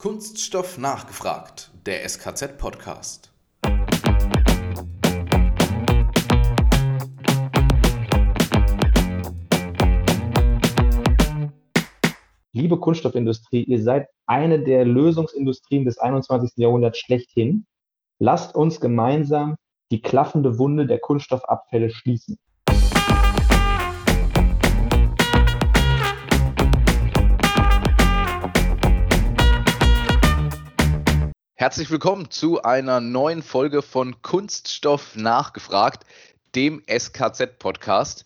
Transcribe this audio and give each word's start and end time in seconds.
Kunststoff 0.00 0.78
nachgefragt, 0.78 1.72
der 1.84 2.08
SKZ-Podcast. 2.08 3.32
Liebe 12.52 12.78
Kunststoffindustrie, 12.78 13.64
ihr 13.64 13.82
seid 13.82 14.06
eine 14.26 14.62
der 14.62 14.84
Lösungsindustrien 14.84 15.84
des 15.84 15.98
21. 15.98 16.52
Jahrhunderts 16.58 17.00
schlechthin. 17.00 17.66
Lasst 18.20 18.54
uns 18.54 18.80
gemeinsam 18.80 19.56
die 19.90 20.00
klaffende 20.00 20.58
Wunde 20.60 20.86
der 20.86 21.00
Kunststoffabfälle 21.00 21.90
schließen. 21.90 22.38
Herzlich 31.60 31.90
willkommen 31.90 32.30
zu 32.30 32.62
einer 32.62 33.00
neuen 33.00 33.42
Folge 33.42 33.82
von 33.82 34.22
Kunststoff 34.22 35.16
nachgefragt, 35.16 36.06
dem 36.54 36.84
SKZ-Podcast. 36.86 38.22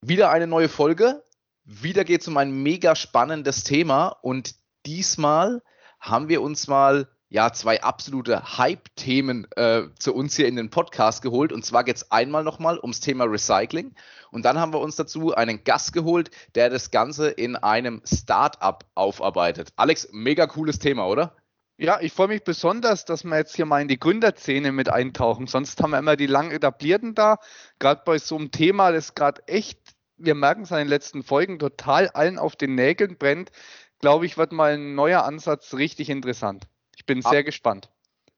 Wieder 0.00 0.30
eine 0.30 0.48
neue 0.48 0.68
Folge. 0.68 1.22
Wieder 1.64 2.02
geht 2.02 2.22
es 2.22 2.26
um 2.26 2.36
ein 2.36 2.64
mega 2.64 2.96
spannendes 2.96 3.62
Thema 3.62 4.08
und 4.08 4.56
diesmal 4.86 5.62
haben 6.00 6.28
wir 6.28 6.42
uns 6.42 6.66
mal 6.66 7.06
ja 7.28 7.52
zwei 7.52 7.80
absolute 7.80 8.58
Hype-Themen 8.58 9.46
äh, 9.54 9.84
zu 10.00 10.12
uns 10.12 10.34
hier 10.34 10.48
in 10.48 10.56
den 10.56 10.70
Podcast 10.70 11.22
geholt. 11.22 11.52
Und 11.52 11.64
zwar 11.64 11.84
geht 11.84 11.98
es 11.98 12.10
einmal 12.10 12.42
nochmal 12.42 12.80
ums 12.80 12.98
Thema 12.98 13.22
Recycling. 13.22 13.94
Und 14.32 14.44
dann 14.44 14.58
haben 14.58 14.72
wir 14.72 14.80
uns 14.80 14.96
dazu 14.96 15.32
einen 15.32 15.62
Gast 15.62 15.92
geholt, 15.92 16.32
der 16.56 16.70
das 16.70 16.90
Ganze 16.90 17.28
in 17.30 17.54
einem 17.54 18.02
Startup 18.04 18.84
aufarbeitet. 18.96 19.72
Alex, 19.76 20.08
mega 20.10 20.48
cooles 20.48 20.80
Thema, 20.80 21.06
oder? 21.06 21.36
Ja, 21.76 22.00
ich 22.00 22.12
freue 22.12 22.28
mich 22.28 22.44
besonders, 22.44 23.04
dass 23.04 23.24
wir 23.24 23.36
jetzt 23.36 23.56
hier 23.56 23.66
mal 23.66 23.82
in 23.82 23.88
die 23.88 23.98
Gründerszene 23.98 24.70
mit 24.70 24.88
eintauchen. 24.88 25.48
Sonst 25.48 25.82
haben 25.82 25.90
wir 25.90 25.98
immer 25.98 26.14
die 26.16 26.26
lang 26.26 26.52
etablierten 26.52 27.14
da. 27.14 27.38
Gerade 27.80 28.02
bei 28.04 28.18
so 28.18 28.36
einem 28.36 28.52
Thema, 28.52 28.92
das 28.92 29.14
gerade 29.14 29.42
echt, 29.48 29.80
wir 30.16 30.36
merken 30.36 30.62
es 30.62 30.72
an 30.72 30.78
den 30.78 30.88
letzten 30.88 31.24
Folgen, 31.24 31.58
total 31.58 32.08
allen 32.10 32.38
auf 32.38 32.54
den 32.54 32.76
Nägeln 32.76 33.18
brennt, 33.18 33.50
glaube 33.98 34.24
ich, 34.26 34.36
wird 34.36 34.52
mal 34.52 34.74
ein 34.74 34.94
neuer 34.94 35.24
Ansatz 35.24 35.74
richtig 35.74 36.10
interessant. 36.10 36.68
Ich 36.96 37.06
bin 37.06 37.22
sehr 37.22 37.40
Ab 37.40 37.46
gespannt. 37.46 37.90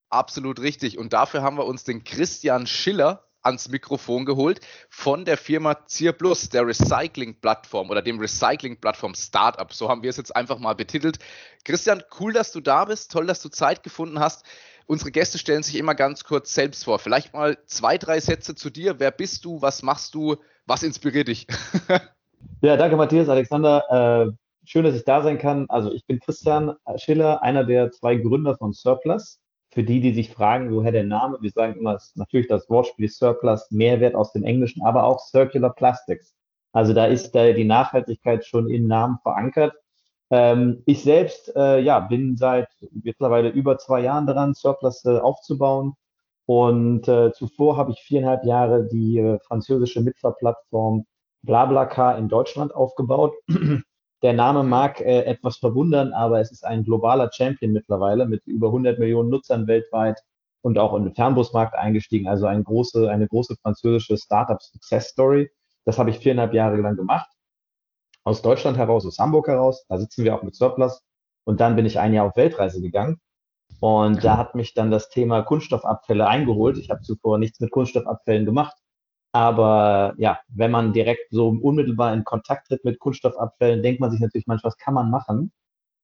Absolut 0.08 0.60
richtig. 0.60 0.96
Und 0.96 1.12
dafür 1.12 1.42
haben 1.42 1.58
wir 1.58 1.66
uns 1.66 1.84
den 1.84 2.04
Christian 2.04 2.66
Schiller 2.66 3.25
ans 3.46 3.68
Mikrofon 3.68 4.26
geholt 4.26 4.60
von 4.90 5.24
der 5.24 5.38
Firma 5.38 5.86
Zier 5.86 6.12
Plus, 6.12 6.48
der 6.50 6.66
Recycling-Plattform 6.66 7.90
oder 7.90 8.02
dem 8.02 8.18
Recycling-Plattform 8.18 9.14
Startup. 9.14 9.72
So 9.72 9.88
haben 9.88 10.02
wir 10.02 10.10
es 10.10 10.16
jetzt 10.16 10.34
einfach 10.34 10.58
mal 10.58 10.74
betitelt. 10.74 11.18
Christian, 11.64 12.02
cool, 12.20 12.32
dass 12.32 12.52
du 12.52 12.60
da 12.60 12.84
bist. 12.84 13.12
Toll, 13.12 13.26
dass 13.26 13.40
du 13.40 13.48
Zeit 13.48 13.82
gefunden 13.82 14.20
hast. 14.20 14.44
Unsere 14.86 15.10
Gäste 15.10 15.38
stellen 15.38 15.62
sich 15.62 15.76
immer 15.76 15.94
ganz 15.94 16.24
kurz 16.24 16.54
selbst 16.54 16.84
vor. 16.84 16.98
Vielleicht 16.98 17.32
mal 17.32 17.58
zwei, 17.66 17.98
drei 17.98 18.20
Sätze 18.20 18.54
zu 18.54 18.70
dir. 18.70 19.00
Wer 19.00 19.10
bist 19.10 19.44
du? 19.44 19.62
Was 19.62 19.82
machst 19.82 20.14
du? 20.14 20.36
Was 20.66 20.82
inspiriert 20.82 21.28
dich? 21.28 21.46
ja, 22.60 22.76
danke, 22.76 22.96
Matthias, 22.96 23.28
Alexander. 23.28 24.28
Äh, 24.28 24.32
schön, 24.64 24.84
dass 24.84 24.94
ich 24.94 25.04
da 25.04 25.22
sein 25.22 25.38
kann. 25.38 25.66
Also, 25.68 25.92
ich 25.92 26.06
bin 26.06 26.20
Christian 26.20 26.74
Schiller, 26.96 27.42
einer 27.42 27.64
der 27.64 27.90
zwei 27.90 28.16
Gründer 28.16 28.56
von 28.56 28.72
Surplus 28.72 29.40
für 29.76 29.84
die, 29.84 30.00
die 30.00 30.14
sich 30.14 30.32
fragen, 30.32 30.72
woher 30.72 30.90
der 30.90 31.04
Name, 31.04 31.36
wir 31.42 31.50
sagen 31.50 31.78
immer, 31.78 31.98
natürlich 32.14 32.48
das 32.48 32.70
Wortspiel 32.70 33.10
Surplus, 33.10 33.70
Mehrwert 33.70 34.14
aus 34.14 34.32
dem 34.32 34.42
Englischen, 34.42 34.82
aber 34.82 35.04
auch 35.04 35.20
Circular 35.20 35.74
Plastics. 35.74 36.34
Also 36.72 36.94
da 36.94 37.04
ist 37.04 37.32
da 37.32 37.52
die 37.52 37.66
Nachhaltigkeit 37.66 38.46
schon 38.46 38.70
im 38.70 38.86
Namen 38.86 39.18
verankert. 39.22 39.74
Ähm, 40.30 40.82
ich 40.86 41.02
selbst 41.02 41.54
äh, 41.54 41.78
ja, 41.80 42.00
bin 42.00 42.38
seit 42.38 42.68
mittlerweile 42.90 43.50
über 43.50 43.76
zwei 43.76 44.00
Jahren 44.00 44.26
daran, 44.26 44.54
Surplus 44.54 45.04
äh, 45.04 45.18
aufzubauen. 45.18 45.92
Und 46.46 47.06
äh, 47.06 47.32
zuvor 47.32 47.76
habe 47.76 47.92
ich 47.92 48.00
viereinhalb 48.00 48.46
Jahre 48.46 48.88
die 48.90 49.18
äh, 49.18 49.38
französische 49.40 50.00
Mitfahrplattform 50.00 51.04
BlaBlaCar 51.42 52.16
in 52.16 52.28
Deutschland 52.30 52.74
aufgebaut. 52.74 53.34
Der 54.22 54.32
Name 54.32 54.62
mag 54.62 55.00
äh, 55.00 55.22
etwas 55.24 55.58
verwundern, 55.58 56.12
aber 56.12 56.40
es 56.40 56.50
ist 56.50 56.64
ein 56.64 56.84
globaler 56.84 57.30
Champion 57.32 57.72
mittlerweile 57.72 58.26
mit 58.26 58.46
über 58.46 58.68
100 58.68 58.98
Millionen 58.98 59.28
Nutzern 59.28 59.66
weltweit 59.66 60.22
und 60.62 60.78
auch 60.78 60.94
in 60.94 61.04
den 61.04 61.14
Fernbusmarkt 61.14 61.74
eingestiegen. 61.74 62.26
Also 62.26 62.46
eine 62.46 62.62
große, 62.62 63.10
eine 63.10 63.28
große 63.28 63.56
französische 63.62 64.16
Startup-Success 64.16 65.08
Story. 65.08 65.50
Das 65.84 65.98
habe 65.98 66.10
ich 66.10 66.18
viereinhalb 66.18 66.54
Jahre 66.54 66.76
lang 66.78 66.96
gemacht. 66.96 67.30
Aus 68.24 68.42
Deutschland 68.42 68.76
heraus, 68.76 69.06
aus 69.06 69.18
Hamburg 69.18 69.48
heraus. 69.48 69.84
Da 69.88 69.98
sitzen 69.98 70.24
wir 70.24 70.34
auch 70.34 70.42
mit 70.42 70.56
Surplus. 70.56 71.04
Und 71.44 71.60
dann 71.60 71.76
bin 71.76 71.86
ich 71.86 72.00
ein 72.00 72.12
Jahr 72.12 72.26
auf 72.26 72.36
Weltreise 72.36 72.80
gegangen. 72.80 73.20
Und 73.80 74.24
da 74.24 74.36
hat 74.38 74.54
mich 74.54 74.74
dann 74.74 74.90
das 74.90 75.10
Thema 75.10 75.42
Kunststoffabfälle 75.42 76.26
eingeholt. 76.26 76.78
Ich 76.78 76.90
habe 76.90 77.02
zuvor 77.02 77.38
nichts 77.38 77.60
mit 77.60 77.70
Kunststoffabfällen 77.70 78.46
gemacht. 78.46 78.76
Aber 79.36 80.14
ja, 80.16 80.40
wenn 80.48 80.70
man 80.70 80.94
direkt 80.94 81.26
so 81.30 81.48
unmittelbar 81.48 82.14
in 82.14 82.24
Kontakt 82.24 82.68
tritt 82.68 82.86
mit 82.86 82.98
Kunststoffabfällen, 82.98 83.82
denkt 83.82 84.00
man 84.00 84.10
sich 84.10 84.20
natürlich 84.20 84.46
manchmal, 84.46 84.70
was 84.70 84.78
kann 84.78 84.94
man 84.94 85.10
machen, 85.10 85.52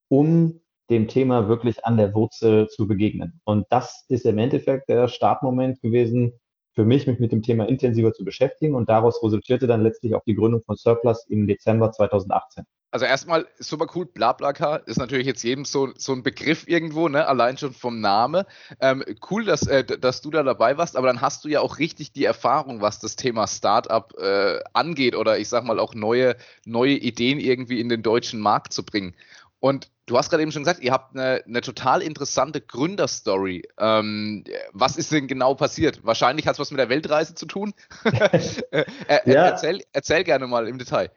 um 0.09 0.61
dem 0.91 1.09
Thema 1.09 1.49
wirklich 1.49 1.83
an 1.87 1.97
der 1.97 2.15
Wurzel 2.15 2.69
zu 2.69 2.87
begegnen. 2.87 3.41
Und 3.45 3.65
das 3.71 4.05
ist 4.11 4.27
im 4.27 4.37
Endeffekt 4.37 4.91
der 4.91 5.09
Startmoment 5.09 5.81
gewesen, 5.81 6.35
für 6.75 6.85
mich, 6.85 7.07
mich 7.07 7.21
mit 7.21 7.33
dem 7.33 7.41
Thema 7.41 7.67
intensiver 7.67 8.13
zu 8.13 8.23
beschäftigen. 8.23 8.75
Und 8.75 8.91
daraus 8.91 9.23
resultierte 9.23 9.67
dann 9.67 9.83
letztlich 9.83 10.15
auch 10.15 10.25
die 10.25 10.35
Gründung 10.35 10.61
von 10.67 10.77
Surplus 10.77 11.25
im 11.31 11.47
Dezember 11.47 11.91
2018 11.91 12.67
also 12.93 13.07
erstmal 13.07 13.49
super 13.59 13.87
cool, 13.95 14.05
BlaBlaCar 14.05 14.87
ist 14.87 14.99
natürlich 14.99 15.27
jetzt 15.27 15.43
jedem 15.43 15.65
so, 15.65 15.89
so 15.97 16.13
ein 16.13 16.23
Begriff 16.23 16.69
irgendwo, 16.69 17.09
ne? 17.09 17.27
allein 17.27 17.57
schon 17.57 17.73
vom 17.73 18.01
Name. 18.01 18.47
Ähm, 18.81 19.03
cool, 19.31 19.45
dass, 19.45 19.67
äh, 19.67 19.83
dass 19.83 20.21
du 20.21 20.31
da 20.31 20.43
dabei 20.43 20.77
warst, 20.77 20.97
aber 20.97 21.07
dann 21.07 21.23
hast 21.23 21.45
du 21.45 21.49
ja 21.49 21.61
auch 21.61 21.79
richtig 21.79 22.13
die 22.13 22.27
Erfahrung, 22.27 22.83
was 22.83 23.01
das 23.01 23.17
Thema 23.17 23.47
Startup 23.47 24.13
äh, 24.19 24.61
angeht 24.75 25.17
oder 25.17 25.39
ich 25.39 25.49
sag 25.49 25.65
mal 25.65 25.81
auch 25.81 25.95
neue, 25.95 26.37
neue 26.67 26.93
Ideen 26.93 27.41
irgendwie 27.41 27.81
in 27.81 27.89
den 27.89 28.03
deutschen 28.03 28.41
Markt 28.41 28.75
zu 28.75 28.85
bringen. 28.85 29.15
Und 29.59 29.89
du 30.07 30.19
hast 30.19 30.29
gerade 30.29 30.43
eben 30.43 30.53
schon 30.53 30.65
gesagt, 30.65 30.83
ihr 30.83 30.93
habt 30.93 31.17
eine, 31.17 31.43
eine 31.47 31.61
total 31.63 32.03
interessante 32.03 32.61
Gründerstory. 32.61 33.63
Ähm, 33.79 34.45
was 34.73 34.99
ist 34.99 35.13
denn 35.13 35.29
genau 35.29 35.55
passiert? 35.55 36.05
Wahrscheinlich 36.05 36.47
hat 36.47 36.55
es 36.55 36.59
was 36.59 36.71
mit 36.73 36.81
der 36.81 36.91
Weltreise 36.91 37.35
zu 37.35 37.47
tun. 37.47 37.73
äh, 38.05 38.85
ja. 39.25 39.47
erzähl, 39.47 39.83
erzähl 39.93 40.25
gerne 40.25 40.47
mal 40.47 40.69
im 40.69 40.79
Detail. 40.79 41.11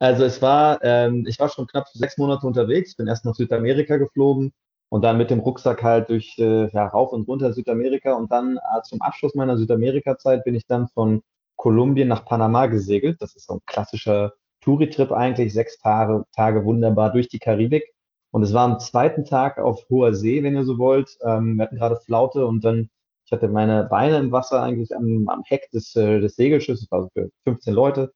Also 0.00 0.24
es 0.24 0.40
war, 0.40 0.80
ähm, 0.82 1.26
ich 1.28 1.38
war 1.38 1.50
schon 1.50 1.66
knapp 1.66 1.88
sechs 1.90 2.16
Monate 2.16 2.46
unterwegs, 2.46 2.96
bin 2.96 3.06
erst 3.06 3.26
nach 3.26 3.34
Südamerika 3.34 3.98
geflogen 3.98 4.52
und 4.88 5.02
dann 5.04 5.18
mit 5.18 5.30
dem 5.30 5.40
Rucksack 5.40 5.82
halt 5.82 6.08
durch 6.08 6.38
äh, 6.38 6.70
ja, 6.72 6.86
rauf 6.86 7.12
und 7.12 7.28
runter 7.28 7.52
Südamerika 7.52 8.14
und 8.14 8.32
dann 8.32 8.56
äh, 8.56 8.82
zum 8.82 9.02
Abschluss 9.02 9.34
meiner 9.34 9.58
Südamerika-Zeit 9.58 10.44
bin 10.44 10.54
ich 10.54 10.66
dann 10.66 10.88
von 10.88 11.22
Kolumbien 11.56 12.08
nach 12.08 12.24
Panama 12.24 12.66
gesegelt. 12.66 13.20
Das 13.20 13.36
ist 13.36 13.46
so 13.46 13.54
ein 13.54 13.60
klassischer 13.66 14.32
Touri-Trip 14.62 15.12
eigentlich, 15.12 15.52
sechs 15.52 15.78
Tage, 15.78 16.24
Tage 16.34 16.64
wunderbar 16.64 17.12
durch 17.12 17.28
die 17.28 17.38
Karibik. 17.38 17.84
Und 18.30 18.42
es 18.42 18.54
war 18.54 18.64
am 18.64 18.80
zweiten 18.80 19.24
Tag 19.26 19.58
auf 19.58 19.84
hoher 19.90 20.14
See, 20.14 20.42
wenn 20.42 20.54
ihr 20.54 20.64
so 20.64 20.78
wollt. 20.78 21.18
Ähm, 21.22 21.56
wir 21.56 21.64
hatten 21.64 21.76
gerade 21.76 21.96
Flaute 21.96 22.46
und 22.46 22.64
dann, 22.64 22.88
ich 23.26 23.32
hatte 23.32 23.48
meine 23.48 23.84
Beine 23.84 24.18
im 24.18 24.32
Wasser 24.32 24.62
eigentlich 24.62 24.96
am, 24.96 25.28
am 25.28 25.42
Heck 25.44 25.70
des, 25.72 25.94
äh, 25.96 26.20
des 26.20 26.36
Segelschiffs, 26.36 26.90
war 26.90 27.02
so 27.02 27.08
für 27.12 27.30
15 27.44 27.74
Leute. 27.74 28.12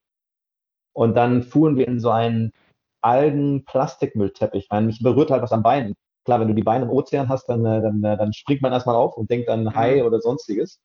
Und 0.94 1.16
dann 1.16 1.43
fuhren 1.43 1.77
wir 1.77 1.87
in 1.87 2.00
so 2.00 2.10
einen 2.10 2.53
Algen-Plastikmüllteppich 3.03 4.69
rein. 4.71 4.87
Mich 4.87 5.03
berührt 5.03 5.31
halt 5.31 5.43
was 5.43 5.53
am 5.53 5.62
Bein. 5.62 5.94
Klar, 6.25 6.41
wenn 6.41 6.49
du 6.49 6.55
die 6.55 6.62
Beine 6.62 6.87
im 6.87 6.91
Ozean 6.91 7.28
hast, 7.28 7.47
dann, 7.49 7.66
äh, 7.66 7.82
dann, 7.82 8.03
äh, 8.03 8.16
dann 8.16 8.32
springt 8.32 8.62
man 8.62 8.72
erstmal 8.72 8.97
auf 8.97 9.16
und 9.16 9.31
denkt 9.31 9.49
an 9.50 9.75
Hai 9.75 10.00
mhm. 10.00 10.06
oder 10.06 10.21
sonstiges. 10.21 10.81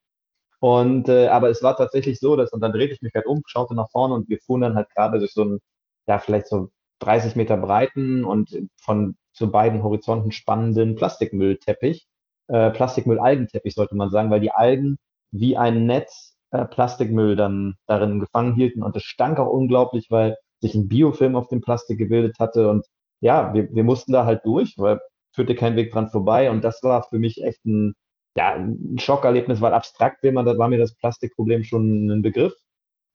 Und 0.59 1.08
äh, 1.08 1.28
aber 1.28 1.50
es 1.50 1.64
war 1.64 1.78
tatsächlich 1.78 2.20
so, 2.20 2.36
dass 2.36 2.52
und 2.52 2.59
dann 2.62 2.74
drehte 2.74 2.94
ich 2.94 3.02
mich 3.02 3.14
halt 3.16 3.25
um, 3.25 3.42
schaute 3.46 3.75
nach 3.75 3.90
vorne 3.92 4.16
und 4.16 4.28
wir 4.28 4.40
fuhren 4.40 4.62
dann 4.62 4.75
halt 4.75 4.90
gerade 4.90 5.20
durch 5.20 5.31
so 5.31 5.44
einen, 5.44 5.59
ja, 6.08 6.20
vielleicht 6.20 6.47
so 6.47 6.70
30 7.00 7.38
Meter 7.38 7.56
breiten 7.56 8.26
und 8.26 8.58
von 8.81 9.16
zu 9.31 9.50
beiden 9.52 9.84
Horizonten 9.84 10.34
spannenden 10.34 10.96
Plastikmüllteppich, 10.96 12.08
äh, 12.50 12.72
Plastikmüll-Algenteppich 12.72 13.73
sollte 13.73 13.96
man 13.96 14.09
sagen, 14.09 14.29
weil 14.32 14.41
die 14.41 14.52
Algen 14.52 14.97
wie 15.32 15.56
ein 15.56 15.85
Netz 15.85 16.28
äh, 16.51 16.66
Plastikmüll 16.66 17.35
dann 17.35 17.75
darin 17.87 18.19
gefangen 18.19 18.55
hielten. 18.55 18.84
Und 18.84 18.96
es 18.96 19.03
stank 19.03 19.40
auch 19.40 19.51
unglaublich, 19.51 20.07
weil 20.09 20.37
sich 20.59 20.75
ein 20.75 20.87
Biofilm 20.87 21.35
auf 21.35 21.47
dem 21.47 21.61
Plastik 21.61 21.97
gebildet 21.97 22.37
hatte. 22.40 22.69
Und 22.69 22.85
ja, 23.22 23.53
wir, 23.53 23.69
wir 23.73 23.84
mussten 23.84 24.11
da 24.11 24.25
halt 24.25 24.46
durch, 24.46 24.75
weil 24.78 24.99
führte 25.34 25.55
kein 25.55 25.75
Weg 25.75 25.91
dran 25.91 26.09
vorbei. 26.09 26.51
Und 26.51 26.63
das 26.63 26.81
war 26.84 27.03
für 27.03 27.19
mich 27.19 27.43
echt 27.43 27.66
ein, 27.66 27.93
ja, 28.35 28.55
ein 28.55 28.97
Schockerlebnis, 28.99 29.61
weil 29.61 29.73
abstrakt 29.73 30.23
will 30.23 30.31
man, 30.31 30.46
da 30.46 30.57
war 30.57 30.69
mir 30.69 30.79
das 30.79 30.96
Plastikproblem 30.96 31.63
schon 31.63 32.09
ein 32.09 32.22
Begriff. 32.22 32.53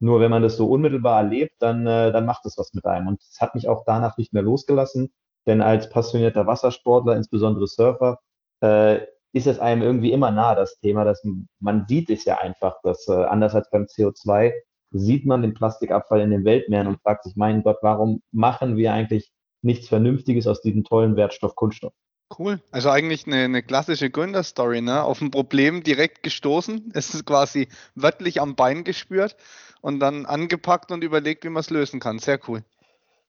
Nur 0.00 0.20
wenn 0.20 0.30
man 0.30 0.42
das 0.42 0.56
so 0.56 0.68
unmittelbar 0.68 1.22
erlebt, 1.22 1.54
dann, 1.60 1.86
äh, 1.86 2.12
dann 2.12 2.26
macht 2.26 2.44
es 2.46 2.58
was 2.58 2.74
mit 2.74 2.84
einem. 2.84 3.08
Und 3.08 3.20
es 3.22 3.40
hat 3.40 3.54
mich 3.54 3.68
auch 3.68 3.84
danach 3.86 4.18
nicht 4.18 4.32
mehr 4.32 4.42
losgelassen. 4.42 5.12
Denn 5.46 5.60
als 5.62 5.88
passionierter 5.90 6.46
Wassersportler, 6.46 7.16
insbesondere 7.16 7.66
Surfer, 7.66 8.18
äh, 8.60 9.00
ist 9.34 9.48
es 9.48 9.58
einem 9.58 9.82
irgendwie 9.82 10.12
immer 10.12 10.30
nah, 10.30 10.54
das 10.54 10.78
Thema, 10.78 11.04
dass 11.04 11.22
man 11.58 11.86
sieht 11.88 12.08
es 12.08 12.24
ja 12.24 12.38
einfach, 12.38 12.76
dass 12.84 13.08
äh, 13.08 13.12
anders 13.12 13.54
als 13.54 13.68
beim 13.68 13.82
CO2 13.82 14.52
sieht 14.92 15.26
man 15.26 15.42
den 15.42 15.54
Plastikabfall 15.54 16.20
in 16.20 16.30
den 16.30 16.44
Weltmeeren 16.44 16.86
und 16.86 17.00
fragt 17.02 17.24
sich, 17.24 17.34
mein 17.34 17.64
Gott, 17.64 17.78
warum 17.82 18.22
machen 18.30 18.76
wir 18.76 18.92
eigentlich 18.92 19.32
nichts 19.60 19.88
Vernünftiges 19.88 20.46
aus 20.46 20.62
diesem 20.62 20.84
tollen 20.84 21.16
Wertstoff 21.16 21.56
Kunststoff? 21.56 21.92
Cool. 22.38 22.60
Also 22.70 22.90
eigentlich 22.90 23.26
eine, 23.26 23.44
eine 23.44 23.62
klassische 23.64 24.08
Gründerstory, 24.08 24.80
ne? 24.80 25.02
Auf 25.02 25.20
ein 25.20 25.32
Problem 25.32 25.82
direkt 25.82 26.22
gestoßen. 26.22 26.90
Es 26.94 27.12
ist 27.12 27.26
quasi 27.26 27.68
wörtlich 27.96 28.40
am 28.40 28.54
Bein 28.54 28.84
gespürt 28.84 29.36
und 29.80 29.98
dann 29.98 30.26
angepackt 30.26 30.92
und 30.92 31.02
überlegt, 31.02 31.44
wie 31.44 31.50
man 31.50 31.60
es 31.60 31.70
lösen 31.70 31.98
kann. 31.98 32.20
Sehr 32.20 32.38
cool. 32.48 32.62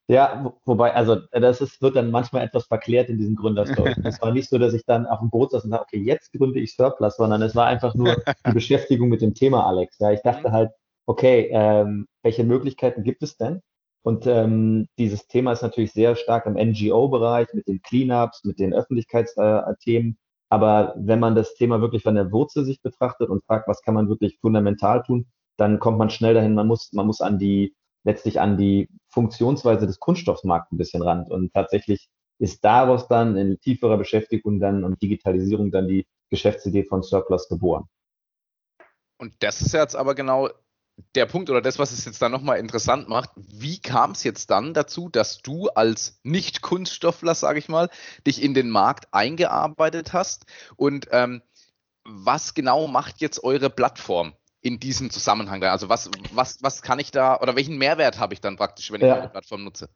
Ja, 0.08 0.54
wobei, 0.66 0.94
also 0.94 1.18
das 1.32 1.62
ist, 1.62 1.82
wird 1.82 1.96
dann 1.96 2.12
manchmal 2.12 2.44
etwas 2.46 2.66
verklärt 2.66 3.10
in 3.10 3.18
diesen 3.18 3.36
Gründerstories. 3.36 3.98
es 4.04 4.22
war 4.22 4.32
nicht 4.32 4.50
so, 4.50 4.60
dass 4.60 4.74
ich 4.74 4.86
dann 4.86 5.08
auf 5.08 5.20
dem 5.20 5.32
Boot 5.32 5.52
saß 5.52 5.64
und 5.64 5.72
sage, 5.72 5.84
okay, 5.84 6.00
jetzt 6.00 6.32
gründe 6.32 6.60
ich 6.60 6.76
Surplus, 6.76 7.18
sondern 7.18 7.42
es 7.42 7.56
war 7.56 7.66
einfach 7.66 7.96
nur 7.96 8.16
die 8.46 8.52
Beschäftigung 8.54 9.10
mit 9.10 9.22
dem 9.22 9.34
Thema, 9.34 9.66
Alex. 9.66 9.98
Ja, 10.00 10.12
ich 10.12 10.22
dachte 10.22 10.52
halt, 10.52 10.72
okay, 11.08 11.50
ähm, 11.52 12.08
welche 12.24 12.44
Möglichkeiten 12.44 13.04
gibt 13.04 13.24
es 13.24 13.38
denn? 13.38 13.62
Und 14.04 14.28
ähm, 14.28 14.88
dieses 15.00 15.28
Thema 15.28 15.52
ist 15.54 15.64
natürlich 15.64 15.92
sehr 15.92 16.16
stark 16.16 16.46
im 16.46 16.54
NGO-Bereich 16.54 17.48
mit 17.54 17.68
den 17.68 17.82
Cleanups, 17.82 18.44
mit 18.44 18.60
den 18.60 18.72
Öffentlichkeitsthemen. 18.72 20.20
Aber 20.50 20.94
wenn 20.98 21.20
man 21.20 21.34
das 21.34 21.56
Thema 21.56 21.82
wirklich 21.82 22.04
von 22.04 22.14
der 22.14 22.32
Wurzel 22.32 22.66
sich 22.66 22.82
betrachtet 22.84 23.30
und 23.30 23.44
fragt, 23.46 23.68
was 23.68 23.82
kann 23.82 23.96
man 23.96 24.08
wirklich 24.08 24.38
fundamental 24.40 25.02
tun, 25.02 25.26
dann 25.58 25.80
kommt 25.80 25.98
man 25.98 26.12
schnell 26.12 26.36
dahin, 26.36 26.54
man 26.54 26.68
muss, 26.68 26.94
man 26.94 27.08
muss 27.08 27.20
an 27.20 27.40
die, 27.40 27.74
letztlich 28.06 28.40
an 28.40 28.58
die 28.58 28.88
Funktionsweise 29.10 29.88
des 29.88 30.00
Kunststoffmarkts 30.00 30.72
ein 30.72 30.78
bisschen 30.78 31.02
ran. 31.02 31.26
Und 31.28 31.54
tatsächlich 31.54 32.08
ist 32.40 32.64
daraus 32.64 33.08
dann 33.08 33.36
in 33.36 33.60
tieferer 33.60 33.98
Beschäftigung 33.98 34.60
dann 34.60 34.84
und 34.84 35.02
Digitalisierung 35.02 35.72
dann 35.72 35.88
die 35.88 36.06
Geschäftsidee 36.30 36.84
von 36.84 37.04
Surplus 37.04 37.50
geboren. 37.50 37.86
Und 39.18 39.34
das 39.40 39.62
ist 39.62 39.74
jetzt 39.74 39.96
aber 39.96 40.16
genau 40.16 40.50
der 41.16 41.26
Punkt 41.26 41.50
oder 41.50 41.62
das, 41.62 41.80
was 41.80 41.92
es 41.92 42.06
jetzt 42.06 42.22
dann 42.22 42.32
nochmal 42.32 42.60
interessant 42.60 43.10
macht, 43.10 43.32
wie 43.36 43.80
kam 43.80 44.12
es 44.12 44.24
jetzt 44.24 44.50
dann 44.50 44.74
dazu, 44.74 45.10
dass 45.10 45.42
du 45.42 45.68
als 45.70 46.20
Nicht-Kunststoffler, 46.24 47.36
sage 47.36 47.60
ich 47.60 47.68
mal, 47.68 47.90
dich 48.26 48.42
in 48.42 48.54
den 48.54 48.70
Markt 48.70 49.08
eingearbeitet 49.12 50.14
hast 50.14 50.46
und 50.78 51.08
ähm, 51.12 51.42
was 52.06 52.54
genau 52.54 52.88
macht 52.88 53.20
jetzt 53.20 53.44
eure 53.44 53.70
Plattform 53.70 54.34
in 54.66 54.80
diesem 54.80 55.10
Zusammenhang? 55.10 55.64
Also 55.64 55.90
was, 55.90 56.10
was, 56.34 56.62
was 56.62 56.82
kann 56.82 57.00
ich 57.00 57.12
da 57.12 57.40
oder 57.40 57.56
welchen 57.56 57.78
Mehrwert 57.78 58.20
habe 58.20 58.34
ich 58.34 58.42
dann 58.42 58.56
praktisch, 58.56 58.92
wenn 58.92 59.02
ich 59.02 59.08
ja. 59.08 59.16
eure 59.16 59.30
Plattform 59.30 59.64
nutze? 59.64 59.90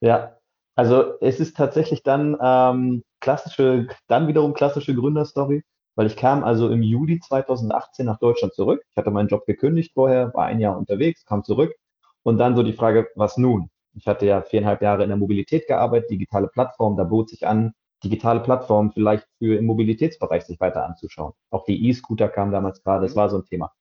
Ja, 0.00 0.36
also 0.74 1.18
es 1.20 1.38
ist 1.38 1.56
tatsächlich 1.56 2.02
dann 2.02 2.36
ähm, 2.42 3.02
klassische, 3.20 3.88
dann 4.08 4.28
wiederum 4.28 4.54
klassische 4.54 4.94
Gründerstory 4.94 5.62
weil 5.94 6.06
ich 6.06 6.16
kam 6.16 6.44
also 6.44 6.70
im 6.70 6.82
Juli 6.82 7.20
2018 7.20 8.06
nach 8.06 8.18
Deutschland 8.18 8.54
zurück. 8.54 8.82
Ich 8.90 8.96
hatte 8.96 9.10
meinen 9.10 9.28
Job 9.28 9.44
gekündigt 9.46 9.92
vorher, 9.94 10.32
war 10.34 10.46
ein 10.46 10.60
Jahr 10.60 10.76
unterwegs, 10.76 11.24
kam 11.24 11.44
zurück 11.44 11.74
und 12.22 12.38
dann 12.38 12.56
so 12.56 12.62
die 12.62 12.72
Frage, 12.72 13.08
was 13.14 13.36
nun? 13.36 13.68
Ich 13.94 14.06
hatte 14.06 14.26
ja 14.26 14.40
viereinhalb 14.40 14.80
Jahre 14.80 15.02
in 15.02 15.10
der 15.10 15.18
Mobilität 15.18 15.66
gearbeitet, 15.66 16.10
digitale 16.10 16.48
Plattform, 16.48 16.96
da 16.96 17.04
bot 17.04 17.28
sich 17.28 17.46
an, 17.46 17.72
digitale 18.02 18.40
Plattform 18.40 18.92
vielleicht 18.92 19.26
für 19.38 19.56
im 19.56 19.66
Mobilitätsbereich 19.66 20.44
sich 20.44 20.58
weiter 20.60 20.84
anzuschauen. 20.86 21.34
Auch 21.50 21.64
die 21.64 21.88
E-Scooter 21.88 22.28
kamen 22.28 22.52
damals 22.52 22.82
gerade, 22.82 23.06
das 23.06 23.14
war 23.14 23.28
so 23.28 23.36
ein 23.36 23.44
Thema. 23.44 23.72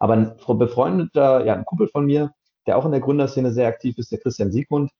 Aber 0.00 0.14
ein 0.14 0.36
befreundeter, 0.58 1.44
ja, 1.44 1.54
ein 1.54 1.64
Kumpel 1.64 1.88
von 1.88 2.06
mir, 2.06 2.32
der 2.66 2.78
auch 2.78 2.84
in 2.84 2.90
der 2.90 3.00
Gründerszene 3.00 3.52
sehr 3.52 3.68
aktiv 3.68 3.96
ist, 3.98 4.10
der 4.10 4.18
Christian 4.18 4.50
Siegmund, 4.50 4.90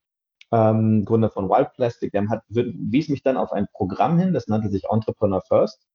ähm, 0.52 1.05
Gründer 1.05 1.31
von 1.31 1.49
Wild 1.49 1.73
Plastic, 1.75 2.12
der 2.12 2.29
hat, 2.29 2.43
wies 2.49 3.08
mich 3.08 3.23
dann 3.23 3.37
auf 3.37 3.52
ein 3.52 3.67
Programm 3.73 4.19
hin, 4.19 4.32
das 4.32 4.49
nannte 4.49 4.69
sich 4.69 4.85
Entrepreneur 4.91 5.43
First. 5.43 5.87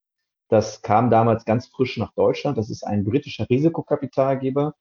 Das 0.49 0.81
kam 0.81 1.09
damals 1.09 1.45
ganz 1.45 1.67
frisch 1.67 1.97
nach 1.97 2.13
Deutschland. 2.13 2.57
Das 2.57 2.69
ist 2.69 2.83
ein 2.83 3.03
britischer 3.03 3.49
Risikokapitalgeber, 3.49 4.75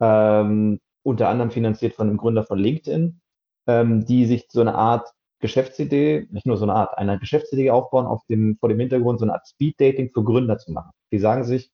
ähm, 0.00 0.80
unter 1.02 1.28
anderem 1.28 1.50
finanziert 1.50 1.94
von 1.94 2.08
dem 2.08 2.16
Gründer 2.16 2.44
von 2.44 2.58
LinkedIn, 2.58 3.20
ähm, 3.66 4.04
die 4.06 4.26
sich 4.26 4.46
so 4.50 4.60
eine 4.60 4.74
Art 4.74 5.12
Geschäftsidee, 5.40 6.28
nicht 6.30 6.46
nur 6.46 6.56
so 6.56 6.64
eine 6.64 6.74
Art, 6.74 6.96
eine 6.98 7.18
Geschäftsidee 7.18 7.70
aufbauen, 7.70 8.06
auf 8.06 8.24
dem, 8.26 8.56
vor 8.58 8.68
dem 8.68 8.78
Hintergrund 8.78 9.18
so 9.18 9.24
eine 9.24 9.34
Art 9.34 9.46
Speed-Dating 9.46 10.10
für 10.12 10.24
Gründer 10.24 10.58
zu 10.58 10.72
machen. 10.72 10.92
Die 11.10 11.18
sagen 11.18 11.44
sich, 11.44 11.70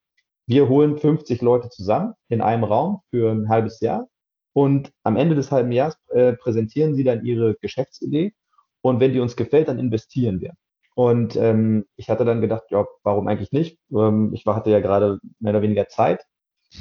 wir 0.48 0.68
holen 0.68 0.96
50 0.96 1.42
Leute 1.42 1.68
zusammen 1.68 2.14
in 2.28 2.40
einem 2.40 2.64
Raum 2.64 3.02
für 3.10 3.30
ein 3.30 3.48
halbes 3.48 3.80
Jahr 3.80 4.08
und 4.54 4.90
am 5.02 5.16
Ende 5.16 5.34
des 5.34 5.52
halben 5.52 5.72
Jahres 5.72 5.98
äh, 6.08 6.32
präsentieren 6.32 6.94
sie 6.94 7.04
dann 7.04 7.24
ihre 7.24 7.54
Geschäftsidee 7.60 8.32
und 8.80 8.98
wenn 8.98 9.12
die 9.12 9.20
uns 9.20 9.36
gefällt, 9.36 9.68
dann 9.68 9.78
investieren 9.78 10.40
wir. 10.40 10.54
Und 10.94 11.36
ähm, 11.36 11.84
ich 11.96 12.08
hatte 12.08 12.24
dann 12.24 12.40
gedacht, 12.40 12.64
ja, 12.70 12.86
warum 13.02 13.28
eigentlich 13.28 13.52
nicht? 13.52 13.78
Ähm, 13.92 14.32
ich 14.32 14.46
hatte 14.46 14.70
ja 14.70 14.80
gerade 14.80 15.20
mehr 15.38 15.52
oder 15.52 15.62
weniger 15.62 15.86
Zeit 15.88 16.24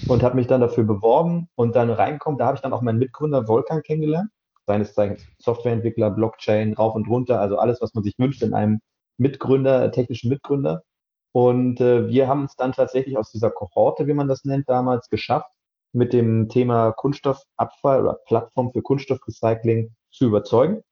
und 0.07 0.23
habe 0.23 0.35
mich 0.35 0.47
dann 0.47 0.61
dafür 0.61 0.85
beworben 0.85 1.49
und 1.55 1.75
dann 1.75 1.89
reinkommen. 1.89 2.39
Da 2.39 2.45
habe 2.45 2.55
ich 2.55 2.61
dann 2.61 2.73
auch 2.73 2.81
meinen 2.81 2.99
Mitgründer 2.99 3.47
Volkan 3.47 3.83
kennengelernt. 3.83 4.29
Seines 4.65 4.93
Zeichens 4.93 5.25
Softwareentwickler, 5.39 6.09
Blockchain, 6.09 6.73
rauf 6.73 6.95
und 6.95 7.07
runter, 7.07 7.39
also 7.41 7.57
alles, 7.57 7.81
was 7.81 7.93
man 7.93 8.03
sich 8.03 8.17
wünscht 8.17 8.41
in 8.43 8.53
einem 8.53 8.79
Mitgründer, 9.17 9.91
technischen 9.91 10.29
Mitgründer. 10.29 10.83
Und 11.31 11.81
äh, 11.81 12.07
wir 12.07 12.27
haben 12.27 12.45
es 12.45 12.55
dann 12.55 12.71
tatsächlich 12.71 13.17
aus 13.17 13.31
dieser 13.31 13.51
Kohorte, 13.51 14.07
wie 14.07 14.13
man 14.13 14.27
das 14.27 14.45
nennt, 14.45 14.69
damals 14.69 15.09
geschafft, 15.09 15.51
mit 15.93 16.13
dem 16.13 16.49
Thema 16.49 16.91
Kunststoffabfall 16.91 18.01
oder 18.01 18.19
Plattform 18.25 18.71
für 18.71 18.81
Kunststoffrecycling 18.81 19.95
zu 20.11 20.25
überzeugen. 20.25 20.83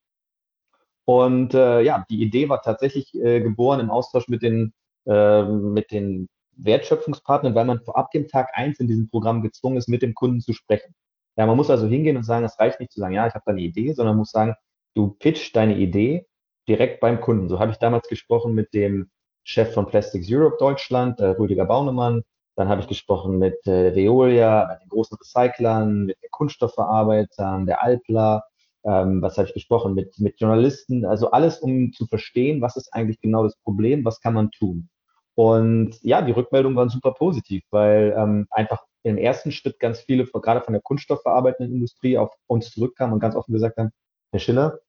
Und 1.06 1.54
äh, 1.54 1.82
ja, 1.82 2.06
die 2.10 2.22
Idee 2.22 2.50
war 2.50 2.62
tatsächlich 2.62 3.14
äh, 3.16 3.42
geboren 3.42 3.80
im 3.80 3.92
Austausch 3.92 4.28
mit 4.28 4.42
den, 4.42 4.74
äh, 5.06 5.44
mit 5.44 5.92
den 5.92 6.28
Wertschöpfungspartnern, 6.58 7.54
weil 7.54 7.66
man 7.66 7.82
vor 7.82 7.98
ab 7.98 8.12
dem 8.12 8.28
Tag 8.28 8.50
eins 8.54 8.80
in 8.80 8.88
diesem 8.88 9.10
Programm 9.10 9.42
gezwungen 9.42 9.78
ist, 9.78 9.88
mit 9.88 10.02
dem 10.02 10.16
Kunden 10.16 10.42
zu 10.42 10.54
sprechen. 10.54 10.96
Ja, 11.38 11.46
man 11.46 11.58
muss 11.58 11.70
also 11.70 11.86
hingehen 11.88 12.18
und 12.18 12.24
sagen, 12.24 12.46
es 12.46 12.60
reicht 12.60 12.80
nicht 12.80 12.92
zu 12.92 13.00
sagen, 13.00 13.14
ja, 13.14 13.28
ich 13.28 13.34
habe 13.34 13.44
da 13.46 13.52
eine 13.52 13.62
Idee, 13.62 13.94
sondern 13.94 14.18
muss 14.18 14.32
sagen, 14.32 14.56
du 14.96 15.10
pitch 15.10 15.56
deine 15.56 15.78
Idee 15.78 16.26
direkt 16.68 17.02
beim 17.02 17.22
Kunden. 17.22 17.50
So 17.50 17.60
habe 17.60 17.72
ich 17.72 17.78
damals 17.78 18.08
gesprochen 18.08 18.54
mit 18.54 18.74
dem 18.74 19.12
Chef 19.46 19.74
von 19.74 19.86
Plastics 19.86 20.28
Europe 20.30 20.58
Deutschland, 20.60 21.20
äh, 21.20 21.28
Rüdiger 21.28 21.66
Baunemann. 21.66 22.24
Dann 22.56 22.68
habe 22.68 22.82
ich 22.82 22.88
gesprochen 22.88 23.38
mit 23.38 23.66
äh, 23.68 23.96
Veolia, 23.96 24.68
mit 24.72 24.82
den 24.82 24.90
großen 24.90 25.18
Recyclern, 25.18 26.06
mit 26.06 26.18
den 26.22 26.32
Kunststoffverarbeitern, 26.32 27.66
der 27.66 27.84
Alpla, 27.84 28.44
ähm, 28.84 29.22
was 29.22 29.38
habe 29.38 29.48
ich 29.48 29.54
gesprochen, 29.54 29.94
mit, 29.94 30.20
mit 30.20 30.40
Journalisten, 30.40 31.06
also 31.06 31.32
alles, 31.32 31.60
um 31.60 31.94
zu 31.94 32.08
verstehen, 32.08 32.62
was 32.62 32.76
ist 32.76 32.94
eigentlich 32.94 33.22
genau 33.22 33.44
das 33.44 33.56
Problem, 33.58 34.04
was 34.04 34.20
kann 34.20 34.34
man 34.34 34.52
tun. 34.52 34.90
Und 35.36 36.02
ja, 36.02 36.22
die 36.22 36.32
Rückmeldungen 36.32 36.78
waren 36.78 36.90
super 36.90 37.14
positiv, 37.14 37.64
weil 37.70 38.16
ähm, 38.18 38.48
einfach 38.50 38.84
im 39.04 39.18
ersten 39.18 39.52
Schritt 39.52 39.80
ganz 39.80 40.00
viele, 40.00 40.26
gerade 40.26 40.62
von 40.62 40.74
der 40.74 40.82
kunststoffverarbeitenden 40.82 41.76
Industrie, 41.76 42.18
auf 42.18 42.32
uns 42.48 42.72
zurückkamen 42.72 43.14
und 43.14 43.20
ganz 43.20 43.36
offen 43.36 43.54
gesagt 43.54 43.78
haben, 43.78 43.92
Herr 44.32 44.40
Schiller, 44.40 44.80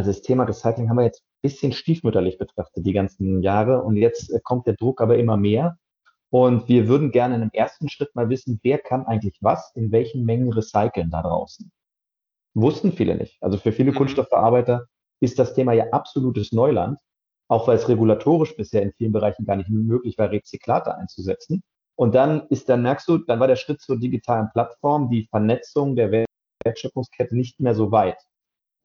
also 0.00 0.12
das 0.12 0.22
Thema 0.22 0.44
Recycling 0.44 0.88
haben 0.88 0.96
wir 0.96 1.04
jetzt 1.04 1.20
ein 1.20 1.42
bisschen 1.42 1.72
stiefmütterlich 1.72 2.38
betrachtet 2.38 2.86
die 2.86 2.94
ganzen 2.94 3.42
Jahre 3.42 3.82
und 3.82 3.96
jetzt 3.96 4.32
äh, 4.32 4.40
kommt 4.42 4.66
der 4.66 4.74
Druck 4.74 5.02
aber 5.02 5.18
immer 5.18 5.36
mehr. 5.36 5.76
Und 6.30 6.68
wir 6.68 6.88
würden 6.88 7.10
gerne 7.10 7.34
in 7.34 7.42
einem 7.42 7.50
ersten 7.52 7.90
Schritt 7.90 8.14
mal 8.14 8.30
wissen, 8.30 8.60
wer 8.62 8.78
kann 8.78 9.04
eigentlich 9.04 9.36
was 9.42 9.72
in 9.74 9.92
welchen 9.92 10.24
Mengen 10.24 10.54
recyceln 10.54 11.10
da 11.10 11.20
draußen. 11.20 11.70
Wussten 12.54 12.92
viele 12.92 13.14
nicht. 13.14 13.36
Also 13.42 13.58
für 13.58 13.72
viele 13.72 13.90
mhm. 13.90 13.96
Kunststoffverarbeiter 13.96 14.86
ist 15.20 15.38
das 15.38 15.52
Thema 15.52 15.74
ja 15.74 15.90
absolutes 15.90 16.50
Neuland, 16.52 16.98
auch 17.48 17.68
weil 17.68 17.76
es 17.76 17.86
regulatorisch 17.86 18.56
bisher 18.56 18.80
in 18.80 18.92
vielen 18.92 19.12
Bereichen 19.12 19.44
gar 19.44 19.56
nicht 19.56 19.68
möglich 19.68 20.16
war, 20.16 20.30
Rezyklate 20.30 20.96
einzusetzen. 20.96 21.62
Und 21.94 22.14
dann 22.14 22.46
ist, 22.48 22.70
dann 22.70 22.80
merkst 22.80 23.06
du, 23.06 23.18
dann 23.18 23.38
war 23.38 23.48
der 23.48 23.56
Schritt 23.56 23.82
zur 23.82 23.98
digitalen 23.98 24.48
Plattform, 24.50 25.10
die 25.10 25.26
Vernetzung 25.26 25.94
der 25.94 26.24
Wertschöpfungskette 26.64 27.36
nicht 27.36 27.60
mehr 27.60 27.74
so 27.74 27.92
weit. 27.92 28.16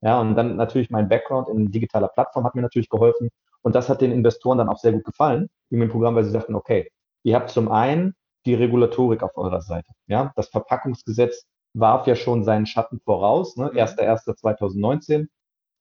Ja, 0.06 0.22
und 0.22 0.36
dann 0.36 0.56
natürlich 0.56 0.92
mein 0.92 1.10
Background 1.10 1.50
in 1.50 1.72
digitaler 1.72 2.10
Plattform 2.10 2.46
hat 2.46 2.54
mir 2.54 2.62
natürlich 2.62 2.90
geholfen. 2.90 3.30
Und 3.64 3.74
das 3.74 3.90
hat 3.90 4.02
den 4.02 4.12
Investoren 4.12 4.60
dann 4.60 4.70
auch 4.70 4.78
sehr 4.78 4.92
gut 4.92 5.04
gefallen, 5.04 5.50
mit 5.72 5.82
dem 5.82 5.90
Programm, 5.90 6.16
weil 6.16 6.24
sie 6.24 6.30
sagten, 6.30 6.54
okay, 6.54 6.92
ihr 7.24 7.36
habt 7.36 7.50
zum 7.50 7.72
einen 7.72 8.14
die 8.46 8.54
Regulatorik 8.54 9.24
auf 9.24 9.36
eurer 9.36 9.62
Seite. 9.62 9.92
Ja, 10.06 10.32
das 10.36 10.50
Verpackungsgesetz 10.50 11.48
warf 11.74 12.06
ja 12.06 12.16
schon 12.16 12.44
seinen 12.44 12.68
Schatten 12.68 13.00
voraus, 13.00 13.58
ne? 13.58 13.72
1.1.2019. 13.72 15.18
Mhm. 15.18 15.30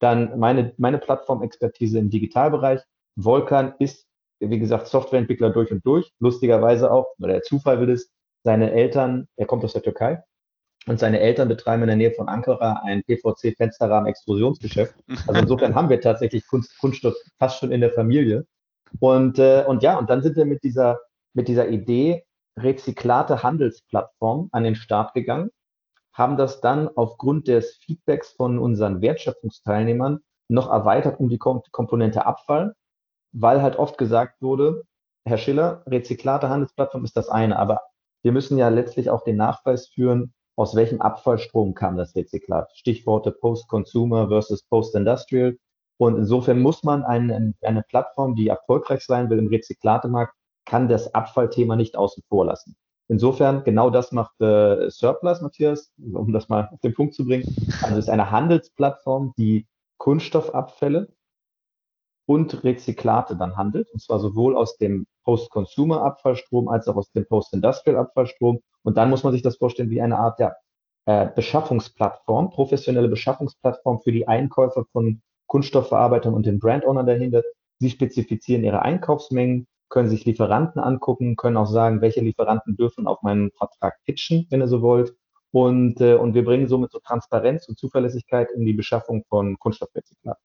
Dann 0.01 0.39
meine, 0.39 0.73
meine 0.79 0.99
Plattformexpertise 0.99 1.99
im 1.99 2.09
Digitalbereich. 2.09 2.81
Volkan 3.17 3.75
ist, 3.79 4.07
wie 4.41 4.59
gesagt, 4.59 4.87
Softwareentwickler 4.87 5.51
durch 5.51 5.71
und 5.71 5.85
durch. 5.85 6.11
Lustigerweise 6.19 6.91
auch, 6.91 7.09
oder 7.19 7.35
der 7.35 7.43
Zufall 7.43 7.79
will 7.79 7.91
es, 7.91 8.11
seine 8.43 8.73
Eltern, 8.73 9.29
er 9.37 9.47
kommt 9.47 9.65
aus 9.65 9.75
der 9.75 9.83
Türkei, 9.83 10.23
und 10.87 10.99
seine 10.99 11.21
Eltern 11.21 11.49
betreiben 11.49 11.83
in 11.83 11.89
der 11.89 11.97
Nähe 11.97 12.13
von 12.13 12.29
Ankara 12.29 12.83
ein 12.85 13.03
PVC-Fensterrahmen-Extrusionsgeschäft. 13.05 14.95
Also 15.27 15.41
insofern 15.41 15.75
haben 15.75 15.89
wir 15.89 16.01
tatsächlich 16.01 16.47
Kunst, 16.47 16.79
Kunststoff 16.79 17.15
fast 17.39 17.59
schon 17.59 17.73
in 17.73 17.81
der 17.81 17.93
Familie. 17.93 18.47
Und, 19.01 19.39
äh, 19.39 19.65
und 19.67 19.83
ja, 19.83 19.99
und 19.99 20.11
dann 20.11 20.23
sind 20.23 20.37
wir 20.37 20.45
mit 20.45 20.63
dieser, 20.63 21.01
mit 21.33 21.49
dieser 21.49 21.69
Idee 21.69 22.25
Rezyklate 22.59 23.43
Handelsplattform 23.43 24.49
an 24.53 24.65
den 24.65 24.77
Start 24.77 25.15
gegangen 25.15 25.51
haben 26.15 26.37
das 26.37 26.61
dann 26.61 26.89
aufgrund 26.97 27.49
des 27.49 27.77
Feedbacks 27.77 28.33
von 28.33 28.59
unseren 28.59 29.03
Wertschöpfungsteilnehmern 29.03 30.21
noch 30.49 30.71
erweitert 30.71 31.19
um 31.19 31.29
die 31.29 31.39
Komponente 31.39 32.25
Abfall, 32.25 32.75
weil 33.33 33.61
halt 33.61 33.77
oft 33.77 33.99
gesagt 33.99 34.41
wurde, 34.41 34.85
Herr 35.27 35.39
Schiller, 35.39 35.83
Rezyklate 35.87 36.49
Handelsplattform 36.49 37.05
ist 37.05 37.17
das 37.17 37.29
eine, 37.29 37.59
aber 37.59 37.81
wir 38.23 38.33
müssen 38.33 38.57
ja 38.57 38.69
letztlich 38.69 39.11
auch 39.11 39.25
den 39.25 39.37
Nachweis 39.37 39.89
führen, 39.89 40.33
aus 40.57 40.75
welchem 40.75 41.01
Abfallstrom 41.01 41.75
kam 41.75 41.97
das 41.97 42.15
Rezyklat. 42.15 42.71
Stichworte 42.77 43.33
Post-Consumer 43.33 44.29
versus 44.29 44.63
Post-Industrial. 44.65 45.57
Und 45.97 46.17
insofern 46.17 46.61
muss 46.61 46.83
man 46.83 47.05
eine, 47.05 47.55
eine 47.63 47.83
Plattform, 47.83 48.35
die 48.35 48.49
erfolgreich 48.49 49.05
sein 49.05 49.31
will 49.31 49.39
im 49.39 49.49
Rezyklatemarkt, 49.49 50.35
kann 50.65 50.89
das 50.89 51.15
Abfallthema 51.15 51.77
nicht 51.77 51.97
außen 51.97 52.23
vor 52.29 52.47
lassen. 52.47 52.77
Insofern, 53.09 53.65
genau 53.65 53.91
das 53.91 54.13
macht 54.13 54.41
äh, 54.41 54.89
Surplus, 54.91 55.43
Matthias, 55.43 55.93
um 55.99 56.33
das 56.33 56.49
mal 56.49 56.71
auf 56.73 56.81
den 56.81 56.95
Punkt 56.95 57.15
zu 57.15 57.25
bringen. 57.25 57.45
Also 57.83 57.99
es 57.99 58.07
ist 58.07 58.11
eine 58.11 58.31
Handelsplattform, 58.31 59.35
die 59.37 59.67
Kunststoffabfälle 59.99 61.09
und 62.27 62.65
Rezyklate 62.65 63.37
dann 63.37 63.57
handelt, 63.57 63.91
und 63.93 64.01
zwar 64.01 64.19
sowohl 64.21 64.57
aus 64.57 64.79
dem 64.79 65.07
Post-Consumer-Abfallstrom 65.25 66.69
als 66.69 66.89
auch 66.89 66.97
aus 66.97 67.13
dem 67.13 67.27
Post-Industrial-Abfallstrom. 67.27 68.61
Und 68.85 68.97
dann 68.97 69.11
muss 69.11 69.25
man 69.25 69.33
sich 69.33 69.43
das 69.43 69.57
vorstellen 69.57 69.91
wie 69.91 70.03
eine 70.03 70.19
Art 70.19 70.39
ja, 70.39 70.55
äh, 71.07 71.29
Beschaffungsplattform, 71.35 72.51
professionelle 72.51 73.09
Beschaffungsplattform 73.09 74.01
für 74.01 74.13
die 74.13 74.29
Einkäufer 74.29 74.85
von 74.93 75.23
Kunststoffverarbeitern 75.47 76.35
und 76.35 76.47
den 76.47 76.59
Brand-Owner 76.59 77.05
dahinter. 77.05 77.43
Sie 77.79 77.91
spezifizieren 77.91 78.65
ihre 78.65 78.83
Einkaufsmengen, 78.83 79.67
können 79.89 80.09
sich 80.09 80.25
Lieferanten 80.25 80.81
angucken, 80.81 81.37
können 81.37 81.57
auch 81.57 81.67
sagen, 81.67 82.01
welche 82.01 82.21
Lieferanten 82.21 82.77
dürfen 82.77 83.07
auf 83.07 83.23
meinen 83.23 83.51
Vertrag 83.53 83.99
pitchen, 84.05 84.47
wenn 84.51 84.61
ihr 84.61 84.69
so 84.69 84.83
wollt. 84.83 85.15
Und, 85.51 86.01
äh, 86.01 86.15
und 86.15 86.35
wir 86.35 86.45
bringen 86.45 86.69
somit 86.69 86.91
so 86.91 86.99
Transparenz 86.99 87.69
und 87.69 87.79
Zuverlässigkeit 87.79 88.51
in 88.51 88.65
die 88.65 88.73
Beschaffung 88.73 89.25
von 89.29 89.59
Kunststoffrezyklaten. 89.59 90.43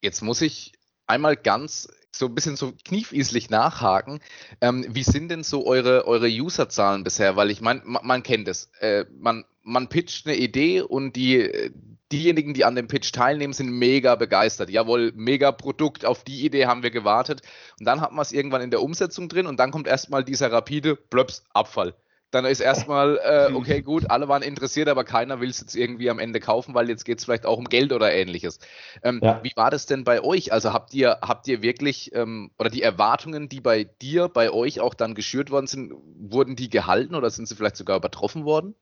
Jetzt 0.00 0.22
muss 0.22 0.40
ich 0.40 0.72
einmal 1.06 1.36
ganz 1.36 1.88
so 2.12 2.26
ein 2.26 2.34
bisschen 2.34 2.56
so 2.56 2.72
kniefieslich 2.84 3.50
nachhaken. 3.50 4.20
Ähm, 4.60 4.86
wie 4.88 5.02
sind 5.02 5.28
denn 5.28 5.42
so 5.42 5.66
eure, 5.66 6.06
eure 6.06 6.28
Userzahlen 6.28 7.04
bisher? 7.04 7.36
Weil 7.36 7.50
ich 7.50 7.60
meine, 7.60 7.82
man, 7.84 8.06
man, 8.06 8.22
kennt 8.22 8.48
es. 8.48 8.70
Äh, 8.80 9.04
man, 9.18 9.44
man 9.62 9.88
pitcht 9.88 10.26
eine 10.26 10.36
Idee 10.36 10.80
und 10.80 11.14
die, 11.14 11.70
diejenigen, 12.12 12.54
die 12.54 12.64
an 12.64 12.74
dem 12.74 12.88
Pitch 12.88 13.12
teilnehmen, 13.12 13.52
sind 13.52 13.70
mega 13.70 14.14
begeistert. 14.14 14.70
Jawohl, 14.70 15.12
mega 15.14 15.52
Produkt, 15.52 16.04
auf 16.04 16.24
die 16.24 16.44
Idee 16.44 16.66
haben 16.66 16.82
wir 16.82 16.90
gewartet. 16.90 17.42
Und 17.78 17.86
dann 17.86 18.00
hat 18.00 18.12
man 18.12 18.22
es 18.22 18.32
irgendwann 18.32 18.62
in 18.62 18.70
der 18.70 18.82
Umsetzung 18.82 19.28
drin 19.28 19.46
und 19.46 19.58
dann 19.58 19.70
kommt 19.70 19.86
erstmal 19.86 20.24
dieser 20.24 20.50
rapide 20.50 20.96
Blöps 20.96 21.44
Abfall 21.52 21.94
dann 22.30 22.44
ist 22.44 22.60
erstmal, 22.60 23.18
äh, 23.22 23.52
okay, 23.54 23.82
gut, 23.82 24.10
alle 24.10 24.28
waren 24.28 24.42
interessiert, 24.42 24.88
aber 24.88 25.04
keiner 25.04 25.40
will 25.40 25.50
es 25.50 25.60
jetzt 25.60 25.74
irgendwie 25.74 26.10
am 26.10 26.18
Ende 26.18 26.40
kaufen, 26.40 26.74
weil 26.74 26.88
jetzt 26.88 27.04
geht 27.04 27.18
es 27.18 27.24
vielleicht 27.24 27.46
auch 27.46 27.58
um 27.58 27.64
Geld 27.64 27.92
oder 27.92 28.12
ähnliches. 28.12 28.58
Ähm, 29.02 29.20
ja. 29.22 29.40
Wie 29.42 29.52
war 29.56 29.70
das 29.70 29.86
denn 29.86 30.04
bei 30.04 30.22
euch? 30.22 30.52
Also 30.52 30.72
habt 30.72 30.94
ihr, 30.94 31.18
habt 31.22 31.48
ihr 31.48 31.62
wirklich, 31.62 32.14
ähm, 32.14 32.50
oder 32.58 32.70
die 32.70 32.82
Erwartungen, 32.82 33.48
die 33.48 33.60
bei 33.60 33.84
dir, 33.84 34.28
bei 34.28 34.50
euch 34.50 34.80
auch 34.80 34.94
dann 34.94 35.14
geschürt 35.14 35.50
worden 35.50 35.66
sind, 35.66 35.94
wurden 36.18 36.56
die 36.56 36.70
gehalten 36.70 37.14
oder 37.14 37.30
sind 37.30 37.46
sie 37.48 37.54
vielleicht 37.54 37.76
sogar 37.76 37.96
übertroffen 37.96 38.44
worden? 38.44 38.74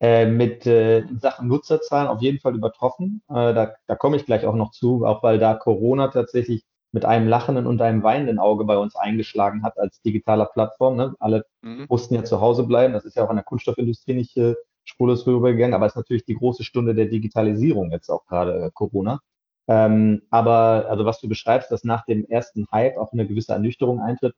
Äh, 0.00 0.24
mit 0.26 0.66
äh, 0.66 1.04
Sachen 1.20 1.48
Nutzerzahlen 1.48 2.08
auf 2.08 2.22
jeden 2.22 2.40
Fall 2.40 2.54
übertroffen. 2.54 3.22
Äh, 3.28 3.52
da, 3.52 3.74
da 3.86 3.94
komme 3.96 4.16
ich 4.16 4.24
gleich 4.24 4.46
auch 4.46 4.54
noch 4.54 4.70
zu, 4.70 5.04
auch 5.04 5.22
weil 5.22 5.38
da 5.38 5.54
Corona 5.54 6.08
tatsächlich 6.08 6.64
mit 6.92 7.04
einem 7.04 7.28
lachenden 7.28 7.66
und 7.66 7.80
einem 7.82 8.02
weinenden 8.02 8.38
Auge 8.38 8.64
bei 8.64 8.76
uns 8.76 8.96
eingeschlagen 8.96 9.62
hat 9.62 9.78
als 9.78 10.00
digitaler 10.02 10.46
Plattform. 10.46 10.96
Ne? 10.96 11.14
Alle 11.20 11.44
mhm. 11.62 11.86
mussten 11.88 12.14
ja 12.14 12.24
zu 12.24 12.40
Hause 12.40 12.64
bleiben. 12.64 12.92
Das 12.92 13.04
ist 13.04 13.16
ja 13.16 13.24
auch 13.24 13.30
in 13.30 13.36
der 13.36 13.44
Kunststoffindustrie 13.44 14.14
nicht 14.14 14.36
äh, 14.36 14.54
spurlos 14.84 15.22
vorübergegangen, 15.22 15.74
aber 15.74 15.86
es 15.86 15.92
ist 15.92 15.96
natürlich 15.96 16.24
die 16.24 16.34
große 16.34 16.64
Stunde 16.64 16.94
der 16.94 17.06
Digitalisierung 17.06 17.90
jetzt 17.92 18.10
auch 18.10 18.26
gerade 18.26 18.64
äh, 18.64 18.70
Corona. 18.74 19.20
Ähm, 19.68 20.22
aber 20.30 20.86
also 20.88 21.04
was 21.04 21.20
du 21.20 21.28
beschreibst, 21.28 21.70
dass 21.70 21.84
nach 21.84 22.04
dem 22.04 22.24
ersten 22.24 22.66
Hype 22.72 22.96
auch 22.96 23.12
eine 23.12 23.26
gewisse 23.26 23.52
Ernüchterung 23.52 24.00
eintritt. 24.00 24.34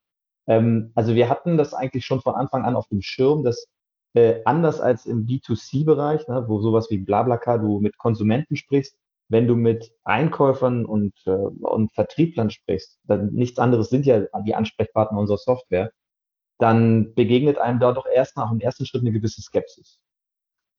Ähm, 0.47 0.93
also 0.95 1.15
wir 1.15 1.31
hatten 1.31 1.57
das 1.57 1.73
eigentlich 1.73 2.05
schon 2.05 2.21
von 2.21 2.35
Anfang 2.35 2.65
an 2.65 2.77
auf 2.77 2.89
dem 2.89 3.01
Schirm, 3.01 3.43
dass 3.43 3.67
äh, 4.15 4.43
anders 4.45 4.81
als 4.81 5.07
im 5.07 5.27
B2C-Bereich, 5.27 6.29
ne, 6.29 6.45
wo 6.49 6.61
sowas 6.61 6.91
wie 6.91 6.99
Blablacar 6.99 7.59
du 7.59 7.81
mit 7.81 7.97
Konsumenten 7.97 8.57
sprichst, 8.57 8.95
wenn 9.33 9.49
du 9.49 9.57
mit 9.57 9.93
Einkäufern 10.05 10.85
und, 10.85 11.15
äh, 11.27 11.31
und 11.31 11.93
Vertrieblern 11.93 12.51
sprichst, 12.51 13.01
dann 13.05 13.33
nichts 13.33 13.59
anderes 13.59 13.89
sind 13.89 14.05
ja 14.05 14.27
die 14.45 14.55
Ansprechpartner 14.55 15.19
unserer 15.19 15.39
Software, 15.39 15.91
dann 16.59 17.15
begegnet 17.15 17.59
einem 17.59 17.81
da 17.81 17.93
doch 17.93 18.07
erst 18.07 18.37
nach 18.37 18.51
dem 18.51 18.61
ersten 18.61 18.87
Schritt 18.87 19.03
eine 19.03 19.13
gewisse 19.13 19.41
Skepsis. 19.41 19.99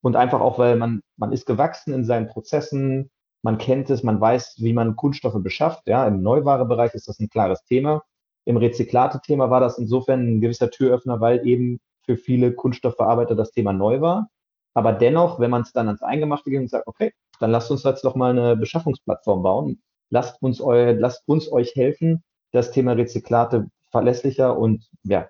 Und 0.01 0.15
einfach 0.15 0.39
auch, 0.39 0.59
weil 0.59 0.75
man, 0.75 1.01
man 1.17 1.31
ist 1.31 1.45
gewachsen 1.45 1.93
in 1.93 2.05
seinen 2.05 2.27
Prozessen, 2.27 3.09
man 3.41 3.57
kennt 3.57 3.89
es, 3.89 4.03
man 4.03 4.21
weiß, 4.21 4.55
wie 4.59 4.73
man 4.73 4.95
Kunststoffe 4.95 5.41
beschafft. 5.41 5.87
Ja, 5.87 6.07
im 6.07 6.21
Neuwarebereich 6.21 6.93
ist 6.93 7.07
das 7.07 7.19
ein 7.19 7.29
klares 7.29 7.63
Thema. 7.65 8.03
Im 8.45 8.57
Rezyklate-Thema 8.57 9.49
war 9.49 9.61
das 9.61 9.79
insofern 9.79 10.21
ein 10.27 10.41
gewisser 10.41 10.69
Türöffner, 10.69 11.19
weil 11.21 11.45
eben 11.47 11.79
für 12.05 12.17
viele 12.17 12.53
Kunststoffverarbeiter 12.53 13.35
das 13.35 13.51
Thema 13.51 13.73
neu 13.73 13.99
war. 13.99 14.29
Aber 14.75 14.93
dennoch, 14.93 15.39
wenn 15.39 15.51
man 15.51 15.63
es 15.63 15.71
dann 15.71 15.87
ans 15.87 16.03
Eingemachte 16.03 16.49
geht 16.49 16.59
und 16.59 16.69
sagt, 16.69 16.87
okay, 16.87 17.13
dann 17.43 17.51
lasst 17.51 17.69
uns 17.71 17.83
jetzt 17.83 18.05
doch 18.05 18.15
mal 18.15 18.29
eine 18.29 18.55
Beschaffungsplattform 18.55 19.43
bauen. 19.43 19.81
Lasst 20.09 20.41
uns, 20.41 20.61
eu, 20.61 20.93
lasst 20.93 21.27
uns 21.27 21.51
euch 21.51 21.75
helfen, 21.75 22.23
das 22.53 22.71
Thema 22.71 22.93
Rezyklate 22.93 23.67
verlässlicher 23.91 24.57
und, 24.57 24.87
ja, 25.03 25.27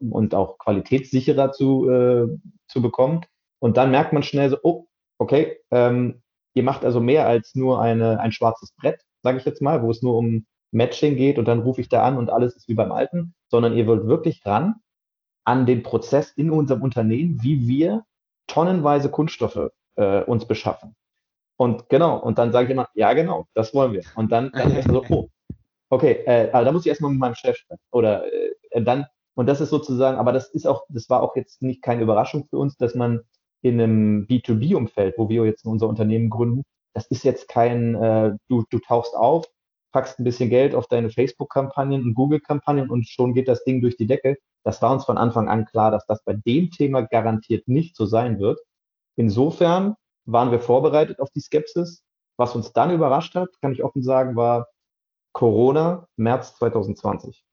und 0.00 0.34
auch 0.34 0.58
qualitätssicherer 0.58 1.52
zu, 1.52 1.88
äh, 1.88 2.26
zu 2.66 2.82
bekommen. 2.82 3.20
Und 3.60 3.76
dann 3.76 3.92
merkt 3.92 4.12
man 4.12 4.24
schnell 4.24 4.50
so, 4.50 4.58
oh, 4.64 4.86
okay, 5.18 5.58
ähm, 5.70 6.22
ihr 6.54 6.64
macht 6.64 6.84
also 6.84 6.98
mehr 6.98 7.28
als 7.28 7.54
nur 7.54 7.80
eine, 7.80 8.18
ein 8.18 8.32
schwarzes 8.32 8.72
Brett, 8.72 9.00
sage 9.22 9.38
ich 9.38 9.44
jetzt 9.44 9.62
mal, 9.62 9.80
wo 9.84 9.92
es 9.92 10.02
nur 10.02 10.16
um 10.16 10.46
Matching 10.72 11.14
geht 11.14 11.38
und 11.38 11.46
dann 11.46 11.60
rufe 11.60 11.80
ich 11.80 11.88
da 11.88 12.02
an 12.02 12.18
und 12.18 12.30
alles 12.30 12.56
ist 12.56 12.66
wie 12.66 12.74
beim 12.74 12.90
Alten, 12.90 13.32
sondern 13.48 13.76
ihr 13.76 13.86
wollt 13.86 14.08
wirklich 14.08 14.44
ran 14.44 14.74
an 15.44 15.66
den 15.66 15.84
Prozess 15.84 16.32
in 16.32 16.50
unserem 16.50 16.82
Unternehmen, 16.82 17.38
wie 17.44 17.68
wir 17.68 18.02
tonnenweise 18.48 19.08
Kunststoffe 19.08 19.70
äh, 19.94 20.24
uns 20.24 20.48
beschaffen. 20.48 20.96
Und 21.56 21.88
genau, 21.88 22.18
und 22.18 22.38
dann 22.38 22.52
sage 22.52 22.66
ich 22.66 22.70
immer, 22.72 22.88
ja 22.94 23.12
genau, 23.12 23.46
das 23.54 23.74
wollen 23.74 23.92
wir. 23.92 24.02
Und 24.16 24.32
dann, 24.32 24.50
dann 24.52 24.76
ist 24.76 24.88
so, 24.88 25.04
oh, 25.08 25.28
okay, 25.90 26.24
äh, 26.26 26.50
also 26.50 26.64
da 26.64 26.72
muss 26.72 26.82
ich 26.82 26.88
erstmal 26.88 27.12
mit 27.12 27.20
meinem 27.20 27.34
Chef 27.34 27.56
sprechen. 27.56 27.80
Oder 27.92 28.24
äh, 28.32 28.82
dann, 28.82 29.06
und 29.34 29.46
das 29.46 29.60
ist 29.60 29.70
sozusagen, 29.70 30.18
aber 30.18 30.32
das 30.32 30.48
ist 30.50 30.66
auch, 30.66 30.84
das 30.88 31.08
war 31.08 31.22
auch 31.22 31.36
jetzt 31.36 31.62
nicht 31.62 31.82
keine 31.82 32.02
Überraschung 32.02 32.46
für 32.48 32.58
uns, 32.58 32.76
dass 32.76 32.94
man 32.94 33.20
in 33.62 33.80
einem 33.80 34.26
B2B-Umfeld, 34.26 35.14
wo 35.16 35.28
wir 35.28 35.44
jetzt 35.44 35.64
unser 35.64 35.88
Unternehmen 35.88 36.28
gründen, 36.28 36.64
das 36.92 37.06
ist 37.06 37.24
jetzt 37.24 37.48
kein, 37.48 37.94
äh, 37.94 38.36
du, 38.48 38.64
du 38.70 38.78
tauchst 38.78 39.14
auf, 39.14 39.46
packst 39.92 40.18
ein 40.18 40.24
bisschen 40.24 40.50
Geld 40.50 40.74
auf 40.74 40.86
deine 40.88 41.10
Facebook-Kampagnen 41.10 42.02
und 42.02 42.14
Google-Kampagnen 42.14 42.90
und 42.90 43.08
schon 43.08 43.32
geht 43.32 43.48
das 43.48 43.64
Ding 43.64 43.80
durch 43.80 43.96
die 43.96 44.06
Decke. 44.06 44.36
Das 44.64 44.82
war 44.82 44.92
uns 44.92 45.04
von 45.04 45.18
Anfang 45.18 45.48
an 45.48 45.66
klar, 45.66 45.90
dass 45.90 46.04
das 46.06 46.22
bei 46.24 46.34
dem 46.34 46.70
Thema 46.70 47.02
garantiert 47.02 47.68
nicht 47.68 47.96
so 47.96 48.06
sein 48.06 48.38
wird. 48.38 48.60
Insofern 49.16 49.94
waren 50.24 50.50
wir 50.50 50.60
vorbereitet 50.60 51.20
auf 51.20 51.30
die 51.30 51.40
Skepsis. 51.40 52.02
Was 52.36 52.54
uns 52.54 52.72
dann 52.72 52.90
überrascht 52.92 53.34
hat, 53.34 53.50
kann 53.60 53.72
ich 53.72 53.84
offen 53.84 54.02
sagen, 54.02 54.36
war 54.36 54.68
Corona, 55.32 56.08
März 56.16 56.56
2020. 56.56 57.44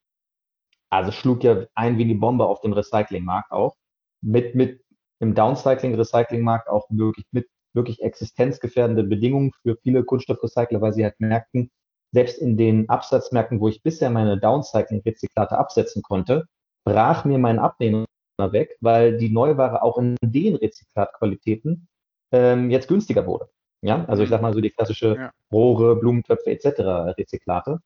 Also 0.89 1.11
schlug 1.11 1.43
ja 1.43 1.65
ein 1.73 1.97
wie 1.97 2.05
die 2.05 2.15
Bombe 2.15 2.45
auf 2.45 2.61
den 2.61 2.73
Recyclingmarkt 2.73 3.51
auch. 3.51 3.75
Mit, 4.21 4.55
mit 4.55 4.83
im 5.19 5.35
Downcycling-Recyclingmarkt 5.35 6.67
auch 6.67 6.87
wirklich 6.89 7.25
mit 7.31 7.47
wirklich 7.73 8.01
existenzgefährdende 8.01 9.03
Bedingungen 9.03 9.51
für 9.61 9.77
viele 9.77 10.03
Kunststoffrecycler, 10.03 10.81
weil 10.81 10.93
sie 10.93 11.03
halt 11.03 11.19
merkten, 11.19 11.71
selbst 12.11 12.39
in 12.39 12.57
den 12.57 12.89
Absatzmärkten, 12.89 13.61
wo 13.61 13.69
ich 13.69 13.81
bisher 13.81 14.09
meine 14.09 14.37
Downcycling-Rezyklate 14.37 15.57
absetzen 15.57 16.01
konnte, 16.01 16.45
brach 16.83 17.23
mir 17.23 17.37
mein 17.37 17.59
Abnehmer 17.59 18.05
weg, 18.37 18.75
weil 18.81 19.17
die 19.17 19.29
Neuware 19.29 19.83
auch 19.83 19.97
in 19.97 20.17
den 20.21 20.55
Rezyklatqualitäten 20.55 21.87
ähm, 22.31 22.69
jetzt 22.69 22.87
günstiger 22.87 23.25
wurde. 23.25 23.49
Ja, 23.81 24.05
also 24.05 24.23
ich 24.23 24.29
sag 24.29 24.41
mal 24.41 24.53
so 24.53 24.61
die 24.61 24.69
klassische 24.69 25.15
ja. 25.15 25.31
Rohre, 25.51 25.95
Blumentöpfe 25.95 26.51
etc. 26.51 27.17
Rezyklate. 27.17 27.79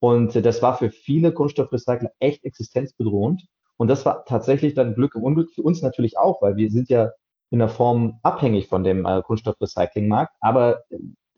Und 0.00 0.34
das 0.34 0.62
war 0.62 0.76
für 0.78 0.90
viele 0.90 1.32
Kunststoffrecycler 1.32 2.10
echt 2.18 2.44
existenzbedrohend. 2.44 3.44
Und 3.76 3.88
das 3.88 4.04
war 4.06 4.24
tatsächlich 4.24 4.74
dann 4.74 4.94
Glück 4.94 5.14
und 5.14 5.22
Unglück 5.22 5.50
für 5.50 5.62
uns 5.62 5.82
natürlich 5.82 6.18
auch, 6.18 6.40
weil 6.42 6.56
wir 6.56 6.70
sind 6.70 6.88
ja 6.88 7.12
in 7.50 7.58
der 7.58 7.68
Form 7.68 8.18
abhängig 8.22 8.68
von 8.68 8.82
dem 8.82 9.04
äh, 9.04 9.22
Kunststoffrecyclingmarkt. 9.22 10.34
Aber 10.40 10.84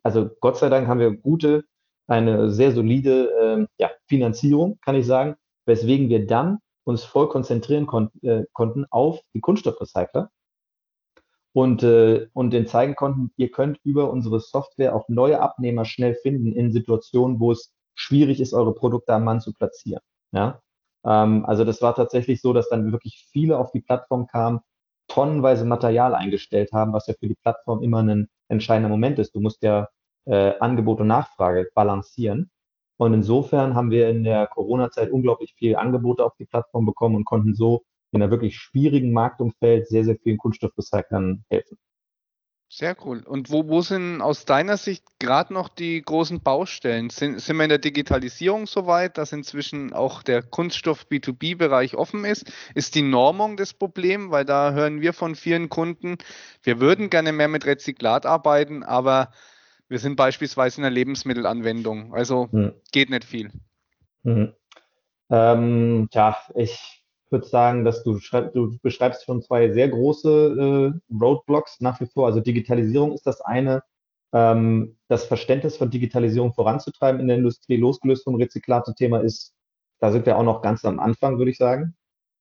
also 0.03 0.31
Gott 0.41 0.57
sei 0.57 0.69
Dank 0.69 0.87
haben 0.87 1.01
wir 1.01 1.17
gute, 1.17 1.65
eine 2.07 2.51
sehr 2.51 2.73
solide 2.73 3.31
äh, 3.31 3.67
ja, 3.79 3.91
Finanzierung, 4.07 4.79
kann 4.83 4.95
ich 4.95 5.07
sagen, 5.07 5.37
weswegen 5.67 6.09
wir 6.09 6.27
dann 6.27 6.59
uns 6.85 7.03
voll 7.03 7.29
konzentrieren 7.29 7.87
kon 7.87 8.11
äh, 8.23 8.45
konnten 8.53 8.85
auf 8.91 9.21
die 9.33 9.41
Kunststoffrecycler 9.41 10.31
und, 11.55 11.85
äh, 11.85 12.27
und 12.33 12.51
denen 12.51 12.67
zeigen 12.67 12.97
konnten, 12.97 13.31
ihr 13.37 13.51
könnt 13.51 13.79
über 13.85 14.11
unsere 14.11 14.41
Software 14.41 14.95
auch 14.95 15.09
neue 15.09 15.41
Abnehmer 15.41 15.85
schnell 15.85 16.17
finden 16.17 16.53
in 16.53 16.73
Situationen, 16.73 17.39
wo 17.39 17.53
es 17.53 17.73
schwierig 17.95 18.41
ist, 18.41 18.55
eure 18.55 18.75
Produkte 18.75 19.15
am 19.15 19.23
Mann 19.23 19.41
zu 19.41 19.55
platzieren. 19.55 20.03
Ja? 20.33 20.61
Ähm, 21.05 21.45
also 21.47 21.65
das 21.65 21.81
war 21.81 21.95
tatsächlich 21.95 22.41
so, 22.43 22.53
dass 22.53 22.69
dann 22.69 22.91
wirklich 22.91 23.29
viele 23.31 23.57
auf 23.57 23.71
die 23.71 23.81
Plattform 23.81 24.27
kamen, 24.27 24.61
tonnenweise 25.07 25.65
Material 25.65 26.15
eingestellt 26.17 26.73
haben, 26.73 26.93
was 26.93 27.07
ja 27.07 27.15
für 27.15 27.29
die 27.29 27.37
Plattform 27.37 27.85
immer 27.85 28.03
ein 28.03 28.29
entscheidender 28.49 28.89
Moment 28.89 29.21
ist. 29.21 29.33
Du 29.37 29.41
musst 29.41 29.63
ja 29.63 29.89
äh, 30.25 30.59
Angebot 30.59 31.01
und 31.01 31.07
Nachfrage 31.07 31.69
balancieren. 31.73 32.51
Und 32.97 33.15
insofern 33.15 33.77
haben 33.77 33.93
wir 33.93 34.09
in 34.09 34.25
der 34.25 34.49
Corona-Zeit 34.49 35.13
unglaublich 35.13 35.55
viel 35.55 35.77
Angebote 35.77 36.25
auf 36.25 36.35
die 36.37 36.47
Plattform 36.47 36.85
bekommen 36.85 37.15
und 37.15 37.25
konnten 37.25 37.55
so 37.55 37.85
in 38.15 38.23
einer 38.23 38.31
wirklich 38.31 38.57
schwierigen 38.57 39.13
Marktumfeld 39.13 39.89
sehr, 39.89 40.05
sehr 40.05 40.17
vielen 40.17 40.39
Kunststoffrecyclern 40.39 41.45
helfen. 41.49 41.79
Sehr 42.69 42.97
cool. 43.05 43.23
Und 43.25 43.53
wo, 43.53 43.69
wo 43.69 43.83
sind 43.83 44.21
aus 44.21 44.47
deiner 44.47 44.77
Sicht 44.77 45.05
gerade 45.21 45.55
noch 45.55 45.69
die 45.69 46.03
großen 46.03 46.43
Baustellen? 46.43 47.09
Sind, 47.09 47.41
sind 47.41 47.57
wir 47.57 47.63
in 47.63 47.69
der 47.69 47.79
Digitalisierung 47.79 48.67
soweit, 48.67 49.17
dass 49.17 49.33
inzwischen 49.33 49.93
auch 49.93 50.25
der 50.25 50.43
Kunststoff 50.43 51.07
B2B-Bereich 51.09 51.95
offen 51.95 52.25
ist? 52.25 52.51
Ist 52.75 52.97
die 52.97 53.03
Normung 53.03 53.57
das 53.57 53.75
Problem? 53.75 54.33
Weil 54.33 54.45
da 54.45 54.73
hören 54.73 55.01
wir 55.01 55.13
von 55.13 55.37
vielen 55.37 55.69
Kunden, 55.69 56.19
wir 56.65 56.81
würden 56.81 57.11
gerne 57.11 57.33
mehr 57.33 57.47
mit 57.47 57.65
Rezyklat 57.65 58.27
arbeiten, 58.27 58.83
aber 58.83 59.31
wir 59.89 60.01
sind 60.01 60.17
beispielsweise 60.17 60.79
in 60.79 60.83
der 60.83 60.91
Lebensmittelanwendung. 60.91 62.13
Also 62.13 62.49
hm. 62.51 62.73
geht 62.91 63.11
nicht 63.11 63.25
viel. 63.25 63.53
Hm. 64.25 64.53
Ähm, 65.31 66.09
tja, 66.11 66.37
ich 66.57 67.04
würde 67.31 67.47
sagen, 67.47 67.85
dass 67.85 68.03
du, 68.03 68.19
du 68.53 68.79
beschreibst 68.83 69.25
schon 69.25 69.43
zwei 69.43 69.73
sehr 69.73 69.89
große 69.89 70.93
äh, 71.11 71.15
Roadblocks 71.15 71.81
nach 71.81 72.01
wie 72.01 72.07
vor. 72.07 72.27
Also 72.27 72.41
Digitalisierung 72.41 73.13
ist 73.13 73.27
das 73.27 73.41
eine, 73.41 73.83
ähm, 74.33 74.97
das 75.09 75.25
Verständnis 75.25 75.77
von 75.77 75.91
Digitalisierung 75.91 76.53
voranzutreiben 76.53 77.21
in 77.21 77.29
der 77.29 77.39
Industrie, 77.39 77.77
losgelöst 77.77 78.25
vom 78.25 78.35
Rezyklate-Thema 78.37 79.21
ist, 79.21 79.55
da 80.01 80.11
sind 80.13 80.27
wir 80.27 80.37
auch 80.37 80.43
noch 80.43 80.61
ganz 80.61 80.85
am 80.85 80.99
Anfang, 81.01 81.39
würde 81.39 81.51
ich 81.51 81.57
sagen. 81.57 81.95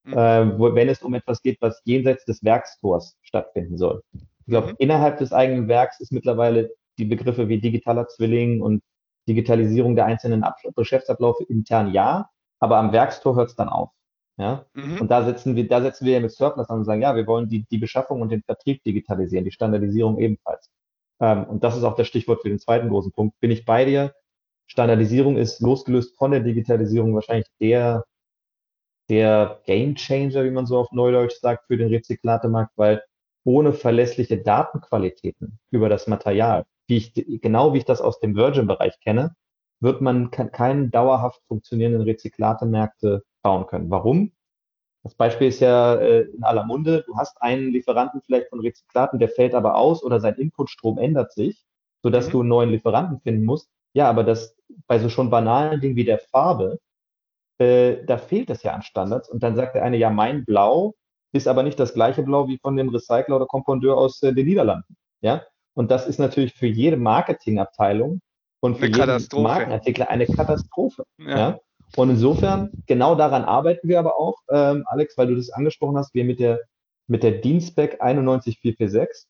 Mhm. 0.04 0.12
Äh, 0.12 0.58
wo, 0.58 0.74
wenn 0.74 0.88
es 0.88 1.02
um 1.02 1.14
etwas 1.14 1.40
geht, 1.40 1.58
was 1.60 1.80
jenseits 1.84 2.24
des 2.24 2.44
Werkstors 2.44 3.16
stattfinden 3.22 3.78
soll. 3.78 4.02
Ich 4.12 4.50
glaube, 4.50 4.68
mhm. 4.68 4.74
innerhalb 4.78 5.18
des 5.18 5.32
eigenen 5.32 5.68
Werks 5.68 6.00
ist 6.00 6.12
mittlerweile 6.12 6.70
die 6.98 7.06
Begriffe 7.06 7.48
wie 7.48 7.60
digitaler 7.60 8.06
Zwilling 8.08 8.60
und 8.60 8.82
Digitalisierung 9.26 9.96
der 9.96 10.04
einzelnen 10.04 10.44
Ab 10.44 10.56
Geschäftsabläufe 10.76 11.44
intern 11.44 11.92
ja, 11.92 12.28
aber 12.60 12.76
am 12.76 12.92
Werkstor 12.92 13.36
hört 13.36 13.48
es 13.48 13.56
dann 13.56 13.68
auf. 13.68 13.90
Ja? 14.36 14.66
Mhm. 14.74 15.00
Und 15.00 15.10
da 15.10 15.24
setzen 15.24 15.56
wir, 15.56 15.68
da 15.68 15.80
setzen 15.80 16.06
wir 16.06 16.14
ja 16.14 16.20
mit 16.20 16.32
Surplus 16.32 16.68
an 16.68 16.78
und 16.78 16.84
sagen, 16.84 17.02
ja, 17.02 17.14
wir 17.14 17.26
wollen 17.26 17.48
die, 17.48 17.64
die 17.70 17.78
Beschaffung 17.78 18.20
und 18.20 18.30
den 18.30 18.42
Vertrieb 18.42 18.82
digitalisieren, 18.84 19.44
die 19.44 19.52
Standardisierung 19.52 20.18
ebenfalls. 20.18 20.70
Ähm, 21.20 21.44
und 21.44 21.62
das 21.64 21.76
ist 21.76 21.84
auch 21.84 21.94
das 21.94 22.08
Stichwort 22.08 22.42
für 22.42 22.48
den 22.48 22.58
zweiten 22.58 22.88
großen 22.88 23.12
Punkt. 23.12 23.38
Bin 23.40 23.50
ich 23.50 23.64
bei 23.64 23.84
dir? 23.84 24.14
Standardisierung 24.66 25.36
ist 25.36 25.60
losgelöst 25.60 26.16
von 26.16 26.30
der 26.32 26.40
Digitalisierung 26.40 27.14
wahrscheinlich 27.14 27.46
der, 27.60 28.04
der 29.08 29.60
Game 29.66 29.94
Changer, 29.94 30.44
wie 30.44 30.50
man 30.50 30.66
so 30.66 30.78
auf 30.78 30.90
Neudeutsch 30.92 31.38
sagt, 31.40 31.66
für 31.66 31.76
den 31.76 31.88
Rezyklatemarkt, 31.88 32.72
weil 32.76 33.02
ohne 33.44 33.72
verlässliche 33.74 34.38
Datenqualitäten 34.38 35.58
über 35.70 35.88
das 35.88 36.06
Material, 36.06 36.64
wie 36.88 36.96
ich, 36.96 37.14
genau 37.42 37.74
wie 37.74 37.78
ich 37.78 37.84
das 37.84 38.00
aus 38.00 38.20
dem 38.20 38.34
Virgin-Bereich 38.34 38.98
kenne, 39.00 39.34
wird 39.80 40.00
man 40.00 40.30
keinen 40.30 40.90
dauerhaft 40.90 41.42
funktionierenden 41.46 42.02
Rezyklatemärkte 42.02 43.22
bauen 43.44 43.66
können. 43.68 43.90
Warum? 43.90 44.32
Das 45.04 45.14
Beispiel 45.14 45.48
ist 45.48 45.60
ja 45.60 45.96
äh, 45.96 46.22
in 46.22 46.42
aller 46.42 46.64
Munde. 46.64 47.04
Du 47.06 47.16
hast 47.16 47.40
einen 47.42 47.70
Lieferanten 47.70 48.22
vielleicht 48.22 48.48
von 48.48 48.60
Rezyklaten, 48.60 49.18
der 49.18 49.28
fällt 49.28 49.54
aber 49.54 49.76
aus 49.76 50.02
oder 50.02 50.18
sein 50.18 50.34
Inputstrom 50.34 50.98
ändert 50.98 51.32
sich, 51.32 51.64
sodass 52.02 52.28
mhm. 52.28 52.32
du 52.32 52.40
einen 52.40 52.48
neuen 52.48 52.70
Lieferanten 52.70 53.20
finden 53.20 53.44
musst. 53.44 53.70
Ja, 53.92 54.08
aber 54.08 54.24
das 54.24 54.56
bei 54.86 54.98
so 54.98 55.08
schon 55.08 55.30
banalen 55.30 55.80
Dingen 55.80 55.94
wie 55.94 56.04
der 56.04 56.18
Farbe, 56.18 56.80
äh, 57.58 58.04
da 58.06 58.16
fehlt 58.16 58.50
es 58.50 58.62
ja 58.62 58.72
an 58.72 58.82
Standards. 58.82 59.28
Und 59.28 59.42
dann 59.42 59.54
sagt 59.54 59.74
der 59.74 59.84
eine, 59.84 59.98
ja, 59.98 60.10
mein 60.10 60.44
Blau 60.46 60.94
ist 61.32 61.46
aber 61.46 61.62
nicht 61.62 61.78
das 61.78 61.92
gleiche 61.92 62.22
Blau 62.22 62.48
wie 62.48 62.58
von 62.58 62.76
dem 62.76 62.88
Recycler 62.88 63.36
oder 63.36 63.46
Kompondeur 63.46 63.98
aus 63.98 64.22
äh, 64.22 64.32
den 64.32 64.46
Niederlanden. 64.46 64.96
Ja, 65.20 65.42
und 65.74 65.90
das 65.90 66.06
ist 66.06 66.18
natürlich 66.18 66.54
für 66.54 66.66
jede 66.66 66.96
Marketingabteilung 66.96 68.20
und 68.60 68.78
für 68.78 68.86
eine 68.86 69.18
jeden 69.18 69.42
Markenartikler 69.42 70.08
eine 70.08 70.26
Katastrophe. 70.26 71.04
Ja. 71.18 71.38
ja. 71.38 71.60
Und 71.96 72.10
insofern, 72.10 72.70
genau 72.86 73.14
daran 73.14 73.44
arbeiten 73.44 73.88
wir 73.88 73.98
aber 73.98 74.16
auch, 74.16 74.38
ähm, 74.50 74.84
Alex, 74.86 75.16
weil 75.16 75.28
du 75.28 75.36
das 75.36 75.50
angesprochen 75.50 75.96
hast, 75.96 76.14
wir 76.14 76.24
mit 76.24 76.40
der, 76.40 76.60
mit 77.06 77.22
der 77.22 77.32
Dienstback 77.32 78.00
91446, 78.00 79.28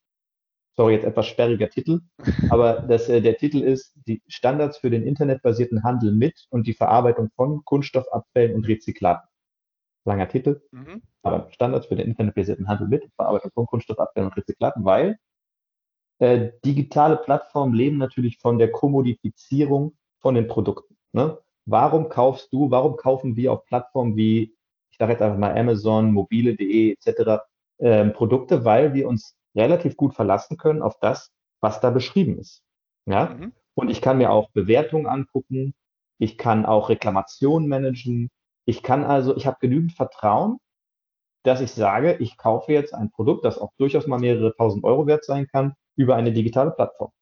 sorry, 0.77 0.95
jetzt 0.95 1.05
etwas 1.05 1.27
sperriger 1.27 1.69
Titel, 1.69 2.01
aber 2.51 2.81
das, 2.81 3.09
äh, 3.09 3.21
der 3.21 3.37
Titel 3.37 3.61
ist 3.61 3.95
die 4.07 4.23
Standards 4.29 4.79
für 4.79 4.91
den 4.91 5.03
internetbasierten 5.03 5.83
Handel 5.83 6.13
mit 6.13 6.47
und 6.51 6.67
die 6.67 6.75
Verarbeitung 6.75 7.31
von 7.37 7.65
Kunststoffabfällen 7.65 8.55
und 8.55 8.67
Rezyklaten. 8.67 9.29
Langer 10.07 10.29
Titel, 10.29 10.61
mhm. 10.71 11.03
aber 11.23 11.51
Standards 11.51 11.87
für 11.87 11.97
den 11.97 12.07
internetbasierten 12.09 12.69
Handel 12.69 12.89
mit 12.89 13.05
und 13.05 13.15
Verarbeitung 13.15 13.51
von 13.55 13.67
Kunststoffabfällen 13.67 14.29
und 14.29 14.37
Rezyklaten, 14.37 14.85
weil 14.85 15.19
äh, 16.19 16.53
digitale 16.65 17.17
Plattformen 17.17 17.75
leben 17.75 17.97
natürlich 17.99 18.39
von 18.39 18.59
der 18.59 18.71
Kommodifizierung 18.71 19.97
von 20.21 20.35
den 20.35 20.47
Produkten. 20.47 20.97
Ne? 21.13 21.39
Warum 21.67 22.09
kaufst 22.09 22.53
du, 22.53 22.71
warum 22.71 22.97
kaufen 22.97 23.37
wir 23.37 23.53
auf 23.53 23.65
Plattformen 23.65 24.17
wie, 24.17 24.55
ich 24.91 24.99
sage 24.99 25.13
jetzt 25.13 25.23
einfach 25.23 25.39
mal 25.39 25.57
Amazon, 25.57 26.13
mobile.de 26.13 26.93
etc. 26.93 27.43
Äh, 27.79 28.11
Produkte, 28.11 28.65
weil 28.65 28.95
wir 28.95 29.09
uns 29.09 29.37
relativ 29.55 29.97
gut 29.97 30.15
verlassen 30.15 30.57
können 30.57 30.83
auf 30.83 30.99
das, 31.01 31.33
was 31.61 31.81
da 31.81 31.91
beschrieben 31.91 32.39
ist. 32.39 32.63
Ja? 33.07 33.31
Mhm. 33.31 33.53
Und 33.75 33.91
ich 33.91 34.01
kann 34.01 34.19
mir 34.19 34.31
auch 34.31 34.51
Bewertungen 34.51 35.07
angucken, 35.07 35.75
ich 36.19 36.39
kann 36.39 36.65
auch 36.67 36.91
Reklamationen 36.91 37.69
managen, 37.69 38.31
ich 38.67 38.83
kann 38.83 39.05
also, 39.05 39.37
ich 39.37 39.47
habe 39.47 39.59
genügend 39.61 39.93
Vertrauen, 39.93 40.59
dass 41.45 41.61
ich 41.61 41.73
sage, 41.73 42.17
ich 42.21 42.39
kaufe 42.39 42.73
jetzt 42.73 42.95
ein 42.95 43.11
Produkt, 43.11 43.45
das 43.45 43.59
auch 43.59 43.73
durchaus 43.77 44.07
mal 44.07 44.19
mehrere 44.19 44.55
tausend 44.57 44.85
Euro 44.85 45.07
wert 45.07 45.25
sein 45.25 45.47
kann, 45.47 45.75
über 45.97 46.17
eine 46.17 46.33
digitale 46.33 46.71
Plattform. 46.71 47.13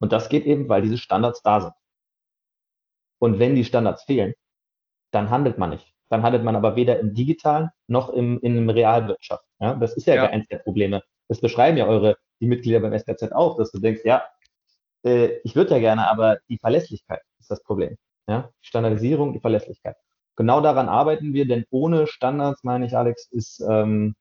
Und 0.00 0.12
das 0.12 0.28
geht 0.28 0.44
eben, 0.44 0.68
weil 0.68 0.82
diese 0.82 0.98
Standards 0.98 1.42
da 1.42 1.60
sind. 1.60 1.74
Und 3.20 3.38
wenn 3.38 3.54
die 3.54 3.64
Standards 3.64 4.02
fehlen, 4.04 4.34
dann 5.12 5.30
handelt 5.30 5.58
man 5.58 5.70
nicht. 5.70 5.92
Dann 6.08 6.22
handelt 6.22 6.42
man 6.42 6.56
aber 6.56 6.74
weder 6.74 6.98
im 6.98 7.14
digitalen 7.14 7.70
noch 7.86 8.08
im, 8.08 8.40
in 8.40 8.66
der 8.66 8.74
Realwirtschaft. 8.74 9.44
Ja, 9.60 9.74
das 9.74 9.96
ist 9.96 10.06
ja, 10.06 10.16
ja. 10.16 10.26
eins 10.26 10.48
der 10.48 10.58
Probleme. 10.58 11.02
Das 11.28 11.40
beschreiben 11.40 11.76
ja 11.76 11.86
eure, 11.86 12.16
die 12.40 12.46
Mitglieder 12.46 12.80
beim 12.80 12.98
SKZ 12.98 13.32
auch, 13.32 13.56
dass 13.56 13.70
du 13.70 13.78
denkst, 13.78 14.02
ja, 14.04 14.24
äh, 15.04 15.38
ich 15.44 15.54
würde 15.54 15.72
ja 15.72 15.78
gerne, 15.78 16.10
aber 16.10 16.38
die 16.48 16.58
Verlässlichkeit 16.58 17.20
ist 17.38 17.50
das 17.50 17.62
Problem. 17.62 17.96
Ja, 18.26 18.50
Standardisierung, 18.60 19.32
die 19.32 19.40
Verlässlichkeit. 19.40 19.96
Genau 20.36 20.60
daran 20.60 20.88
arbeiten 20.88 21.34
wir, 21.34 21.46
denn 21.46 21.64
ohne 21.70 22.06
Standards, 22.06 22.64
meine 22.64 22.86
ich, 22.86 22.96
Alex, 22.96 23.28
ist, 23.30 23.60
ähm, 23.60 24.14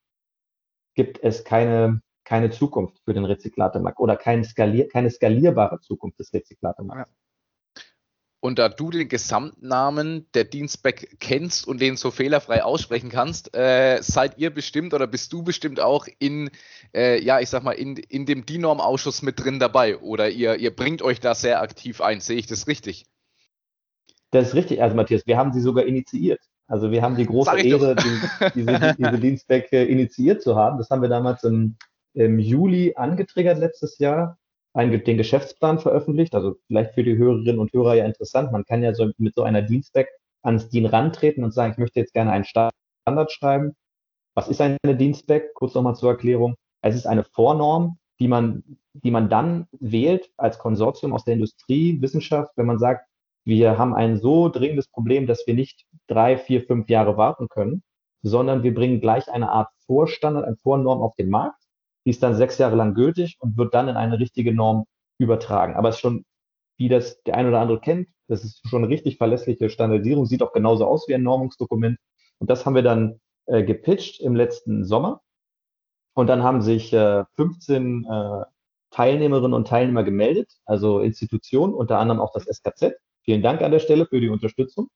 gibt 0.95 1.23
es 1.23 1.43
keine, 1.43 2.01
keine 2.25 2.49
Zukunft 2.49 2.99
für 3.05 3.13
den 3.13 3.25
Rezyklatemarkt 3.25 3.99
oder 3.99 4.17
keine, 4.17 4.43
skalier 4.43 4.87
keine 4.87 5.09
skalierbare 5.09 5.79
Zukunft 5.79 6.19
des 6.19 6.33
Rezyklatemarkts. 6.33 7.11
Ja. 7.11 7.18
Und 8.41 8.57
da 8.57 8.69
du 8.69 8.89
den 8.89 9.09
Gesamtnamen 9.09 10.25
der 10.33 10.45
Dienstback 10.45 11.17
kennst 11.19 11.67
und 11.67 11.81
den 11.81 11.97
so 11.97 12.09
fehlerfrei 12.09 12.63
aussprechen 12.63 13.09
kannst, 13.09 13.55
äh, 13.55 14.01
seid 14.01 14.37
ihr 14.37 14.49
bestimmt 14.49 14.93
oder 14.93 15.07
bist 15.07 15.33
du 15.33 15.43
bestimmt 15.43 15.81
auch 15.81 16.07
in, 16.19 16.49
äh, 16.95 17.21
ja, 17.21 17.41
ich 17.41 17.49
sag 17.49 17.63
mal, 17.63 17.73
in, 17.73 17.97
in 17.97 18.25
dem 18.25 18.45
DINORM-Ausschuss 18.45 19.23
mit 19.23 19.43
drin 19.43 19.59
dabei 19.59 19.97
oder 19.97 20.29
ihr, 20.29 20.55
ihr 20.55 20.73
bringt 20.73 21.01
euch 21.01 21.19
da 21.19 21.35
sehr 21.35 21.61
aktiv 21.61 21.99
ein. 21.99 22.21
Sehe 22.21 22.37
ich 22.37 22.47
das 22.47 22.67
richtig? 22.67 23.05
Das 24.31 24.49
ist 24.49 24.55
richtig, 24.55 24.81
also 24.81 24.95
Matthias, 24.95 25.25
wir 25.25 25.37
haben 25.37 25.51
sie 25.51 25.61
sogar 25.61 25.85
initiiert. 25.85 26.39
Also 26.67 26.91
wir 26.91 27.01
haben 27.01 27.17
die 27.17 27.25
große 27.25 27.59
Ehre, 27.59 27.95
die, 27.95 28.51
diese, 28.55 28.95
diese 28.97 29.19
Dienstback 29.19 29.73
äh, 29.73 29.83
initiiert 29.85 30.41
zu 30.41 30.55
haben. 30.55 30.77
Das 30.77 30.89
haben 30.89 31.01
wir 31.01 31.09
damals 31.09 31.43
im 31.43 31.75
im 32.13 32.39
Juli 32.39 32.93
angetriggert 32.95 33.59
letztes 33.59 33.97
Jahr, 33.99 34.38
einen, 34.73 35.03
den 35.03 35.17
Geschäftsplan 35.17 35.79
veröffentlicht. 35.79 36.35
Also 36.35 36.55
vielleicht 36.67 36.93
für 36.93 37.03
die 37.03 37.17
Hörerinnen 37.17 37.59
und 37.59 37.73
Hörer 37.73 37.95
ja 37.95 38.05
interessant. 38.05 38.51
Man 38.51 38.65
kann 38.65 38.83
ja 38.83 38.93
so 38.93 39.11
mit 39.17 39.35
so 39.35 39.43
einer 39.43 39.61
Dienstback 39.61 40.09
ans 40.43 40.69
DIN 40.69 40.85
rantreten 40.85 41.43
und 41.43 41.53
sagen, 41.53 41.73
ich 41.73 41.77
möchte 41.77 41.99
jetzt 41.99 42.13
gerne 42.13 42.31
einen 42.31 42.45
Standard 42.45 43.31
schreiben. 43.31 43.75
Was 44.35 44.47
ist 44.47 44.61
eine 44.61 44.95
Dienstback? 44.95 45.53
Kurz 45.53 45.73
nochmal 45.73 45.95
zur 45.95 46.11
Erklärung. 46.11 46.55
Es 46.81 46.95
ist 46.95 47.07
eine 47.07 47.23
Vornorm, 47.23 47.97
die 48.19 48.27
man, 48.27 48.63
die 48.93 49.11
man 49.11 49.29
dann 49.29 49.67
wählt 49.79 50.29
als 50.37 50.59
Konsortium 50.59 51.13
aus 51.13 51.25
der 51.25 51.33
Industrie, 51.33 52.01
Wissenschaft, 52.01 52.51
wenn 52.55 52.65
man 52.65 52.79
sagt, 52.79 53.05
wir 53.45 53.77
haben 53.77 53.95
ein 53.95 54.19
so 54.19 54.49
dringendes 54.49 54.87
Problem, 54.87 55.25
dass 55.25 55.45
wir 55.47 55.53
nicht 55.53 55.85
drei, 56.07 56.37
vier, 56.37 56.61
fünf 56.61 56.87
Jahre 56.89 57.17
warten 57.17 57.47
können, 57.47 57.83
sondern 58.21 58.63
wir 58.63 58.73
bringen 58.73 59.01
gleich 59.01 59.29
eine 59.31 59.49
Art 59.49 59.69
Vorstandard, 59.85 60.45
eine 60.45 60.57
Vornorm 60.57 61.01
auf 61.01 61.15
den 61.15 61.29
Markt 61.29 61.63
die 62.05 62.11
ist 62.11 62.23
dann 62.23 62.35
sechs 62.35 62.57
Jahre 62.57 62.75
lang 62.75 62.93
gültig 62.93 63.37
und 63.39 63.57
wird 63.57 63.73
dann 63.73 63.87
in 63.87 63.95
eine 63.95 64.19
richtige 64.19 64.53
Norm 64.53 64.85
übertragen. 65.19 65.75
Aber 65.75 65.89
es 65.89 65.95
ist 65.95 66.01
schon, 66.01 66.25
wie 66.77 66.89
das 66.89 67.21
der 67.23 67.35
ein 67.35 67.47
oder 67.47 67.59
andere 67.59 67.79
kennt, 67.79 68.09
das 68.27 68.43
ist 68.43 68.67
schon 68.67 68.83
eine 68.83 68.91
richtig 68.91 69.17
verlässliche 69.17 69.69
Standardisierung, 69.69 70.25
sieht 70.25 70.43
auch 70.43 70.53
genauso 70.53 70.85
aus 70.85 71.07
wie 71.07 71.15
ein 71.15 71.23
Normungsdokument. 71.23 71.97
Und 72.37 72.49
das 72.49 72.65
haben 72.65 72.75
wir 72.75 72.83
dann 72.83 73.19
äh, 73.47 73.63
gepitcht 73.63 74.21
im 74.21 74.35
letzten 74.35 74.85
Sommer. 74.85 75.21
Und 76.13 76.27
dann 76.27 76.43
haben 76.43 76.61
sich 76.61 76.93
äh, 76.93 77.25
15 77.35 78.05
äh, 78.05 78.43
Teilnehmerinnen 78.91 79.53
und 79.53 79.67
Teilnehmer 79.67 80.03
gemeldet, 80.03 80.51
also 80.65 80.99
Institutionen, 80.99 81.73
unter 81.73 81.99
anderem 81.99 82.19
auch 82.19 82.31
das 82.33 82.45
SKZ. 82.45 82.95
Vielen 83.23 83.41
Dank 83.41 83.61
an 83.61 83.71
der 83.71 83.79
Stelle 83.79 84.05
für 84.05 84.19
die 84.19 84.29
Unterstützung. 84.29 84.89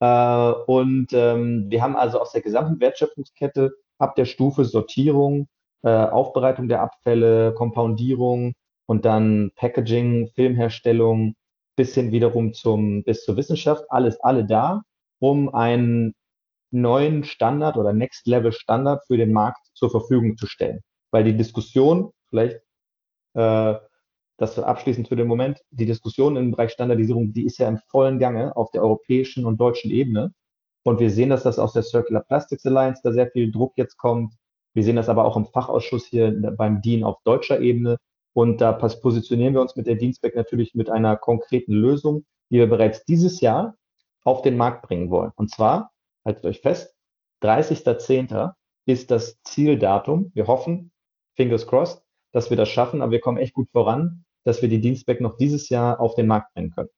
Äh, 0.00 0.52
und 0.66 1.12
ähm, 1.12 1.66
wir 1.68 1.82
haben 1.82 1.96
also 1.96 2.20
aus 2.20 2.32
der 2.32 2.42
gesamten 2.42 2.80
Wertschöpfungskette 2.80 3.72
ab 3.98 4.14
der 4.16 4.24
Stufe 4.24 4.64
Sortierung, 4.64 5.48
äh, 5.84 5.88
Aufbereitung 5.88 6.68
der 6.68 6.80
Abfälle, 6.80 7.54
Kompoundierung 7.54 8.54
und 8.86 9.04
dann 9.04 9.52
Packaging, 9.56 10.28
Filmherstellung 10.34 11.34
bis 11.76 11.94
hin 11.94 12.12
wiederum 12.12 12.52
zum, 12.54 13.04
bis 13.04 13.24
zur 13.24 13.36
Wissenschaft, 13.36 13.84
alles, 13.88 14.20
alle 14.20 14.44
da, 14.44 14.82
um 15.18 15.54
einen 15.54 16.14
neuen 16.70 17.24
Standard 17.24 17.76
oder 17.76 17.92
Next 17.92 18.26
Level 18.26 18.52
Standard 18.52 19.04
für 19.06 19.16
den 19.16 19.32
Markt 19.32 19.66
zur 19.74 19.90
Verfügung 19.90 20.36
zu 20.36 20.46
stellen. 20.46 20.80
Weil 21.10 21.24
die 21.24 21.36
Diskussion, 21.36 22.10
vielleicht 22.28 22.60
äh, 23.34 23.74
das 24.36 24.58
abschließend 24.58 25.08
für 25.08 25.16
den 25.16 25.28
Moment. 25.28 25.60
Die 25.70 25.86
Diskussion 25.86 26.36
im 26.36 26.50
Bereich 26.50 26.72
Standardisierung, 26.72 27.32
die 27.32 27.44
ist 27.44 27.58
ja 27.58 27.68
im 27.68 27.78
vollen 27.88 28.18
Gange 28.18 28.56
auf 28.56 28.70
der 28.72 28.82
europäischen 28.82 29.46
und 29.46 29.58
deutschen 29.60 29.90
Ebene. 29.90 30.32
Und 30.82 31.00
wir 31.00 31.10
sehen, 31.10 31.30
dass 31.30 31.44
das 31.44 31.58
aus 31.58 31.72
der 31.72 31.82
Circular 31.82 32.22
Plastics 32.22 32.66
Alliance 32.66 33.00
da 33.04 33.12
sehr 33.12 33.30
viel 33.30 33.50
Druck 33.52 33.74
jetzt 33.76 33.96
kommt. 33.96 34.34
Wir 34.74 34.82
sehen 34.82 34.96
das 34.96 35.08
aber 35.08 35.24
auch 35.24 35.36
im 35.36 35.46
Fachausschuss 35.46 36.06
hier 36.06 36.32
beim 36.56 36.82
DIN 36.82 37.04
auf 37.04 37.22
deutscher 37.24 37.60
Ebene. 37.60 37.96
Und 38.32 38.60
da 38.60 38.72
positionieren 38.72 39.54
wir 39.54 39.60
uns 39.60 39.76
mit 39.76 39.86
der 39.86 39.94
Dienstback 39.94 40.34
natürlich 40.34 40.74
mit 40.74 40.90
einer 40.90 41.16
konkreten 41.16 41.72
Lösung, 41.72 42.24
die 42.50 42.58
wir 42.58 42.68
bereits 42.68 43.04
dieses 43.04 43.40
Jahr 43.40 43.76
auf 44.24 44.42
den 44.42 44.56
Markt 44.56 44.82
bringen 44.82 45.10
wollen. 45.10 45.30
Und 45.36 45.50
zwar, 45.50 45.92
haltet 46.24 46.44
euch 46.44 46.60
fest, 46.60 46.94
30.10. 47.42 48.52
ist 48.86 49.10
das 49.10 49.40
Zieldatum. 49.42 50.32
Wir 50.34 50.48
hoffen, 50.48 50.90
fingers 51.36 51.66
crossed, 51.66 52.02
dass 52.32 52.50
wir 52.50 52.56
das 52.56 52.68
schaffen, 52.68 53.02
aber 53.02 53.12
wir 53.12 53.20
kommen 53.20 53.38
echt 53.38 53.54
gut 53.54 53.70
voran, 53.70 54.24
dass 54.44 54.62
wir 54.62 54.68
die 54.68 54.80
Dienstback 54.80 55.20
noch 55.20 55.36
dieses 55.36 55.68
Jahr 55.68 56.00
auf 56.00 56.16
den 56.16 56.26
Markt 56.26 56.52
bringen 56.54 56.70
können. 56.70 56.90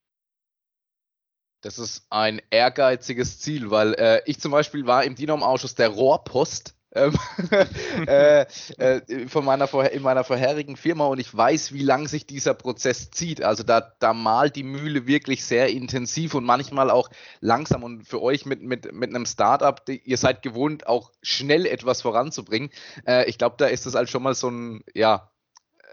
Das 1.61 1.79
ist 1.79 2.05
ein 2.09 2.41
ehrgeiziges 2.49 3.39
Ziel, 3.39 3.71
weil 3.71 3.93
äh, 3.95 4.21
ich 4.25 4.39
zum 4.39 4.51
Beispiel 4.51 4.85
war 4.85 5.03
im 5.03 5.15
Dinom-Ausschuss 5.15 5.75
der 5.75 5.89
Rohrpost 5.89 6.76
äh, 8.07 8.45
äh, 8.77 9.27
von 9.27 9.45
meiner 9.45 9.67
in 9.91 10.01
meiner 10.01 10.23
vorherigen 10.23 10.75
Firma 10.75 11.05
und 11.05 11.19
ich 11.19 11.35
weiß, 11.35 11.73
wie 11.73 11.83
lang 11.83 12.07
sich 12.07 12.25
dieser 12.25 12.53
Prozess 12.53 13.11
zieht. 13.11 13.43
Also 13.43 13.63
da, 13.63 13.93
da 13.99 14.13
malt 14.13 14.55
die 14.55 14.63
Mühle 14.63 15.07
wirklich 15.07 15.45
sehr 15.45 15.69
intensiv 15.69 16.33
und 16.33 16.43
manchmal 16.43 16.89
auch 16.89 17.09
langsam. 17.39 17.83
Und 17.83 18.07
für 18.07 18.21
euch 18.21 18.45
mit, 18.45 18.61
mit, 18.61 18.91
mit 18.93 19.09
einem 19.09 19.25
Startup, 19.25 19.81
ihr 19.87 20.17
seid 20.17 20.41
gewohnt, 20.41 20.87
auch 20.87 21.11
schnell 21.21 21.65
etwas 21.65 22.01
voranzubringen. 22.01 22.69
Äh, 23.05 23.29
ich 23.29 23.37
glaube, 23.37 23.55
da 23.57 23.67
ist 23.67 23.85
das 23.85 23.95
halt 23.95 24.09
schon 24.09 24.23
mal 24.23 24.35
so 24.35 24.49
ein, 24.49 24.83
ja, 24.93 25.31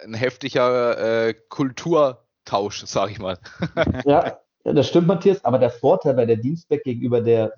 ein 0.05 0.15
heftiger 0.15 1.27
äh, 1.29 1.35
Kulturtausch, 1.49 2.85
sage 2.87 3.13
ich 3.13 3.19
mal. 3.19 3.39
ja, 4.05 4.39
das 4.65 4.89
stimmt, 4.89 5.07
Matthias, 5.07 5.45
aber 5.45 5.59
der 5.59 5.71
Vorteil 5.71 6.15
bei 6.15 6.27
der 6.27 6.37
Dienstback 6.37 6.85
gegenüber 6.85 7.21
der 7.21 7.53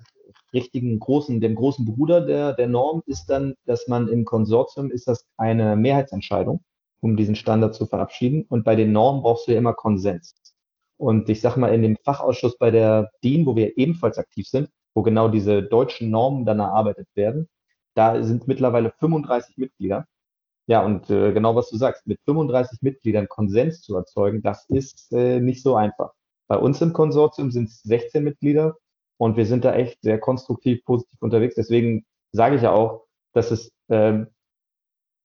richtigen 0.53 0.99
großen, 0.99 1.41
dem 1.41 1.55
großen 1.55 1.85
Bruder 1.85 2.21
der, 2.21 2.53
der 2.53 2.67
Norm 2.67 3.01
ist 3.05 3.25
dann, 3.27 3.55
dass 3.65 3.87
man 3.87 4.07
im 4.07 4.25
Konsortium 4.25 4.91
ist 4.91 5.07
das 5.07 5.25
eine 5.37 5.75
Mehrheitsentscheidung, 5.75 6.63
um 7.01 7.17
diesen 7.17 7.35
Standard 7.35 7.75
zu 7.75 7.85
verabschieden. 7.85 8.45
Und 8.49 8.63
bei 8.63 8.75
den 8.75 8.91
Normen 8.91 9.21
brauchst 9.21 9.47
du 9.47 9.51
ja 9.51 9.57
immer 9.57 9.73
Konsens. 9.73 10.35
Und 10.97 11.29
ich 11.29 11.41
sag 11.41 11.57
mal, 11.57 11.73
in 11.73 11.83
dem 11.83 11.97
Fachausschuss 12.03 12.57
bei 12.57 12.71
der 12.71 13.11
DIN, 13.23 13.45
wo 13.45 13.55
wir 13.55 13.77
ebenfalls 13.77 14.17
aktiv 14.17 14.47
sind, 14.47 14.69
wo 14.95 15.03
genau 15.03 15.29
diese 15.29 15.61
deutschen 15.61 16.09
Normen 16.09 16.45
dann 16.45 16.59
erarbeitet 16.59 17.07
werden, 17.13 17.47
da 17.93 18.23
sind 18.23 18.47
mittlerweile 18.47 18.91
35 18.99 19.57
Mitglieder. 19.57 20.07
Ja, 20.67 20.83
und 20.85 21.09
äh, 21.09 21.33
genau 21.33 21.55
was 21.55 21.69
du 21.69 21.77
sagst, 21.77 22.05
mit 22.07 22.19
35 22.25 22.81
Mitgliedern 22.81 23.27
Konsens 23.29 23.81
zu 23.81 23.95
erzeugen, 23.95 24.41
das 24.41 24.65
ist 24.69 25.11
äh, 25.13 25.39
nicht 25.39 25.63
so 25.63 25.75
einfach. 25.75 26.11
Bei 26.47 26.57
uns 26.57 26.81
im 26.81 26.93
Konsortium 26.93 27.51
sind 27.51 27.69
es 27.69 27.81
16 27.83 28.23
Mitglieder 28.23 28.75
und 29.17 29.37
wir 29.37 29.45
sind 29.45 29.65
da 29.65 29.73
echt 29.73 30.01
sehr 30.01 30.19
konstruktiv, 30.19 30.83
positiv 30.85 31.21
unterwegs. 31.21 31.55
Deswegen 31.55 32.05
sage 32.31 32.55
ich 32.55 32.61
ja 32.61 32.71
auch, 32.71 33.05
dass 33.33 33.51
es 33.51 33.71
ähm, 33.89 34.27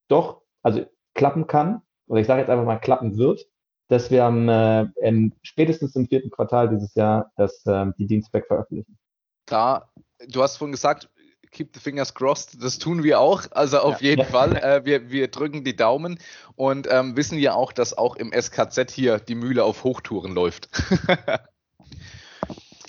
doch, 0.09 0.43
also 0.63 0.85
klappen 1.15 1.47
kann, 1.47 1.83
oder 2.07 2.21
ich 2.21 2.27
sage 2.27 2.41
jetzt 2.41 2.51
einfach 2.51 2.65
mal 2.65 2.79
klappen 2.79 3.17
wird, 3.17 3.47
dass 3.89 4.11
wir 4.11 4.25
am, 4.25 4.49
äh, 4.49 4.83
im, 5.03 5.33
spätestens 5.43 5.95
im 5.97 6.07
vierten 6.09 6.31
Quartal 6.31 6.69
dieses 6.71 6.95
Jahr 6.95 7.31
das, 7.37 7.65
äh, 7.67 7.87
die 7.99 8.07
Dienstback 8.07 8.47
veröffentlichen. 8.47 8.99
Da, 9.47 9.91
du 10.29 10.43
hast 10.43 10.57
vorhin 10.57 10.73
gesagt, 10.73 11.11
keep 11.51 11.75
the 11.75 11.81
fingers 11.81 12.15
crossed, 12.15 12.63
das 12.63 12.79
tun 12.79 13.03
wir 13.03 13.21
auch. 13.21 13.43
Also 13.51 13.81
auf 13.81 14.01
ja. 14.01 14.11
jeden 14.11 14.25
Fall, 14.25 14.57
äh, 14.57 14.85
wir, 14.85 15.11
wir 15.11 15.29
drücken 15.29 15.65
die 15.65 15.77
Daumen 15.77 16.19
und 16.57 16.89
ähm, 16.91 17.17
wissen 17.17 17.39
ja 17.39 17.55
auch, 17.55 17.73
dass 17.73 17.97
auch 17.97 18.17
im 18.17 18.33
SKZ 18.33 18.91
hier 18.91 19.19
die 19.19 19.35
Mühle 19.35 19.65
auf 19.65 19.85
Hochtouren 19.85 20.33
läuft. 20.33 20.69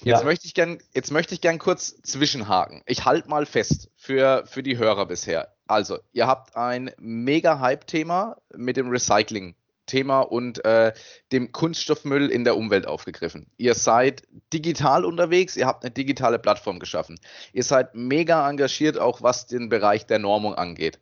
Jetzt 0.04 0.20
ja. 0.20 0.26
möchte 0.26 0.46
ich 0.46 0.54
gern, 0.54 0.80
jetzt 0.94 1.12
möchte 1.12 1.34
ich 1.34 1.42
gern 1.42 1.60
kurz 1.60 2.02
zwischenhaken. 2.02 2.82
Ich 2.86 3.06
halte 3.06 3.30
mal 3.30 3.46
fest 3.46 3.90
für, 3.96 4.44
für 4.46 4.62
die 4.62 4.78
Hörer 4.78 5.06
bisher. 5.06 5.56
Also, 5.66 6.00
ihr 6.12 6.28
habt 6.28 6.58
ein 6.58 6.92
mega 6.98 7.60
Hype-Thema 7.60 8.38
mit 8.54 8.76
dem 8.76 8.90
Recycling-Thema 8.90 10.20
und 10.22 10.64
äh, 10.66 10.92
dem 11.32 11.54
Kunststoffmüll 11.54 12.30
in 12.30 12.44
der 12.44 12.58
Umwelt 12.58 12.86
aufgegriffen. 12.86 13.50
Ihr 13.58 13.76
seid 13.76 14.24
digital 14.52 15.06
unterwegs, 15.06 15.56
ihr 15.56 15.68
habt 15.68 15.86
eine 15.86 15.92
digitale 15.92 16.38
Plattform 16.38 16.80
geschaffen. 16.80 17.18
Ihr 17.54 17.64
seid 17.64 17.96
mega 17.96 18.50
engagiert, 18.50 19.00
auch 19.00 19.22
was 19.22 19.48
den 19.48 19.70
Bereich 19.70 20.06
der 20.06 20.20
Normung 20.20 20.54
angeht. 20.54 21.00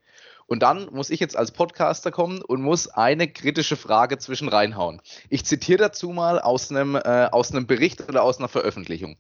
Und 0.52 0.64
dann 0.64 0.90
muss 0.92 1.10
ich 1.10 1.22
jetzt 1.22 1.38
als 1.38 1.52
Podcaster 1.52 2.12
kommen 2.12 2.42
und 2.42 2.62
muss 2.62 2.90
eine 2.90 3.30
kritische 3.30 3.78
Frage 3.78 4.18
zwischen 4.18 4.50
reinhauen. 4.50 5.02
Ich 5.30 5.46
zitiere 5.46 5.78
dazu 5.78 6.10
mal 6.10 6.42
aus 6.42 6.70
einem, 6.70 6.96
äh, 6.96 7.30
aus 7.32 7.52
einem 7.52 7.68
Bericht 7.68 8.10
oder 8.10 8.24
aus 8.24 8.38
einer 8.38 8.50
Veröffentlichung. 8.50 9.16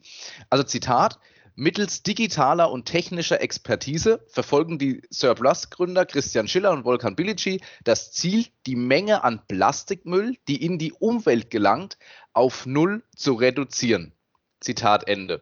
Also 0.49 0.65
Zitat. 0.65 1.19
Mittels 1.55 2.03
digitaler 2.03 2.69
und 2.69 2.85
technischer 2.85 3.39
Expertise 3.39 4.25
verfolgen 4.27 4.77
die 4.77 5.03
Surplus-Gründer 5.09 6.05
Christian 6.05 6.49
Schiller 6.49 6.71
und 6.71 6.83
Volkan 6.83 7.15
Bilici 7.15 7.61
das 7.85 8.11
Ziel, 8.11 8.47
die 8.65 8.75
Menge 8.75 9.23
an 9.23 9.41
Plastikmüll, 9.47 10.35
die 10.49 10.61
in 10.61 10.79
die 10.79 10.91
Umwelt 10.91 11.49
gelangt, 11.49 11.97
auf 12.33 12.65
Null 12.65 13.03
zu 13.15 13.35
reduzieren. 13.35 14.11
Zitat 14.59 15.07
Ende. 15.07 15.41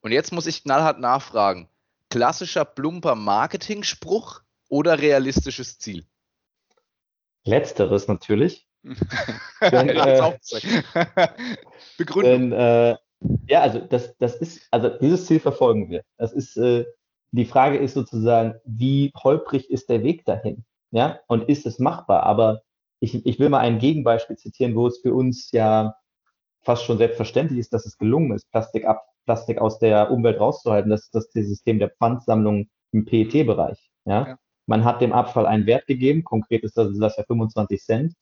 Und 0.00 0.12
jetzt 0.12 0.32
muss 0.32 0.46
ich 0.46 0.62
knallhart 0.62 1.00
nachfragen. 1.00 1.68
Klassischer 2.08 2.64
plumper 2.64 3.14
Marketing-Spruch 3.14 4.41
oder 4.72 4.98
realistisches 4.98 5.78
Ziel? 5.78 6.06
Letzteres 7.44 8.08
natürlich. 8.08 8.66
denn, 9.60 9.90
äh, 9.90 10.38
Begründung. 11.98 12.50
Denn, 12.50 12.52
äh, 12.52 12.96
ja, 13.48 13.60
also 13.60 13.80
das, 13.80 14.16
das 14.16 14.36
ist, 14.36 14.66
also 14.70 14.88
dieses 14.88 15.26
Ziel 15.26 15.40
verfolgen 15.40 15.90
wir. 15.90 16.02
Das 16.16 16.32
ist, 16.32 16.56
äh, 16.56 16.86
die 17.32 17.44
Frage 17.44 17.76
ist 17.76 17.94
sozusagen, 17.94 18.54
wie 18.64 19.12
holprig 19.22 19.70
ist 19.70 19.90
der 19.90 20.02
Weg 20.02 20.24
dahin? 20.24 20.64
Ja, 20.90 21.20
und 21.26 21.48
ist 21.48 21.66
es 21.66 21.78
machbar? 21.78 22.22
Aber 22.22 22.62
ich, 22.98 23.26
ich 23.26 23.38
will 23.38 23.50
mal 23.50 23.60
ein 23.60 23.78
Gegenbeispiel 23.78 24.36
zitieren, 24.36 24.74
wo 24.74 24.86
es 24.86 25.00
für 25.00 25.12
uns 25.12 25.50
ja 25.52 25.94
fast 26.62 26.84
schon 26.84 26.98
selbstverständlich 26.98 27.58
ist, 27.58 27.74
dass 27.74 27.84
es 27.84 27.98
gelungen 27.98 28.32
ist, 28.34 28.50
Plastik 28.50 28.86
ab, 28.86 29.04
Plastik 29.26 29.58
aus 29.58 29.78
der 29.78 30.10
Umwelt 30.10 30.40
rauszuhalten. 30.40 30.90
Das 30.90 31.02
ist 31.02 31.14
das 31.14 31.30
System 31.32 31.78
der 31.78 31.90
Pfandsammlung 31.90 32.70
im 32.92 33.04
PET-Bereich. 33.04 33.90
Ja? 34.04 34.28
ja? 34.28 34.38
Man 34.72 34.86
hat 34.86 35.02
dem 35.02 35.12
Abfall 35.12 35.44
einen 35.44 35.66
Wert 35.66 35.86
gegeben, 35.86 36.24
konkret 36.24 36.62
ist 36.62 36.78
das, 36.78 36.98
das 36.98 37.18
ja 37.18 37.24
25 37.24 37.78
Cent. 37.82 38.14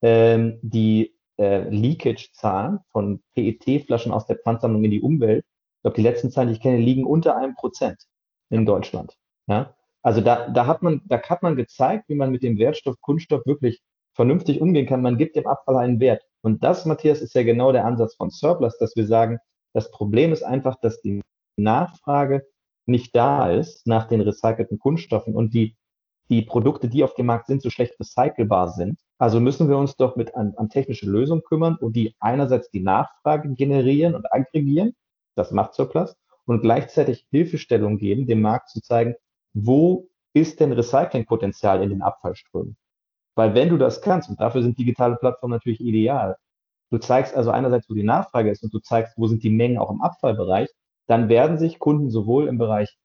Ähm, 0.00 0.58
die 0.62 1.14
äh, 1.38 1.68
Leakage-Zahlen 1.68 2.78
von 2.92 3.22
PET-Flaschen 3.34 4.10
aus 4.10 4.24
der 4.24 4.38
Pfandsammlung 4.38 4.82
in 4.84 4.90
die 4.90 5.02
Umwelt, 5.02 5.44
ich 5.44 5.82
glaube, 5.82 5.96
die 5.96 6.02
letzten 6.02 6.30
Zahlen, 6.30 6.48
die 6.48 6.54
ich 6.54 6.62
kenne, 6.62 6.78
liegen 6.78 7.04
unter 7.04 7.36
einem 7.36 7.54
Prozent 7.56 8.04
in 8.48 8.64
Deutschland. 8.64 9.18
Ja? 9.48 9.74
Also 10.00 10.22
da, 10.22 10.48
da, 10.48 10.66
hat 10.66 10.80
man, 10.80 11.02
da 11.04 11.20
hat 11.20 11.42
man 11.42 11.56
gezeigt, 11.56 12.08
wie 12.08 12.14
man 12.14 12.30
mit 12.30 12.42
dem 12.42 12.56
Wertstoff 12.56 12.98
Kunststoff 13.02 13.44
wirklich 13.44 13.82
vernünftig 14.14 14.62
umgehen 14.62 14.86
kann. 14.86 15.02
Man 15.02 15.18
gibt 15.18 15.36
dem 15.36 15.46
Abfall 15.46 15.76
einen 15.76 16.00
Wert. 16.00 16.22
Und 16.40 16.64
das, 16.64 16.86
Matthias, 16.86 17.20
ist 17.20 17.34
ja 17.34 17.42
genau 17.42 17.70
der 17.70 17.84
Ansatz 17.84 18.14
von 18.14 18.30
Surplus, 18.30 18.78
dass 18.78 18.96
wir 18.96 19.06
sagen, 19.06 19.40
das 19.74 19.90
Problem 19.90 20.32
ist 20.32 20.42
einfach, 20.42 20.76
dass 20.80 21.02
die 21.02 21.20
Nachfrage 21.58 22.46
nicht 22.86 23.14
da 23.14 23.50
ist 23.50 23.86
nach 23.86 24.08
den 24.08 24.22
recycelten 24.22 24.78
Kunststoffen 24.78 25.34
und 25.34 25.52
die 25.52 25.76
die 26.28 26.42
Produkte, 26.42 26.88
die 26.88 27.04
auf 27.04 27.14
dem 27.14 27.26
Markt 27.26 27.46
sind, 27.46 27.62
so 27.62 27.70
schlecht 27.70 27.98
recycelbar 27.98 28.70
sind. 28.70 28.98
Also 29.18 29.40
müssen 29.40 29.68
wir 29.68 29.78
uns 29.78 29.96
doch 29.96 30.16
mit 30.16 30.34
an, 30.34 30.54
an 30.56 30.68
technische 30.68 31.06
Lösungen 31.06 31.42
kümmern 31.42 31.76
und 31.76 31.96
die 31.96 32.14
einerseits 32.20 32.70
die 32.70 32.80
Nachfrage 32.80 33.52
generieren 33.54 34.14
und 34.14 34.30
aggregieren, 34.32 34.94
das 35.34 35.50
macht 35.52 35.74
Surplus, 35.74 36.16
und 36.44 36.60
gleichzeitig 36.60 37.26
Hilfestellung 37.30 37.98
geben, 37.98 38.26
dem 38.26 38.40
Markt 38.40 38.70
zu 38.70 38.80
zeigen, 38.80 39.14
wo 39.54 40.08
ist 40.32 40.60
denn 40.60 40.72
Recyclingpotenzial 40.72 41.82
in 41.82 41.90
den 41.90 42.02
Abfallströmen? 42.02 42.76
Weil 43.34 43.54
wenn 43.54 43.68
du 43.68 43.78
das 43.78 44.02
kannst, 44.02 44.28
und 44.28 44.40
dafür 44.40 44.62
sind 44.62 44.78
digitale 44.78 45.16
Plattformen 45.16 45.52
natürlich 45.52 45.80
ideal, 45.80 46.36
du 46.90 46.98
zeigst 46.98 47.34
also 47.34 47.50
einerseits, 47.50 47.88
wo 47.88 47.94
die 47.94 48.02
Nachfrage 48.02 48.50
ist 48.50 48.62
und 48.62 48.72
du 48.72 48.80
zeigst, 48.80 49.14
wo 49.16 49.26
sind 49.26 49.42
die 49.42 49.50
Mengen 49.50 49.78
auch 49.78 49.90
im 49.90 50.02
Abfallbereich, 50.02 50.68
dann 51.06 51.28
werden 51.28 51.58
sich 51.58 51.78
Kunden 51.78 52.10
sowohl 52.10 52.48
im 52.48 52.58
Bereich 52.58 52.98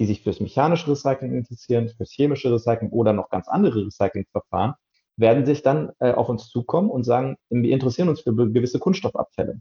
die 0.00 0.06
sich 0.06 0.22
fürs 0.22 0.40
mechanische 0.40 0.90
Recycling 0.90 1.34
interessieren, 1.34 1.88
fürs 1.90 2.10
chemische 2.10 2.52
Recycling 2.52 2.90
oder 2.90 3.12
noch 3.12 3.28
ganz 3.28 3.48
andere 3.48 3.84
Recyclingverfahren, 3.84 4.74
werden 5.16 5.44
sich 5.44 5.62
dann 5.62 5.92
äh, 6.00 6.12
auf 6.12 6.30
uns 6.30 6.48
zukommen 6.48 6.88
und 6.90 7.04
sagen, 7.04 7.36
wir 7.50 7.70
interessieren 7.70 8.08
uns 8.08 8.22
für 8.22 8.34
gewisse 8.34 8.78
Kunststoffabfälle. 8.78 9.60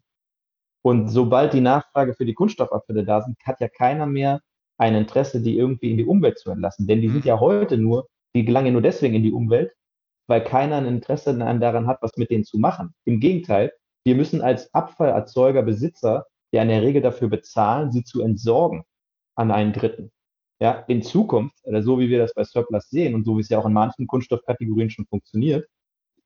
Und 0.81 1.09
sobald 1.09 1.51
die 1.51 1.59
Nachfrage 1.59 2.13
für 2.13 2.25
die 2.25 2.33
Kunststoffabfälle 2.33 3.03
da 3.03 3.21
sind, 3.21 3.35
hat 3.43 3.59
ja 3.59 3.67
keiner 3.67 4.05
mehr 4.05 4.39
ein 4.77 4.95
Interesse, 4.95 5.41
die 5.41 5.57
irgendwie 5.57 5.91
in 5.91 5.97
die 5.97 6.05
Umwelt 6.05 6.39
zu 6.39 6.51
entlassen. 6.51 6.87
Denn 6.87 7.01
die 7.01 7.09
sind 7.09 7.25
ja 7.25 7.41
heute 7.41 7.77
nur, 7.77 8.07
die 8.33 8.45
gelangen 8.45 8.71
nur 8.71 8.81
deswegen 8.81 9.15
in 9.15 9.23
die 9.23 9.33
Umwelt, 9.33 9.73
weil 10.27 10.41
keiner 10.41 10.77
ein 10.77 10.85
Interesse 10.85 11.37
daran 11.37 11.87
hat, 11.87 12.01
was 12.01 12.15
mit 12.15 12.29
denen 12.29 12.45
zu 12.45 12.57
machen. 12.57 12.93
Im 13.03 13.19
Gegenteil, 13.19 13.73
wir 14.05 14.15
müssen 14.15 14.41
als 14.41 14.73
Abfallerzeuger, 14.73 15.63
Besitzer 15.63 16.27
ja 16.53 16.61
in 16.61 16.69
der 16.69 16.81
Regel 16.81 17.01
dafür 17.01 17.27
bezahlen, 17.27 17.91
sie 17.91 18.05
zu 18.05 18.21
entsorgen 18.21 18.83
an 19.35 19.51
einen 19.51 19.73
Dritten 19.73 20.11
ja, 20.59 20.83
in 20.87 21.01
Zukunft, 21.01 21.55
oder 21.63 21.81
so 21.81 21.99
wie 21.99 22.09
wir 22.09 22.19
das 22.19 22.33
bei 22.33 22.43
Surplus 22.43 22.89
sehen 22.89 23.15
und 23.15 23.25
so 23.25 23.37
wie 23.37 23.41
es 23.41 23.49
ja 23.49 23.59
auch 23.59 23.65
in 23.65 23.73
manchen 23.73 24.07
Kunststoffkategorien 24.07 24.89
schon 24.89 25.05
funktioniert, 25.05 25.67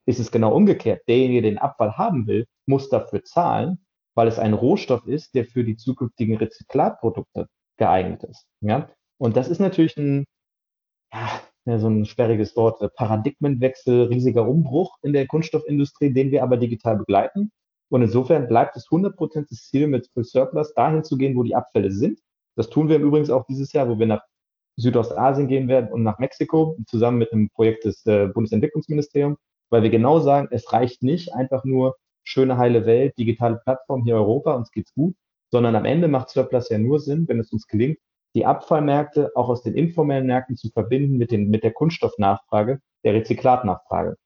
ist 0.06 0.18
es 0.20 0.30
genau 0.30 0.54
umgekehrt. 0.54 1.02
Derjenige, 1.08 1.42
der 1.42 1.52
den 1.52 1.58
Abfall 1.58 1.96
haben 1.96 2.26
will, 2.26 2.46
muss 2.66 2.88
dafür 2.88 3.22
zahlen, 3.24 3.78
weil 4.14 4.28
es 4.28 4.38
ein 4.38 4.52
Rohstoff 4.54 5.06
ist, 5.06 5.34
der 5.34 5.44
für 5.44 5.64
die 5.64 5.76
zukünftigen 5.76 6.36
Rezyklatprodukte 6.36 7.48
geeignet 7.76 8.24
ist. 8.24 8.46
Ja? 8.60 8.90
Und 9.18 9.36
das 9.36 9.48
ist 9.48 9.60
natürlich 9.60 9.96
ein, 9.96 10.24
ja, 11.12 11.78
so 11.78 11.88
ein 11.88 12.04
sperriges 12.04 12.56
Wort, 12.56 12.82
Paradigmenwechsel, 12.94 14.04
riesiger 14.04 14.46
Umbruch 14.46 14.96
in 15.02 15.12
der 15.12 15.26
Kunststoffindustrie, 15.26 16.12
den 16.12 16.30
wir 16.30 16.42
aber 16.42 16.56
digital 16.56 16.96
begleiten. 16.96 17.50
Und 17.88 18.02
insofern 18.02 18.48
bleibt 18.48 18.76
es 18.76 18.88
100% 18.88 19.46
das 19.48 19.68
Ziel, 19.68 19.86
mit 19.86 20.10
Surplus 20.14 20.74
dahin 20.74 21.04
zu 21.04 21.16
gehen, 21.16 21.36
wo 21.36 21.42
die 21.42 21.54
Abfälle 21.54 21.90
sind. 21.90 22.20
Das 22.56 22.70
tun 22.70 22.88
wir 22.88 22.98
übrigens 22.98 23.30
auch 23.30 23.46
dieses 23.46 23.72
Jahr, 23.72 23.88
wo 23.88 23.98
wir 23.98 24.06
nach 24.06 24.22
Südostasien 24.76 25.48
gehen 25.48 25.68
werden 25.68 25.92
und 25.92 26.02
nach 26.02 26.18
Mexiko, 26.18 26.76
zusammen 26.86 27.18
mit 27.18 27.32
einem 27.32 27.50
Projekt 27.50 27.84
des 27.84 28.04
äh, 28.06 28.26
Bundesentwicklungsministeriums, 28.28 29.38
weil 29.70 29.82
wir 29.82 29.90
genau 29.90 30.20
sagen, 30.20 30.48
es 30.50 30.72
reicht 30.72 31.02
nicht 31.02 31.32
einfach 31.32 31.64
nur 31.64 31.96
schöne 32.24 32.56
heile 32.58 32.86
Welt, 32.86 33.16
digitale 33.18 33.60
Plattform 33.62 34.02
hier 34.02 34.16
Europa, 34.16 34.54
uns 34.54 34.70
geht's 34.70 34.92
gut, 34.94 35.14
sondern 35.50 35.76
am 35.76 35.84
Ende 35.84 36.08
macht 36.08 36.30
Surplus 36.30 36.68
ja 36.70 36.78
nur 36.78 36.98
Sinn, 36.98 37.28
wenn 37.28 37.38
es 37.38 37.52
uns 37.52 37.66
gelingt, 37.66 37.98
die 38.34 38.46
Abfallmärkte 38.46 39.30
auch 39.36 39.48
aus 39.48 39.62
den 39.62 39.74
informellen 39.74 40.26
Märkten 40.26 40.56
zu 40.56 40.70
verbinden 40.70 41.18
mit, 41.18 41.30
den, 41.30 41.50
mit 41.50 41.62
der 41.62 41.72
Kunststoffnachfrage, 41.72 42.80
der 43.04 43.14
Rezyklatnachfrage. 43.14 44.16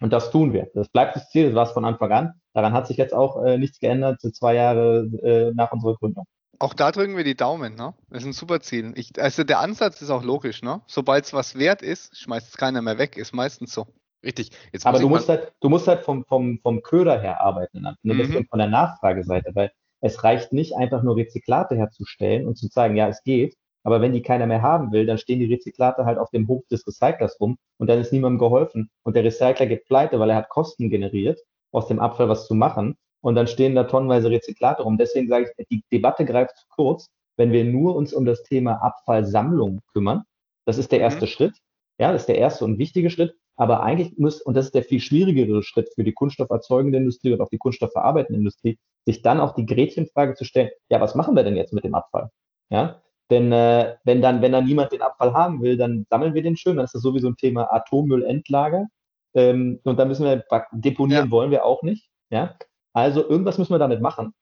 Und 0.00 0.12
das 0.12 0.30
tun 0.32 0.52
wir. 0.52 0.70
Das 0.74 0.88
bleibt 0.88 1.14
das 1.14 1.30
Ziel, 1.30 1.46
das 1.46 1.54
war 1.54 1.64
es 1.64 1.72
von 1.72 1.84
Anfang 1.84 2.10
an. 2.10 2.32
Daran 2.52 2.72
hat 2.72 2.88
sich 2.88 2.96
jetzt 2.96 3.14
auch 3.14 3.42
äh, 3.44 3.58
nichts 3.58 3.78
geändert, 3.78 4.20
zwei 4.20 4.54
Jahre 4.54 5.08
äh, 5.22 5.52
nach 5.54 5.70
unserer 5.72 5.94
Gründung. 5.94 6.24
Auch 6.58 6.74
da 6.74 6.92
drücken 6.92 7.16
wir 7.16 7.24
die 7.24 7.36
Daumen, 7.36 7.74
ne? 7.74 7.94
Das 8.10 8.22
ist 8.22 8.26
ein 8.26 8.32
super 8.32 8.60
Ziel. 8.60 8.92
Ich, 8.96 9.10
also 9.20 9.44
der 9.44 9.60
Ansatz 9.60 10.02
ist 10.02 10.10
auch 10.10 10.22
logisch, 10.22 10.62
ne? 10.62 10.82
Sobald 10.86 11.24
es 11.24 11.32
was 11.32 11.58
wert 11.58 11.82
ist, 11.82 12.16
schmeißt 12.16 12.48
es 12.48 12.56
keiner 12.56 12.82
mehr 12.82 12.98
weg, 12.98 13.16
ist 13.16 13.34
meistens 13.34 13.72
so. 13.72 13.86
Richtig. 14.24 14.50
Jetzt 14.72 14.86
Aber 14.86 14.98
du 14.98 15.08
musst 15.08 15.28
halt, 15.28 15.52
du 15.60 15.68
musst 15.68 15.86
halt 15.86 16.04
vom, 16.04 16.24
vom, 16.24 16.58
vom 16.62 16.82
Köder 16.82 17.20
her 17.20 17.40
arbeiten, 17.40 17.82
ne? 17.82 17.96
Mhm. 18.02 18.46
von 18.48 18.58
der 18.58 18.68
Nachfrageseite, 18.68 19.54
weil 19.54 19.70
es 20.00 20.22
reicht 20.24 20.52
nicht 20.52 20.76
einfach 20.76 21.02
nur 21.02 21.16
Rezyklate 21.16 21.76
herzustellen 21.76 22.46
und 22.46 22.56
zu 22.56 22.66
sagen, 22.68 22.96
ja, 22.96 23.08
es 23.08 23.22
geht. 23.22 23.56
Aber 23.82 24.00
wenn 24.00 24.12
die 24.12 24.22
keiner 24.22 24.46
mehr 24.46 24.62
haben 24.62 24.92
will, 24.92 25.04
dann 25.04 25.18
stehen 25.18 25.40
die 25.40 25.52
Rezyklate 25.52 26.06
halt 26.06 26.18
auf 26.18 26.30
dem 26.30 26.48
Hof 26.48 26.66
des 26.70 26.86
Recyclers 26.86 27.38
rum 27.38 27.58
und 27.78 27.88
dann 27.88 28.00
ist 28.00 28.12
niemandem 28.12 28.38
geholfen. 28.38 28.90
Und 29.02 29.14
der 29.14 29.24
Recycler 29.24 29.66
geht 29.66 29.84
pleite, 29.84 30.18
weil 30.18 30.30
er 30.30 30.36
hat 30.36 30.48
Kosten 30.48 30.88
generiert, 30.88 31.40
aus 31.70 31.88
dem 31.88 32.00
Abfall 32.00 32.28
was 32.28 32.46
zu 32.46 32.54
machen 32.54 32.96
und 33.24 33.36
dann 33.36 33.46
stehen 33.46 33.74
da 33.74 33.84
tonnenweise 33.84 34.30
Rezyklate 34.30 34.82
rum. 34.82 34.98
Deswegen 34.98 35.28
sage 35.28 35.50
ich, 35.58 35.66
die 35.68 35.82
Debatte 35.90 36.26
greift 36.26 36.58
zu 36.58 36.66
kurz, 36.68 37.08
wenn 37.38 37.52
wir 37.52 37.64
nur 37.64 37.96
uns 37.96 38.12
um 38.12 38.26
das 38.26 38.42
Thema 38.42 38.82
Abfallsammlung 38.82 39.80
kümmern. 39.92 40.24
Das 40.66 40.76
ist 40.76 40.92
der 40.92 40.98
mhm. 40.98 41.04
erste 41.04 41.24
mhm. 41.24 41.28
Schritt. 41.28 41.56
Ja, 41.98 42.12
das 42.12 42.22
ist 42.22 42.28
der 42.28 42.36
erste 42.36 42.66
und 42.66 42.78
wichtige 42.78 43.08
Schritt. 43.08 43.34
Aber 43.56 43.82
eigentlich 43.82 44.18
muss, 44.18 44.42
und 44.42 44.54
das 44.54 44.66
ist 44.66 44.74
der 44.74 44.82
viel 44.82 45.00
schwierigere 45.00 45.62
Schritt 45.62 45.88
für 45.94 46.04
die 46.04 46.12
kunststofferzeugende 46.12 46.98
Industrie 46.98 47.32
und 47.32 47.40
auch 47.40 47.48
die 47.48 47.56
kunststoffverarbeitende 47.56 48.38
Industrie, 48.38 48.78
sich 49.06 49.22
dann 49.22 49.40
auch 49.40 49.54
die 49.54 49.64
Gretchenfrage 49.64 50.34
zu 50.34 50.44
stellen, 50.44 50.68
ja, 50.90 51.00
was 51.00 51.14
machen 51.14 51.34
wir 51.34 51.44
denn 51.44 51.56
jetzt 51.56 51.72
mit 51.72 51.84
dem 51.84 51.94
Abfall? 51.94 52.28
Ja, 52.68 53.00
denn 53.30 53.52
äh, 53.52 53.96
wenn 54.04 54.20
dann, 54.20 54.42
wenn 54.42 54.52
dann 54.52 54.66
niemand 54.66 54.92
den 54.92 55.00
Abfall 55.00 55.32
haben 55.32 55.62
will, 55.62 55.78
dann 55.78 56.04
sammeln 56.10 56.34
wir 56.34 56.42
den 56.42 56.58
schön. 56.58 56.76
Dann 56.76 56.84
ist 56.84 56.94
das 56.94 57.00
sowieso 57.00 57.28
ein 57.28 57.36
Thema 57.36 57.72
Atommüllendlager. 57.72 58.86
Ähm, 59.32 59.80
und 59.84 59.98
da 59.98 60.04
müssen 60.04 60.26
wir 60.26 60.44
deponieren 60.72 61.26
ja. 61.26 61.30
wollen 61.30 61.50
wir 61.50 61.64
auch 61.64 61.82
nicht. 61.82 62.10
Ja, 62.30 62.56
also 62.94 63.28
irgendwas 63.28 63.58
müssen 63.58 63.74
wir 63.74 63.78
damit 63.78 64.00
machen. 64.00 64.32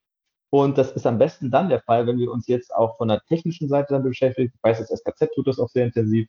Und 0.51 0.79
das 0.79 0.93
ist 0.93 1.07
am 1.07 1.19
besten 1.19 1.51
dann 1.51 1.71
der 1.71 1.81
Fall, 1.81 2.07
wenn 2.07 2.19
wir 2.19 2.31
uns 2.31 2.47
jetzt 2.47 2.75
auch 2.75 2.99
von 2.99 3.09
der 3.09 3.23
technischen 3.23 3.69
Seite 3.69 3.95
dann 3.95 4.03
beschäftigen. 4.03 4.53
Ich 4.55 4.63
weiß, 4.63 4.79
das 4.79 4.91
SKZ 4.91 5.31
tut 5.35 5.47
das 5.47 5.59
auch 5.59 5.71
sehr 5.71 5.87
intensiv, 5.87 6.29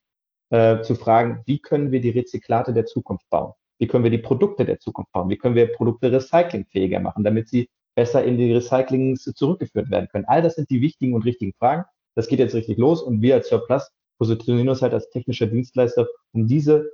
äh, 0.50 0.82
zu 0.82 0.96
fragen, 0.96 1.42
wie 1.46 1.60
können 1.60 1.92
wir 1.92 2.00
die 2.00 2.12
Rezyklate 2.12 2.74
der 2.74 2.86
Zukunft 2.86 3.30
bauen? 3.30 3.54
Wie 3.80 3.88
können 3.88 4.04
wir 4.04 4.12
die 4.12 4.20
Produkte 4.20 4.66
der 4.66 4.80
Zukunft 4.80 5.12
bauen? 5.12 5.30
Wie 5.30 5.38
können 5.38 5.56
wir 5.56 5.72
Produkte 5.74 6.12
recyclingfähiger 6.12 7.00
machen, 7.00 7.24
damit 7.24 7.50
sie 7.50 7.70
besser 7.96 8.24
in 8.24 8.38
die 8.38 8.54
Recyclings 8.54 9.24
zurückgeführt 9.36 9.90
werden 9.90 10.08
können? 10.10 10.26
All 10.26 10.42
das 10.42 10.56
sind 10.56 10.70
die 10.70 10.82
wichtigen 10.82 11.16
und 11.16 11.26
richtigen 11.26 11.54
Fragen. 11.54 11.84
Das 12.16 12.28
geht 12.28 12.40
jetzt 12.40 12.56
richtig 12.56 12.78
los 12.78 13.02
und 13.02 13.22
wir 13.22 13.36
als 13.36 13.50
Surplus 13.50 13.92
positionieren 14.20 14.70
uns 14.70 14.82
halt 14.82 14.94
als 14.94 15.10
technischer 15.10 15.48
Dienstleister, 15.48 16.08
um 16.32 16.48
diese 16.48 16.90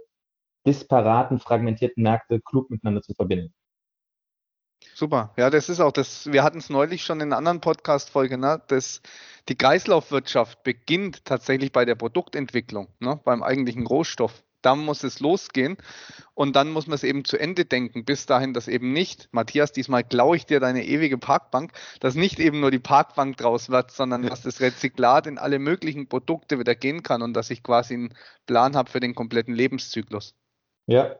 disparaten, 0.65 1.39
fragmentierten 1.39 2.01
Märkte 2.01 2.39
klug 2.39 2.69
miteinander 2.69 3.01
zu 3.01 3.13
verbinden. 3.13 3.53
Super. 4.93 5.33
Ja, 5.37 5.49
das 5.49 5.69
ist 5.69 5.79
auch 5.79 5.91
das. 5.91 6.31
Wir 6.31 6.43
hatten 6.43 6.57
es 6.57 6.69
neulich 6.69 7.03
schon 7.03 7.19
in 7.21 7.29
einer 7.29 7.37
anderen 7.37 7.61
Podcast-Folge, 7.61 8.37
ne? 8.37 8.61
Das, 8.67 9.01
die 9.47 9.55
Kreislaufwirtschaft 9.55 10.63
beginnt 10.63 11.25
tatsächlich 11.25 11.71
bei 11.71 11.85
der 11.85 11.95
Produktentwicklung, 11.95 12.87
ne? 12.99 13.19
beim 13.23 13.41
eigentlichen 13.43 13.87
Rohstoff. 13.87 14.43
Da 14.61 14.75
muss 14.75 15.03
es 15.03 15.21
losgehen 15.21 15.77
und 16.33 16.57
dann 16.57 16.71
muss 16.71 16.85
man 16.85 16.95
es 16.95 17.03
eben 17.03 17.23
zu 17.23 17.37
Ende 17.37 17.63
denken. 17.63 18.03
Bis 18.03 18.25
dahin, 18.25 18.53
dass 18.53 18.67
eben 18.67 18.91
nicht, 18.91 19.29
Matthias, 19.31 19.71
diesmal 19.71 20.03
klaue 20.03 20.35
ich 20.35 20.45
dir 20.45 20.59
deine 20.59 20.85
ewige 20.85 21.17
Parkbank, 21.17 21.71
dass 22.01 22.15
nicht 22.15 22.39
eben 22.39 22.59
nur 22.59 22.69
die 22.69 22.79
Parkbank 22.79 23.37
draus 23.37 23.69
wird, 23.69 23.91
sondern 23.91 24.23
dass 24.23 24.41
das 24.41 24.59
Rezyklat 24.59 25.27
in 25.27 25.37
alle 25.37 25.59
möglichen 25.59 26.09
Produkte 26.09 26.59
wieder 26.59 26.75
gehen 26.75 27.03
kann 27.03 27.21
und 27.21 27.33
dass 27.33 27.49
ich 27.51 27.63
quasi 27.63 27.93
einen 27.93 28.13
Plan 28.47 28.75
habe 28.75 28.91
für 28.91 28.99
den 28.99 29.15
kompletten 29.15 29.55
Lebenszyklus. 29.55 30.35
Ja, 30.87 31.15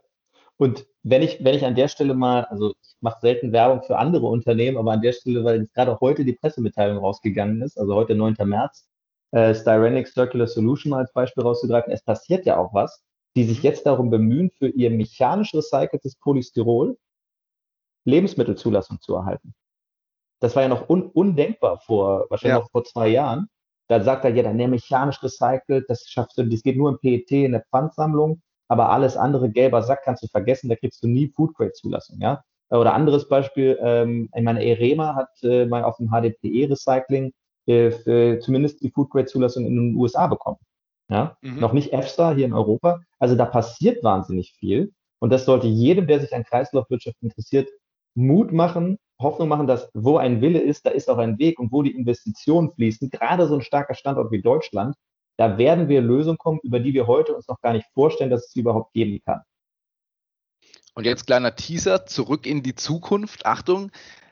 und 0.59 0.85
wenn 1.03 1.21
ich, 1.21 1.41
wenn 1.41 1.55
ich 1.55 1.65
an 1.65 1.75
der 1.75 1.87
Stelle 1.87 2.13
mal, 2.13 2.43
also 2.45 2.73
ich 2.81 2.95
mache 2.99 3.21
selten 3.21 3.53
Werbung 3.53 3.81
für 3.81 3.97
andere 3.97 4.27
Unternehmen, 4.27 4.77
aber 4.77 4.91
an 4.91 5.01
der 5.01 5.13
Stelle, 5.13 5.45
weil 5.45 5.61
jetzt 5.61 5.73
gerade 5.73 5.97
heute 6.01 6.25
die 6.25 6.33
Pressemitteilung 6.33 6.97
rausgegangen 6.97 7.61
ist, 7.61 7.79
also 7.79 7.95
heute 7.95 8.13
9. 8.13 8.35
März, 8.43 8.89
äh, 9.31 9.55
Styrenic 9.55 10.09
Circular 10.09 10.47
Solution 10.47 10.89
mal 10.89 10.99
als 10.99 11.13
Beispiel 11.13 11.43
rauszugreifen, 11.43 11.93
es 11.93 12.03
passiert 12.03 12.45
ja 12.45 12.57
auch 12.57 12.73
was, 12.73 13.01
die 13.37 13.45
sich 13.45 13.63
jetzt 13.63 13.85
darum 13.85 14.09
bemühen, 14.09 14.51
für 14.51 14.67
ihr 14.67 14.91
mechanisch 14.91 15.53
recyceltes 15.53 16.17
Polystyrol 16.17 16.97
Lebensmittelzulassung 18.03 18.99
zu 18.99 19.15
erhalten. 19.15 19.53
Das 20.41 20.57
war 20.57 20.63
ja 20.63 20.69
noch 20.69 20.89
un 20.89 21.03
undenkbar 21.03 21.79
vor, 21.79 22.25
wahrscheinlich 22.29 22.57
ja. 22.57 22.59
noch 22.59 22.71
vor 22.71 22.83
zwei 22.83 23.07
Jahren. 23.07 23.47
Da 23.87 24.03
sagt 24.03 24.25
er, 24.25 24.35
ja, 24.35 24.43
dann 24.43 24.57
der 24.57 24.67
mechanisch 24.67 25.23
recycelt, 25.23 25.85
das 25.89 26.05
schaffst 26.05 26.37
du, 26.37 26.43
das 26.43 26.63
geht 26.63 26.75
nur 26.75 26.89
im 26.89 26.99
PET 26.99 27.31
in 27.31 27.53
der 27.53 27.63
Pfandsammlung 27.71 28.41
aber 28.69 28.89
alles 28.91 29.17
andere, 29.17 29.49
gelber 29.49 29.81
Sack, 29.81 30.03
kannst 30.03 30.23
du 30.23 30.27
vergessen, 30.27 30.69
da 30.69 30.75
kriegst 30.75 31.03
du 31.03 31.07
nie 31.07 31.27
Food 31.27 31.55
Grade 31.55 31.73
Zulassung, 31.73 32.19
ja. 32.21 32.43
Oder 32.69 32.93
anderes 32.93 33.27
Beispiel, 33.27 33.77
ähm, 33.81 34.29
ich 34.33 34.43
meine, 34.43 34.63
Erema 34.63 35.15
hat 35.15 35.29
äh, 35.41 35.65
mal 35.65 35.83
auf 35.83 35.97
dem 35.97 36.11
HDPE 36.11 36.69
Recycling 36.69 37.33
äh, 37.65 37.89
für 37.91 38.39
zumindest 38.39 38.81
die 38.81 38.91
Food 38.91 39.09
Grade 39.09 39.25
Zulassung 39.25 39.65
in 39.65 39.75
den 39.75 39.95
USA 39.95 40.27
bekommen. 40.27 40.59
Ja, 41.09 41.37
mhm. 41.41 41.59
noch 41.59 41.73
nicht 41.73 41.91
EFSA 41.91 42.33
hier 42.35 42.45
in 42.45 42.53
Europa. 42.53 43.01
Also 43.17 43.35
da 43.35 43.45
passiert 43.45 44.03
wahnsinnig 44.03 44.53
viel. 44.53 44.93
Und 45.19 45.31
das 45.31 45.45
sollte 45.45 45.65
jedem, 45.65 46.05
der 46.05 46.19
sich 46.19 46.35
an 46.35 46.43
Kreislaufwirtschaft 46.43 47.17
interessiert, 47.21 47.67
Mut 48.13 48.51
machen, 48.51 48.99
Hoffnung 49.19 49.49
machen, 49.49 49.65
dass 49.65 49.89
wo 49.93 50.17
ein 50.17 50.41
Wille 50.41 50.59
ist, 50.59 50.85
da 50.85 50.91
ist 50.91 51.09
auch 51.09 51.17
ein 51.17 51.39
Weg 51.39 51.59
und 51.59 51.71
wo 51.71 51.81
die 51.81 51.95
Investitionen 51.95 52.71
fließen, 52.71 53.09
gerade 53.09 53.47
so 53.47 53.55
ein 53.55 53.61
starker 53.61 53.95
Standort 53.95 54.31
wie 54.31 54.41
Deutschland, 54.41 54.95
da 55.39 55.57
werden 55.57 55.87
wir 55.87 56.01
Lösungen 56.01 56.37
kommen, 56.37 56.59
über 56.63 56.81
die 56.81 56.93
wir 56.93 57.07
heute 57.07 57.33
uns 57.33 57.47
noch 57.47 57.61
gar 57.61 57.71
nicht 57.71 57.87
vorstellen, 57.93 58.29
dass 58.29 58.47
es 58.47 58.51
sie 58.51 58.59
überhaupt 58.59 58.91
geben 58.91 59.21
kann. 59.23 59.41
Und 60.95 61.05
jetzt 61.05 61.27
kleiner 61.27 61.55
Teaser 61.55 62.05
zurück 62.05 62.45
in 62.45 62.61
die 62.61 62.75
Zukunft. 62.75 63.45
Achtung, 63.45 63.89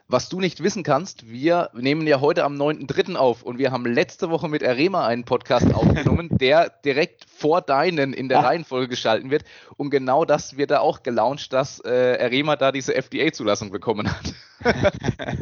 was 0.10 0.28
du 0.28 0.42
nicht 0.42 0.62
wissen 0.64 0.84
kannst, 0.84 1.30
wir 1.30 1.70
nehmen 1.74 2.06
ja 2.08 2.20
heute 2.20 2.44
am 2.44 2.56
9.3. 2.56 3.16
auf 3.16 3.44
und 3.44 3.58
wir 3.58 3.72
haben 3.72 3.86
letzte 3.86 4.30
Woche 4.30 4.50
mit 4.50 4.66
Arema 4.66 5.08
einen 5.08 5.24
Podcast 5.24 5.74
aufgenommen, 5.74 6.28
der 6.42 6.70
direkt 6.84 7.24
vor 7.30 7.62
deinen 7.62 8.12
in 8.12 8.28
der. 8.28 8.40
Reihenfolge 8.40 8.90
geschalten 8.90 9.32
wird. 9.32 9.46
Und 9.78 9.92
genau 9.92 10.26
das 10.26 10.58
wird 10.58 10.72
da 10.72 10.80
auch 10.80 11.04
gelauncht, 11.04 11.54
dass 11.54 11.80
äh, 11.86 12.18
Arema 12.20 12.58
da 12.58 12.74
diese 12.74 12.94
FDA-Zulassung 12.94 13.72
bekommen 13.72 14.10
hat. 14.12 14.34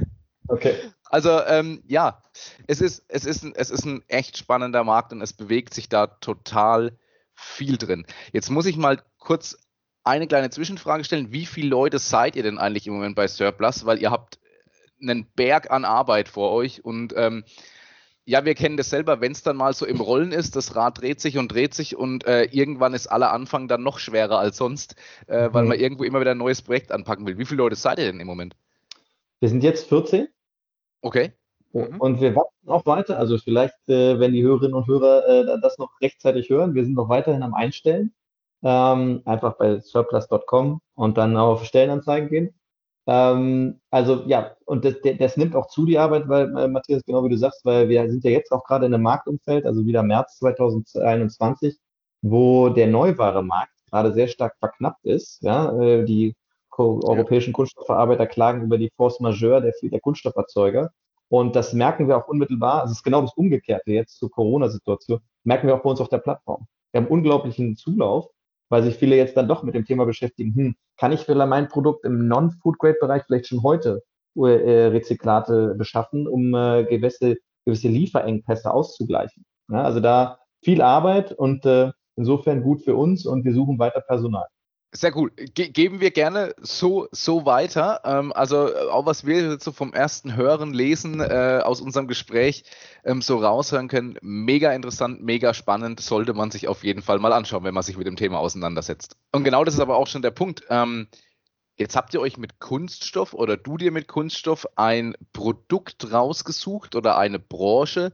Okay. 0.47 0.75
Also 1.06 1.41
ähm, 1.47 1.84
ja, 1.88 2.21
es 2.67 2.82
ist, 2.82 3.06
es, 3.08 3.26
ist 3.26 3.43
ein, 3.43 3.54
es 3.56 3.69
ist 3.69 3.86
ein 3.86 4.04
echt 4.08 4.38
spannender 4.38 4.84
Markt 4.84 5.13
und 5.13 5.21
es 5.21 5.34
bewegt 5.34 5.74
sich 5.74 5.89
da 5.89 6.08
total 6.08 6.98
viel 7.34 7.78
drin. 7.78 8.06
Jetzt 8.32 8.50
muss 8.50 8.65
ich 8.65 8.78
mal 8.78 9.02
kurz 9.17 9.58
eine 10.04 10.28
kleine 10.28 10.50
Zwischenfrage 10.50 11.04
stellen. 11.04 11.32
Wie 11.32 11.45
viele 11.45 11.69
Leute 11.69 12.00
seid 12.00 12.36
ihr 12.36 12.43
denn 12.43 12.58
eigentlich 12.58 12.88
im 12.88 12.93
Moment 12.93 13.15
bei 13.15 13.28
Surplus? 13.28 13.86
Weil 13.86 14.02
ihr 14.02 14.12
habt 14.12 14.39
einen 15.02 15.26
Berg 15.36 15.71
an 15.71 15.84
Arbeit 15.84 16.30
vor 16.30 16.52
euch 16.52 16.86
und 16.86 17.13
ähm, 17.17 17.43
ja, 18.28 18.43
wir 18.43 18.56
kennen 18.56 18.76
das 18.76 18.89
selber, 18.89 19.21
wenn 19.21 19.34
es 19.34 19.43
dann 19.43 19.56
mal 19.56 19.74
so 19.74 19.86
im 19.86 20.02
Rollen 20.02 20.32
ist, 20.32 20.56
das 20.56 20.76
Rad 20.76 21.00
dreht 21.00 21.21
sich 21.21 21.38
und 21.38 21.52
dreht 21.52 21.76
sich 21.76 21.95
und 21.95 22.26
äh, 22.26 22.45
irgendwann 22.45 22.95
ist 22.95 23.08
aller 23.08 23.32
Anfang 23.32 23.67
dann 23.67 23.84
noch 23.84 24.00
schwerer 24.00 24.39
als 24.39 24.58
sonst, 24.58 24.95
äh, 25.28 25.50
weil 25.52 25.63
mhm. 25.63 25.69
man 25.69 25.80
irgendwo 25.80 26.04
immer 26.04 26.21
wieder 26.21 26.32
ein 26.32 26.39
neues 26.39 26.63
Projekt 26.63 26.91
anpacken 26.91 27.28
will. 27.28 27.38
Wie 27.38 27.45
viele 27.45 27.60
Leute 27.60 27.76
seid 27.76 28.00
ihr 28.00 28.06
denn 28.06 28.19
im 28.19 28.26
Moment? 28.26 28.56
Wir 29.39 29.50
sind 29.50 29.63
jetzt 29.63 29.88
14 29.89 30.28
Okay. 31.02 31.34
Mhm. 31.75 31.99
Und 31.99 32.21
wir 32.21 32.35
wachsen 32.35 32.69
auch 32.69 32.85
weiter. 32.85 33.19
Also 33.19 33.38
vielleicht, 33.38 33.75
äh, 33.89 34.19
wenn 34.19 34.33
die 34.33 34.43
Hörerinnen 34.43 34.73
und 34.73 34.88
Hörer 34.88 35.27
äh, 35.27 35.59
das 35.61 35.77
noch 35.77 35.91
rechtzeitig 36.01 36.49
hören, 36.49 36.73
wir 36.73 36.85
sind 36.85 36.95
noch 36.95 37.09
weiterhin 37.09 37.43
am 37.43 37.53
Einstellen. 37.53 38.13
Ähm, 38.63 39.21
einfach 39.25 39.57
bei 39.57 39.79
surplus.com 39.81 40.79
und 40.95 41.17
dann 41.17 41.38
auf 41.38 41.65
Stellenanzeigen 41.65 42.29
gehen. 42.29 42.55
Ähm, 43.07 43.81
also 43.91 44.23
ja, 44.25 44.55
und 44.65 44.85
das, 44.85 44.95
das, 45.19 45.38
nimmt 45.38 45.55
auch 45.55 45.67
zu 45.67 45.85
die 45.85 45.99
Arbeit, 45.99 46.27
weil 46.27 46.57
äh, 46.57 46.67
Matthias, 46.67 47.03
genau 47.05 47.23
wie 47.25 47.29
du 47.29 47.38
sagst, 47.38 47.63
weil 47.65 47.89
wir 47.89 48.09
sind 48.09 48.23
ja 48.23 48.31
jetzt 48.31 48.51
auch 48.51 48.63
gerade 48.63 48.85
in 48.88 48.93
einem 48.93 49.03
Marktumfeld, 49.03 49.65
also 49.65 49.85
wieder 49.85 50.01
März 50.01 50.38
2021, 50.39 51.77
wo 52.21 52.69
der 52.69 52.88
Neuware-Markt 52.88 53.73
gerade 53.91 54.13
sehr 54.13 54.27
stark 54.27 54.55
verknappt 54.59 55.05
ist. 55.05 55.43
Ja, 55.43 55.77
äh, 55.79 56.05
die 56.05 56.35
europäischen 56.77 57.53
Kunststoffverarbeiter 57.53 58.27
klagen 58.27 58.63
über 58.63 58.77
die 58.77 58.91
Force 58.97 59.19
Majeure 59.19 59.61
der, 59.61 59.73
der 59.81 59.99
Kunststofferzeuger. 59.99 60.91
Und 61.29 61.55
das 61.55 61.73
merken 61.73 62.07
wir 62.07 62.17
auch 62.17 62.27
unmittelbar. 62.27 62.85
Es 62.85 62.91
ist 62.91 63.03
genau 63.03 63.21
das 63.21 63.33
Umgekehrte 63.33 63.91
jetzt 63.91 64.17
zur 64.17 64.29
Corona-Situation. 64.29 65.19
Merken 65.43 65.67
wir 65.67 65.75
auch 65.75 65.81
bei 65.81 65.89
uns 65.89 66.01
auf 66.01 66.09
der 66.09 66.19
Plattform. 66.19 66.67
Wir 66.91 67.01
haben 67.01 67.07
unglaublichen 67.07 67.75
Zulauf, 67.75 68.27
weil 68.69 68.83
sich 68.83 68.95
viele 68.95 69.15
jetzt 69.15 69.35
dann 69.35 69.47
doch 69.47 69.63
mit 69.63 69.75
dem 69.75 69.85
Thema 69.85 70.05
beschäftigen. 70.05 70.55
Hm, 70.55 70.75
kann 70.97 71.11
ich 71.11 71.21
vielleicht 71.21 71.49
mein 71.49 71.67
Produkt 71.67 72.05
im 72.05 72.27
Non-Food-Grade-Bereich 72.27 73.23
vielleicht 73.23 73.47
schon 73.47 73.63
heute 73.63 74.03
äh, 74.38 74.88
Rezyklate 74.88 75.75
beschaffen, 75.75 76.27
um 76.27 76.53
äh, 76.53 76.85
gewisse, 76.85 77.38
gewisse 77.65 77.88
Lieferengpässe 77.88 78.71
auszugleichen? 78.71 79.45
Ja, 79.69 79.83
also 79.83 79.99
da 79.99 80.39
viel 80.63 80.81
Arbeit 80.81 81.31
und 81.31 81.65
äh, 81.65 81.91
insofern 82.15 82.63
gut 82.63 82.81
für 82.81 82.95
uns 82.95 83.25
und 83.25 83.45
wir 83.45 83.53
suchen 83.53 83.79
weiter 83.79 84.01
Personal. 84.01 84.45
Sehr 84.95 85.12
gut. 85.12 85.34
Ge 85.53 85.69
geben 85.69 85.99
wir 85.99 86.12
gerne 86.12 86.55
so, 86.62 87.10
so 87.12 87.45
weiter. 87.45 87.99
Ähm, 88.05 88.31
also 88.31 88.73
auch 88.89 89.05
was 89.05 89.25
wir 89.25 89.60
so 89.60 89.73
vom 89.73 89.93
ersten 89.93 90.38
Hören, 90.38 90.73
Lesen 90.73 91.19
äh, 91.19 91.60
aus 91.63 91.81
unserem 91.81 92.08
Gespräch 92.08 92.63
ähm, 93.03 93.21
so 93.21 93.38
raushören 93.38 93.89
können, 93.89 94.17
mega 94.21 94.71
interessant, 94.71 95.21
mega 95.21 95.53
spannend, 95.53 95.99
sollte 95.99 96.34
man 96.34 96.49
sich 96.49 96.69
auf 96.69 96.86
jeden 96.86 97.01
Fall 97.01 97.19
mal 97.19 97.34
anschauen, 97.34 97.65
wenn 97.65 97.73
man 97.73 97.84
sich 97.84 97.97
mit 97.97 98.08
dem 98.08 98.15
Thema 98.15 98.39
auseinandersetzt. 98.39 99.17
Und 99.34 99.43
genau 99.43 99.65
das 99.65 99.73
ist 99.73 99.81
aber 99.81 99.97
auch 99.97 100.08
schon 100.08 100.21
der 100.21 100.31
Punkt. 100.31 100.63
Ähm, 100.69 101.08
jetzt 101.75 101.97
habt 101.97 102.13
ihr 102.13 102.21
euch 102.21 102.38
mit 102.38 102.60
Kunststoff 102.60 103.34
oder 103.34 103.58
du 103.58 103.75
dir 103.75 103.91
mit 103.91 104.08
Kunststoff 104.08 104.65
ein 104.77 105.15
Produkt 105.34 106.10
rausgesucht 106.13 106.95
oder 106.95 107.17
eine 107.17 107.39
Branche, 107.39 108.13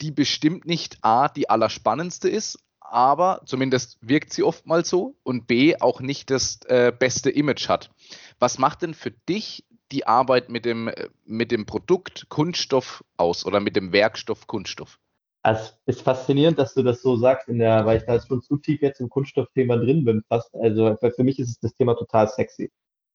die 0.00 0.10
bestimmt 0.10 0.66
nicht 0.66 0.98
A, 1.02 1.28
die 1.28 1.48
allerspannendste 1.48 2.28
ist, 2.28 2.58
aber 2.90 3.42
zumindest 3.44 3.98
wirkt 4.00 4.32
sie 4.32 4.42
oftmals 4.42 4.88
so 4.88 5.16
und 5.22 5.46
B 5.46 5.76
auch 5.78 6.00
nicht 6.00 6.30
das 6.30 6.60
äh, 6.66 6.92
beste 6.96 7.30
Image 7.30 7.68
hat. 7.68 7.90
Was 8.38 8.58
macht 8.58 8.82
denn 8.82 8.94
für 8.94 9.10
dich 9.10 9.64
die 9.92 10.06
Arbeit 10.06 10.48
mit 10.48 10.64
dem, 10.64 10.90
mit 11.24 11.52
dem 11.52 11.66
Produkt 11.66 12.28
Kunststoff 12.28 13.04
aus 13.16 13.46
oder 13.46 13.60
mit 13.60 13.76
dem 13.76 13.92
Werkstoff 13.92 14.46
Kunststoff? 14.46 14.98
Es 15.42 15.78
ist 15.86 16.02
faszinierend, 16.02 16.58
dass 16.58 16.74
du 16.74 16.82
das 16.82 17.02
so 17.02 17.16
sagst, 17.16 17.48
in 17.48 17.60
der, 17.60 17.86
weil 17.86 17.98
ich 17.98 18.04
da 18.04 18.20
schon 18.20 18.42
zu 18.42 18.56
tief 18.56 18.82
jetzt 18.82 19.00
im 19.00 19.08
Kunststoffthema 19.08 19.76
drin 19.76 20.04
bin. 20.04 20.22
Fast, 20.28 20.52
also 20.56 20.96
für 20.96 21.22
mich 21.22 21.38
ist 21.38 21.62
das 21.62 21.74
Thema 21.76 21.94
total 21.94 22.28
sexy. 22.28 22.72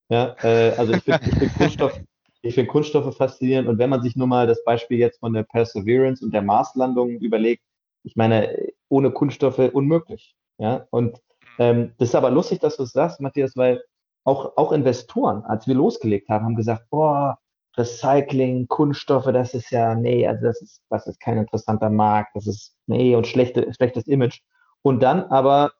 Ja, 0.08 0.36
äh, 0.42 0.72
also 0.78 0.94
ich 0.94 1.04
finde 1.04 1.20
find 1.20 1.54
Kunststoff, 1.56 2.00
ich 2.42 2.56
finde 2.56 2.70
Kunststoffe 2.70 3.16
faszinierend 3.18 3.68
und 3.68 3.78
wenn 3.80 3.90
man 3.90 4.02
sich 4.02 4.16
nur 4.16 4.28
mal 4.28 4.48
das 4.48 4.64
Beispiel 4.64 4.98
jetzt 4.98 5.20
von 5.20 5.34
der 5.34 5.44
Perseverance 5.44 6.24
und 6.24 6.34
der 6.34 6.42
Marslandung 6.42 7.12
überlegt, 7.20 7.64
ich 8.04 8.16
meine, 8.16 8.72
ohne 8.92 9.12
Kunststoffe 9.12 9.72
unmöglich. 9.74 10.36
Ja, 10.58 10.86
und 10.92 11.20
ähm, 11.58 11.94
das 11.98 12.10
ist 12.10 12.16
aber 12.16 12.30
lustig, 12.30 12.60
dass 12.60 12.78
du 12.78 12.84
es 12.84 12.92
sagst, 12.92 13.20
Matthias, 13.22 13.56
weil 13.56 13.82
auch, 14.24 14.58
auch 14.58 14.72
Investoren, 14.72 15.44
als 15.44 15.66
wir 15.68 15.76
losgelegt 15.76 16.30
haben, 16.30 16.46
haben 16.46 16.56
gesagt, 16.56 16.90
boah, 16.90 17.40
Recycling, 17.78 18.68
Kunststoffe, 18.68 19.32
das 19.32 19.54
ist 19.54 19.72
ja, 19.72 19.96
nee, 19.96 20.28
also 20.28 20.46
das 20.46 20.62
ist, 20.62 20.82
das 20.90 21.08
ist 21.08 21.20
kein 21.22 21.38
interessanter 21.38 21.90
Markt, 21.90 22.36
das 22.36 22.46
ist, 22.46 22.76
nee, 22.86 23.16
und 23.16 23.28
schlechte, 23.28 23.74
schlechtes 23.74 24.08
Image. 24.08 24.42
Und 24.82 25.02
dann 25.02 25.24
aber, 25.24 25.72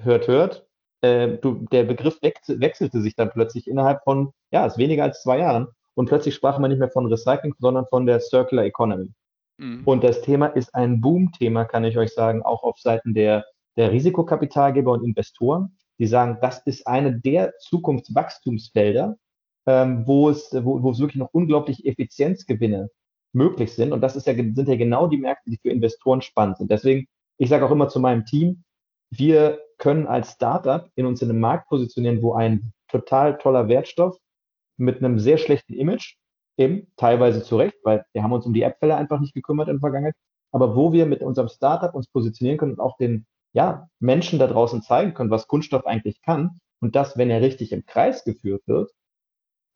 hört, 0.00 0.26
hört, 0.26 0.66
äh, 1.02 1.38
du, 1.38 1.66
der 1.70 1.84
Begriff 1.84 2.18
wechselte 2.20 3.00
sich 3.00 3.14
dann 3.14 3.30
plötzlich 3.30 3.68
innerhalb 3.68 4.02
von, 4.02 4.32
ja, 4.50 4.66
ist 4.66 4.78
weniger 4.78 5.04
als 5.04 5.22
zwei 5.22 5.38
Jahren. 5.38 5.68
Und 5.94 6.06
plötzlich 6.06 6.34
sprach 6.34 6.58
man 6.58 6.70
nicht 6.70 6.80
mehr 6.80 6.90
von 6.90 7.06
Recycling, 7.06 7.54
sondern 7.58 7.86
von 7.86 8.06
der 8.06 8.20
Circular 8.20 8.64
Economy. 8.64 9.12
Mhm. 9.58 9.82
Und 9.84 10.04
das 10.04 10.22
Thema 10.22 10.46
ist 10.46 10.74
ein 10.74 11.00
Boom-Thema, 11.00 11.64
kann 11.64 11.84
ich 11.84 11.98
euch 11.98 12.12
sagen, 12.12 12.42
auch 12.42 12.62
auf 12.62 12.78
Seiten 12.78 13.14
der, 13.14 13.44
der 13.76 13.92
Risikokapitalgeber 13.92 14.92
und 14.92 15.04
Investoren. 15.04 15.76
Die 15.98 16.06
sagen, 16.06 16.38
das 16.40 16.62
ist 16.66 16.86
eine 16.86 17.20
der 17.20 17.52
Zukunftswachstumsfelder, 17.58 19.16
ähm, 19.66 20.06
wo, 20.06 20.30
es, 20.30 20.50
wo, 20.52 20.82
wo 20.82 20.90
es 20.90 20.98
wirklich 20.98 21.20
noch 21.20 21.30
unglaublich 21.32 21.86
Effizienzgewinne 21.86 22.90
möglich 23.32 23.72
sind. 23.72 23.92
Und 23.92 24.00
das 24.00 24.16
ist 24.16 24.26
ja, 24.26 24.34
sind 24.34 24.68
ja 24.68 24.76
genau 24.76 25.06
die 25.06 25.18
Märkte, 25.18 25.50
die 25.50 25.58
für 25.58 25.70
Investoren 25.70 26.22
spannend 26.22 26.58
sind. 26.58 26.70
Deswegen, 26.70 27.06
ich 27.38 27.48
sage 27.48 27.64
auch 27.64 27.70
immer 27.70 27.88
zu 27.88 28.00
meinem 28.00 28.24
Team, 28.24 28.64
wir 29.10 29.60
können 29.78 30.06
als 30.06 30.32
Startup 30.32 30.88
in 30.94 31.06
uns 31.06 31.22
in 31.22 31.30
einem 31.30 31.40
Markt 31.40 31.68
positionieren, 31.68 32.22
wo 32.22 32.34
ein 32.34 32.72
total 32.88 33.38
toller 33.38 33.68
Wertstoff 33.68 34.16
mit 34.76 34.98
einem 34.98 35.18
sehr 35.18 35.38
schlechten 35.38 35.74
Image 35.74 36.16
Eben, 36.62 36.86
teilweise 36.96 37.42
zu 37.42 37.56
Recht, 37.56 37.76
weil 37.82 38.04
wir 38.12 38.22
haben 38.22 38.32
uns 38.32 38.46
um 38.46 38.54
die 38.54 38.62
App-Fälle 38.62 38.96
einfach 38.96 39.20
nicht 39.20 39.34
gekümmert 39.34 39.68
in 39.68 39.74
der 39.74 39.80
Vergangenheit. 39.80 40.14
Aber 40.52 40.76
wo 40.76 40.92
wir 40.92 41.06
mit 41.06 41.22
unserem 41.22 41.48
Startup 41.48 41.94
uns 41.94 42.06
positionieren 42.08 42.58
können 42.58 42.72
und 42.72 42.80
auch 42.80 42.96
den 42.98 43.26
ja, 43.52 43.88
Menschen 43.98 44.38
da 44.38 44.46
draußen 44.46 44.82
zeigen 44.82 45.14
können, 45.14 45.30
was 45.30 45.48
Kunststoff 45.48 45.86
eigentlich 45.86 46.22
kann 46.22 46.60
und 46.80 46.94
das, 46.94 47.16
wenn 47.18 47.30
er 47.30 47.40
richtig 47.40 47.72
im 47.72 47.84
Kreis 47.84 48.24
geführt 48.24 48.62
wird, 48.66 48.92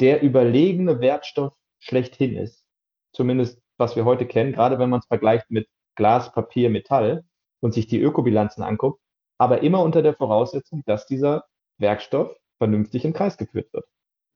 der 0.01 0.22
überlegene 0.22 1.01
Wertstoff 1.01 1.55
schlechthin 1.79 2.37
ist. 2.37 2.64
Zumindest 3.12 3.61
was 3.79 3.96
wir 3.96 4.05
heute 4.05 4.27
kennen, 4.27 4.53
gerade 4.53 4.79
wenn 4.79 4.90
man 4.90 5.01
es 5.01 5.07
vergleicht 5.07 5.51
mit 5.51 5.68
Glas, 5.96 6.33
Papier, 6.33 6.70
Metall 6.70 7.25
und 7.61 7.75
sich 7.75 7.87
die 7.87 8.01
Ökobilanzen 8.01 8.62
anguckt, 8.62 9.01
aber 9.38 9.62
immer 9.62 9.83
unter 9.83 10.03
der 10.03 10.14
Voraussetzung, 10.14 10.83
dass 10.87 11.07
dieser 11.07 11.44
Werkstoff 11.79 12.35
vernünftig 12.59 13.05
im 13.05 13.12
Kreis 13.12 13.37
geführt 13.37 13.72
wird. 13.72 13.87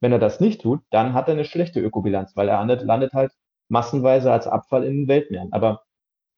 Wenn 0.01 0.13
er 0.13 0.19
das 0.19 0.41
nicht 0.41 0.63
tut, 0.63 0.81
dann 0.91 1.13
hat 1.15 1.29
er 1.29 1.35
eine 1.35 1.45
schlechte 1.45 1.81
Ökobilanz, 1.81 2.35
weil 2.37 2.49
er 2.49 2.65
landet, 2.65 3.13
halt 3.13 3.33
massenweise 3.69 4.33
als 4.33 4.47
Abfall 4.47 4.85
in 4.85 5.03
den 5.03 5.09
Weltmeeren. 5.09 5.53
Aber 5.53 5.83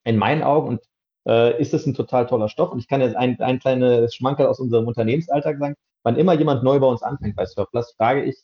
in 0.04 0.16
meinen 0.18 0.42
Augen 0.42 0.68
und 0.68 0.80
äh, 1.26 1.60
ist 1.60 1.72
es 1.74 1.86
ein 1.86 1.94
total 1.94 2.26
toller 2.26 2.48
Stoff. 2.48 2.72
Und 2.72 2.80
ich 2.80 2.88
kann 2.88 3.00
jetzt 3.00 3.16
ein, 3.16 3.40
ein 3.40 3.60
kleines 3.60 4.14
Schmankerl 4.14 4.48
aus 4.48 4.60
unserem 4.60 4.86
Unternehmensalltag 4.86 5.58
sagen. 5.58 5.74
Wann 6.02 6.16
immer 6.16 6.34
jemand 6.34 6.64
neu 6.64 6.80
bei 6.80 6.86
uns 6.86 7.02
anfängt 7.02 7.36
bei 7.36 7.46
Surplus, 7.46 7.92
frage 7.92 8.24
ich 8.24 8.36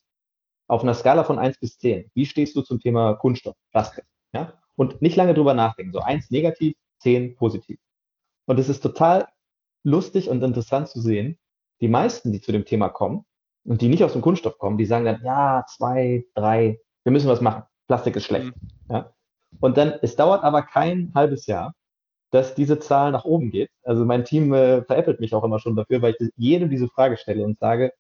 auf 0.69 0.83
einer 0.83 0.95
Skala 0.95 1.25
von 1.25 1.39
eins 1.39 1.59
bis 1.59 1.79
zehn, 1.79 2.11
wie 2.15 2.27
stehst 2.27 2.55
du 2.55 2.63
zum 2.63 2.79
Thema 2.79 3.15
Kunststoff, 3.15 3.57
Plastik? 3.73 4.05
Ja? 4.33 4.53
Und 4.77 5.03
nicht 5.03 5.17
lange 5.17 5.35
drüber 5.35 5.55
nachdenken. 5.55 5.93
So 5.93 6.01
eins 6.01 6.31
negativ, 6.31 6.77
zehn 6.99 7.35
positiv. 7.35 7.81
Und 8.47 8.59
es 8.59 8.69
ist 8.69 8.81
total 8.81 9.27
lustig 9.83 10.29
und 10.29 10.43
interessant 10.43 10.89
zu 10.89 11.01
sehen, 11.01 11.39
die 11.81 11.89
meisten, 11.89 12.33
die 12.33 12.41
zu 12.41 12.53
dem 12.53 12.65
Thema 12.65 12.89
kommen, 12.89 13.25
und 13.69 13.83
die 13.83 13.89
nicht 13.89 14.03
aus 14.03 14.15
dem 14.15 14.23
Kunststoff 14.23 14.59
kommen, 14.59 14.79
die 14.79 14.87
sagen 14.87 15.05
dann, 15.05 15.21
ja, 15.23 15.65
zwei, 15.69 16.25
drei, 16.35 16.81
wir 17.05 17.13
müssen 17.13 17.29
was 17.29 17.43
machen. 17.43 17.65
Plastik 17.87 18.17
ist 18.17 18.25
schlecht. 18.25 18.47
Mhm. 18.47 18.71
Ja? 18.91 19.13
Und 19.61 19.77
dann, 19.77 19.95
es 20.03 20.17
dauert 20.17 20.43
aber 20.43 20.63
kein 20.63 21.13
halbes 21.15 21.47
Jahr, 21.47 21.75
dass 22.31 22.55
diese 22.55 22.79
Zahl 22.79 23.13
nach 23.13 23.25
oben 23.25 23.51
geht. 23.51 23.71
Also 23.83 24.05
mein 24.05 24.25
Team 24.25 24.53
äh, 24.55 24.83
veräppelt 24.85 25.21
mich 25.21 25.35
auch 25.35 25.45
immer 25.45 25.59
schon 25.59 25.77
dafür, 25.77 26.01
weil 26.01 26.15
ich 26.19 26.31
jedem 26.37 26.71
diese 26.71 26.89
Frage 26.89 27.17
stelle 27.19 27.45
und 27.45 27.59
sage, 27.59 27.93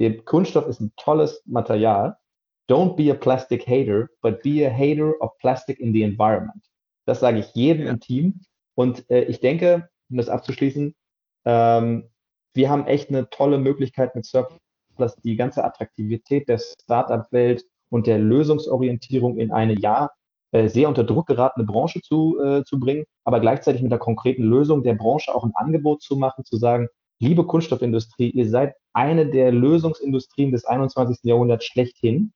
der 0.00 0.20
Kunststoff 0.22 0.66
ist 0.66 0.80
ein 0.80 0.92
tolles 0.96 1.42
Material. 1.46 2.16
Don't 2.68 2.96
be 2.96 3.10
a 3.10 3.14
plastic 3.14 3.66
hater, 3.66 4.08
but 4.20 4.42
be 4.42 4.66
a 4.66 4.70
hater 4.70 5.14
of 5.20 5.36
plastic 5.38 5.78
in 5.78 5.92
the 5.92 6.02
environment. 6.02 6.64
Das 7.06 7.20
sage 7.20 7.38
ich 7.38 7.54
jedem 7.54 7.86
ja. 7.86 7.92
im 7.92 8.00
Team. 8.00 8.40
Und 8.74 9.08
äh, 9.10 9.22
ich 9.24 9.40
denke, 9.40 9.88
um 10.10 10.16
das 10.16 10.28
abzuschließen, 10.28 10.94
ähm, 11.44 12.10
wir 12.54 12.70
haben 12.70 12.86
echt 12.86 13.10
eine 13.10 13.28
tolle 13.30 13.58
Möglichkeit 13.58 14.14
mit 14.14 14.24
Surf 14.24 14.58
dass 15.00 15.16
die 15.16 15.36
ganze 15.36 15.64
Attraktivität 15.64 16.48
der 16.48 16.58
Startup-Welt 16.58 17.64
und 17.90 18.06
der 18.06 18.18
Lösungsorientierung 18.18 19.38
in 19.38 19.52
eine 19.52 19.78
ja 19.78 20.10
äh, 20.52 20.68
sehr 20.68 20.88
unter 20.88 21.04
Druck 21.04 21.26
geratene 21.26 21.66
Branche 21.66 22.00
zu, 22.00 22.40
äh, 22.40 22.64
zu 22.64 22.78
bringen, 22.78 23.04
aber 23.24 23.40
gleichzeitig 23.40 23.82
mit 23.82 23.90
der 23.90 23.98
konkreten 23.98 24.44
Lösung 24.44 24.82
der 24.82 24.94
Branche 24.94 25.34
auch 25.34 25.44
ein 25.44 25.54
Angebot 25.54 26.02
zu 26.02 26.16
machen, 26.16 26.44
zu 26.44 26.56
sagen, 26.56 26.88
liebe 27.18 27.44
Kunststoffindustrie, 27.44 28.30
ihr 28.30 28.48
seid 28.48 28.74
eine 28.92 29.26
der 29.26 29.50
Lösungsindustrien 29.50 30.52
des 30.52 30.64
21. 30.64 31.18
Jahrhunderts 31.24 31.64
schlechthin. 31.64 32.32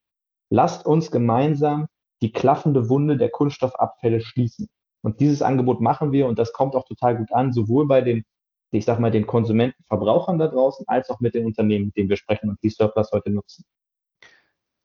Lasst 0.50 0.86
uns 0.86 1.10
gemeinsam 1.10 1.86
die 2.20 2.32
klaffende 2.32 2.88
Wunde 2.88 3.16
der 3.16 3.30
Kunststoffabfälle 3.30 4.20
schließen. 4.20 4.68
Und 5.02 5.20
dieses 5.20 5.42
Angebot 5.42 5.80
machen 5.80 6.10
wir 6.10 6.26
und 6.26 6.38
das 6.38 6.52
kommt 6.52 6.74
auch 6.74 6.84
total 6.84 7.16
gut 7.16 7.32
an, 7.32 7.52
sowohl 7.52 7.86
bei 7.86 8.00
den 8.00 8.24
ich 8.70 8.84
sag 8.84 9.00
mal, 9.00 9.10
den 9.10 9.26
Konsumenten, 9.26 9.82
Verbrauchern 9.84 10.38
da 10.38 10.48
draußen, 10.48 10.86
als 10.88 11.10
auch 11.10 11.20
mit 11.20 11.34
den 11.34 11.46
Unternehmen, 11.46 11.86
mit 11.86 11.96
denen 11.96 12.08
wir 12.08 12.16
sprechen 12.16 12.50
und 12.50 12.62
die 12.62 12.70
Surplus 12.70 13.10
heute 13.12 13.30
nutzen. 13.30 13.64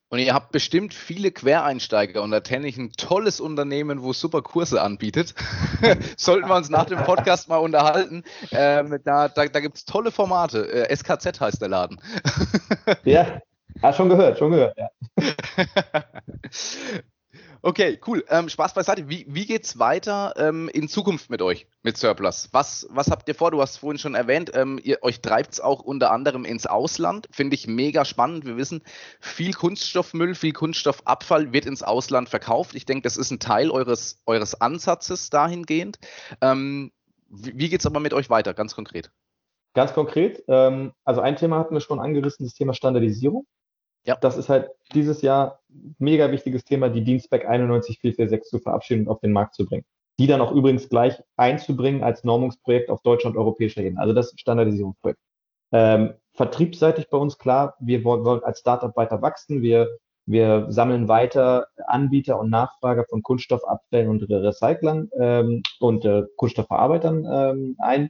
Und 0.09 0.19
ihr 0.19 0.35
habt 0.35 0.51
bestimmt 0.51 0.93
viele 0.93 1.31
Quereinsteiger 1.31 2.21
und 2.21 2.29
da 2.29 2.39
kenne 2.39 2.67
ich 2.67 2.77
ein 2.77 2.91
tolles 2.91 3.39
Unternehmen, 3.39 4.03
wo 4.03 4.13
super 4.13 4.43
Kurse 4.43 4.79
anbietet. 4.79 5.33
Sollten 6.17 6.47
wir 6.47 6.55
uns 6.55 6.69
nach 6.69 6.85
dem 6.85 6.99
Podcast 6.99 7.49
mal 7.49 7.57
unterhalten. 7.57 8.23
Ähm, 8.51 8.99
da 9.03 9.27
da, 9.27 9.47
da 9.47 9.59
gibt 9.59 9.77
es 9.77 9.85
tolle 9.85 10.11
Formate. 10.11 10.71
Äh, 10.71 10.95
SKZ 10.95 11.41
heißt 11.41 11.59
der 11.63 11.69
Laden. 11.69 11.99
ja, 13.05 13.41
hast 13.81 13.97
schon 13.97 14.09
gehört, 14.09 14.37
schon 14.37 14.51
gehört, 14.51 14.77
ja. 14.77 14.89
Okay, 17.65 17.97
cool. 18.05 18.25
Ähm, 18.27 18.49
Spaß 18.49 18.73
beiseite. 18.73 19.07
Wie, 19.07 19.25
wie 19.29 19.45
geht's 19.45 19.79
weiter 19.79 20.33
ähm, 20.35 20.67
in 20.73 20.89
Zukunft 20.89 21.29
mit 21.29 21.41
euch, 21.41 21.65
mit 21.81 21.95
Surplus? 21.95 22.49
Was, 22.51 22.85
was 22.89 23.09
habt 23.09 23.25
ihr 23.29 23.35
vor? 23.35 23.51
Du 23.51 23.61
hast 23.61 23.77
vorhin 23.77 23.97
schon 23.97 24.15
erwähnt, 24.15 24.51
ähm, 24.53 24.81
ihr, 24.83 25.01
euch 25.01 25.21
treibt 25.21 25.53
es 25.53 25.61
auch 25.61 25.79
unter 25.79 26.11
anderem 26.11 26.43
ins 26.43 26.65
Ausland. 26.65 27.29
Finde 27.31 27.55
ich 27.55 27.65
mega 27.65 28.03
spannend. 28.03 28.43
Wir 28.43 28.57
wissen, 28.57 28.83
viel 29.21 29.53
Kunststoffmüll, 29.53 30.35
viel 30.35 30.51
Kunststoffabfall 30.51 31.53
wird 31.53 31.65
ins 31.65 31.83
Ausland 31.83 32.27
verkauft. 32.27 32.75
Ich 32.75 32.85
denke, 32.85 33.03
das 33.03 33.15
ist 33.15 33.31
ein 33.31 33.39
Teil 33.39 33.71
eures, 33.71 34.21
eures 34.25 34.59
Ansatzes 34.59 35.29
dahingehend. 35.29 35.99
Ähm, 36.41 36.91
wie, 37.29 37.57
wie 37.57 37.69
geht's 37.69 37.85
aber 37.85 38.01
mit 38.01 38.13
euch 38.13 38.29
weiter, 38.29 38.53
ganz 38.53 38.75
konkret? 38.75 39.09
Ganz 39.73 39.93
konkret, 39.93 40.43
ähm, 40.49 40.91
also 41.05 41.21
ein 41.21 41.37
Thema 41.37 41.59
hatten 41.59 41.73
wir 41.73 41.81
schon 41.81 42.01
angerissen, 42.01 42.45
das 42.45 42.55
Thema 42.55 42.73
Standardisierung. 42.73 43.47
Ja. 44.05 44.17
Das 44.17 44.35
ist 44.35 44.49
halt 44.49 44.69
dieses 44.93 45.21
Jahr 45.21 45.62
mega 45.99 46.31
wichtiges 46.31 46.63
Thema, 46.63 46.89
die 46.89 47.03
Dienstback 47.03 47.43
91446 47.45 48.49
zu 48.49 48.59
verabschieden 48.59 49.01
und 49.01 49.09
auf 49.09 49.19
den 49.19 49.31
Markt 49.31 49.55
zu 49.55 49.65
bringen. 49.65 49.85
Die 50.19 50.27
dann 50.27 50.41
auch 50.41 50.51
übrigens 50.51 50.89
gleich 50.89 51.21
einzubringen 51.37 52.03
als 52.03 52.23
Normungsprojekt 52.23 52.89
auf 52.89 53.01
deutscher 53.01 53.29
und 53.29 53.37
europäischer 53.37 53.81
Ebene. 53.81 53.99
Also 53.99 54.13
das 54.13 54.33
Standardisierungsprojekt. 54.37 55.19
Ähm, 55.71 56.13
vertriebsseitig 56.33 57.09
bei 57.09 57.17
uns 57.17 57.37
klar, 57.37 57.75
wir 57.79 58.03
wollen, 58.03 58.23
wollen 58.23 58.43
als 58.43 58.59
Startup 58.59 58.95
weiter 58.95 59.21
wachsen. 59.21 59.61
Wir, 59.63 59.89
wir 60.25 60.67
sammeln 60.69 61.07
weiter 61.07 61.67
Anbieter 61.87 62.39
und 62.39 62.49
Nachfrager 62.51 63.05
von 63.09 63.23
Kunststoffabfällen 63.23 64.09
und 64.09 64.21
Recyclern 64.29 65.09
ähm, 65.19 65.63
und 65.79 66.05
äh, 66.05 66.23
Kunststoffverarbeitern 66.37 67.25
ähm, 67.25 67.75
ein. 67.79 68.09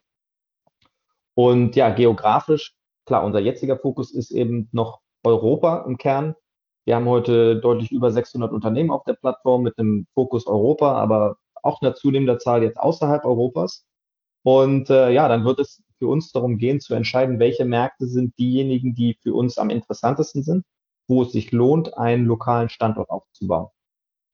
Und 1.36 1.76
ja, 1.76 1.89
geografisch, 1.89 2.76
klar, 3.05 3.24
unser 3.24 3.39
jetziger 3.39 3.78
Fokus 3.78 4.14
ist 4.14 4.32
eben 4.32 4.70
noch 4.72 4.99
Europa 5.24 5.86
im 5.88 5.97
Kern. 5.97 6.36
Wir 6.86 6.96
haben 6.96 7.08
heute 7.08 7.58
deutlich 7.60 7.92
über 7.92 8.12
600 8.12 8.52
Unternehmen 8.52 8.92
auf 8.92 9.04
der 9.06 9.14
Plattform 9.14 9.64
mit 9.64 9.78
dem 9.78 10.06
Fokus 10.14 10.48
Europa, 10.48 10.94
aber 10.94 11.38
auch 11.62 11.82
einer 11.82 11.96
zunehmender 11.96 12.40
Zahl 12.40 12.64
jetzt 12.64 12.78
außerhalb 12.78 13.24
Europas. 13.24 13.86
Und 14.44 14.90
äh, 14.90 15.12
ja, 15.12 15.30
dann 15.30 15.46
wird 15.46 15.60
es 15.60 15.82
für 16.00 16.08
uns 16.08 16.32
darum 16.34 16.58
gehen, 16.58 16.82
zu 16.82 16.94
entscheiden, 16.94 17.40
welche 17.40 17.64
Märkte 17.66 18.08
sind 18.08 18.38
diejenigen, 18.38 18.94
die 18.96 19.18
für 19.22 19.34
uns 19.34 19.58
am 19.58 19.70
interessantesten 19.70 20.44
sind, 20.44 20.66
wo 21.08 21.24
es 21.24 21.32
sich 21.32 21.52
lohnt, 21.54 21.98
einen 21.98 22.26
lokalen 22.26 22.68
Standort 22.70 23.10
aufzubauen. 23.10 23.70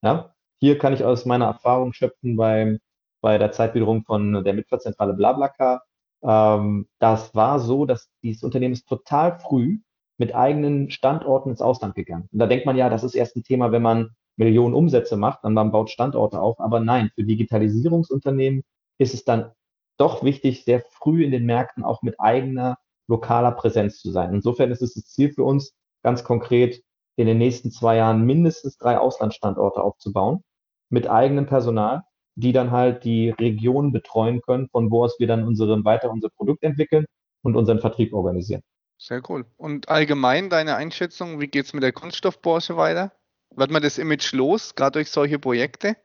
Ja, 0.03 0.33
hier 0.59 0.77
kann 0.79 0.93
ich 0.93 1.03
aus 1.03 1.25
meiner 1.25 1.45
Erfahrung 1.45 1.93
schöpfen 1.93 2.35
bei, 2.35 2.79
bei 3.21 3.37
der 3.37 3.51
Zeit 3.51 3.75
wiederum 3.75 4.03
von 4.05 4.43
der 4.43 4.53
Mitfahrzentrale 4.53 5.13
BlaBlaCar. 5.13 5.83
Ähm, 6.23 6.87
das 6.99 7.35
war 7.35 7.59
so, 7.59 7.85
dass 7.85 8.09
dieses 8.23 8.43
Unternehmen 8.43 8.73
ist 8.73 8.87
total 8.87 9.39
früh 9.39 9.79
mit 10.19 10.35
eigenen 10.35 10.91
Standorten 10.91 11.49
ins 11.49 11.61
Ausland 11.61 11.95
gegangen. 11.95 12.27
Und 12.31 12.39
da 12.39 12.45
denkt 12.45 12.65
man 12.65 12.77
ja, 12.77 12.89
das 12.89 13.03
ist 13.03 13.15
erst 13.15 13.35
ein 13.35 13.43
Thema, 13.43 13.71
wenn 13.71 13.81
man 13.81 14.09
Millionen 14.35 14.75
Umsätze 14.75 15.17
macht, 15.17 15.43
dann 15.43 15.53
man 15.53 15.71
baut 15.71 15.89
Standorte 15.89 16.39
auf. 16.41 16.59
Aber 16.59 16.79
nein, 16.79 17.09
für 17.15 17.23
Digitalisierungsunternehmen 17.23 18.63
ist 18.99 19.13
es 19.13 19.23
dann 19.23 19.51
doch 19.97 20.23
wichtig, 20.23 20.63
sehr 20.65 20.81
früh 20.81 21.23
in 21.23 21.31
den 21.31 21.45
Märkten 21.45 21.83
auch 21.83 22.01
mit 22.03 22.19
eigener 22.19 22.77
lokaler 23.07 23.51
Präsenz 23.51 23.99
zu 23.99 24.11
sein. 24.11 24.33
Insofern 24.33 24.71
ist 24.71 24.81
es 24.81 24.93
das 24.93 25.05
Ziel 25.05 25.31
für 25.33 25.43
uns, 25.43 25.73
ganz 26.03 26.23
konkret 26.23 26.81
in 27.17 27.25
den 27.25 27.37
nächsten 27.37 27.71
zwei 27.71 27.97
Jahren 27.97 28.25
mindestens 28.25 28.77
drei 28.77 28.97
Auslandsstandorte 28.97 29.81
aufzubauen 29.81 30.43
mit 30.89 31.09
eigenem 31.09 31.45
Personal, 31.45 32.03
die 32.35 32.53
dann 32.53 32.71
halt 32.71 33.03
die 33.03 33.31
Region 33.31 33.91
betreuen 33.91 34.41
können, 34.41 34.69
von 34.69 34.91
wo 34.91 35.03
aus 35.03 35.19
wir 35.19 35.27
dann 35.27 35.45
unsere, 35.45 35.83
weiter 35.83 36.11
unser 36.11 36.29
Produkt 36.29 36.63
entwickeln 36.63 37.05
und 37.43 37.55
unseren 37.57 37.79
Vertrieb 37.79 38.13
organisieren. 38.13 38.61
Sehr 39.01 39.21
cool. 39.29 39.45
Und 39.55 39.87
allgemein 39.87 40.49
deine 40.49 40.75
Einschätzung, 40.75 41.39
wie 41.39 41.47
geht 41.47 41.65
es 41.65 41.73
mit 41.73 41.83
der 41.83 41.93
Kunststoffbranche 41.93 42.75
weiter? 42.75 43.13
Wird 43.55 43.71
man 43.71 43.81
das 43.81 43.97
Image 43.97 44.33
los, 44.33 44.75
gerade 44.75 44.99
durch 44.99 45.09
solche 45.09 45.39
Projekte? 45.39 45.95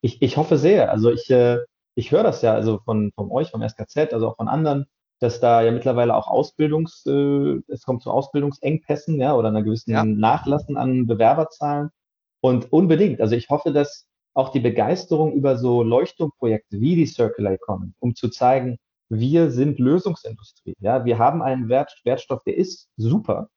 Ich, 0.00 0.22
ich 0.22 0.38
hoffe 0.38 0.56
sehr. 0.56 0.90
Also 0.90 1.12
ich, 1.12 1.28
äh, 1.28 1.58
ich 1.94 2.12
höre 2.12 2.22
das 2.22 2.40
ja 2.40 2.54
also 2.54 2.78
von, 2.78 3.12
von 3.14 3.30
euch, 3.30 3.50
vom 3.50 3.62
SKZ, 3.62 4.14
also 4.14 4.28
auch 4.28 4.36
von 4.36 4.48
anderen, 4.48 4.86
dass 5.18 5.38
da 5.38 5.60
ja 5.60 5.70
mittlerweile 5.70 6.16
auch 6.16 6.28
Ausbildungs, 6.28 7.04
äh, 7.06 7.60
es 7.68 7.82
kommt 7.82 8.02
zu 8.02 8.10
Ausbildungsengpässen, 8.10 9.20
ja, 9.20 9.34
oder 9.34 9.48
einer 9.48 9.62
gewissen 9.62 9.90
ja. 9.90 10.02
Nachlassen 10.02 10.78
an 10.78 11.06
Bewerberzahlen. 11.06 11.90
Und 12.40 12.72
unbedingt, 12.72 13.20
also 13.20 13.36
ich 13.36 13.50
hoffe, 13.50 13.70
dass 13.70 14.06
auch 14.32 14.48
die 14.48 14.60
Begeisterung 14.60 15.34
über 15.34 15.58
so 15.58 15.82
Leuchtturmprojekte 15.82 16.80
wie 16.80 16.96
die 16.96 17.06
Circular 17.06 17.52
Economy, 17.52 17.92
um 17.98 18.14
zu 18.14 18.30
zeigen, 18.30 18.78
wir 19.10 19.50
sind 19.50 19.78
Lösungsindustrie. 19.78 20.74
Ja, 20.80 21.04
wir 21.04 21.18
haben 21.18 21.42
einen 21.42 21.68
Wert, 21.68 22.00
Wertstoff, 22.04 22.42
der 22.44 22.56
ist 22.56 22.88
super. 22.96 23.48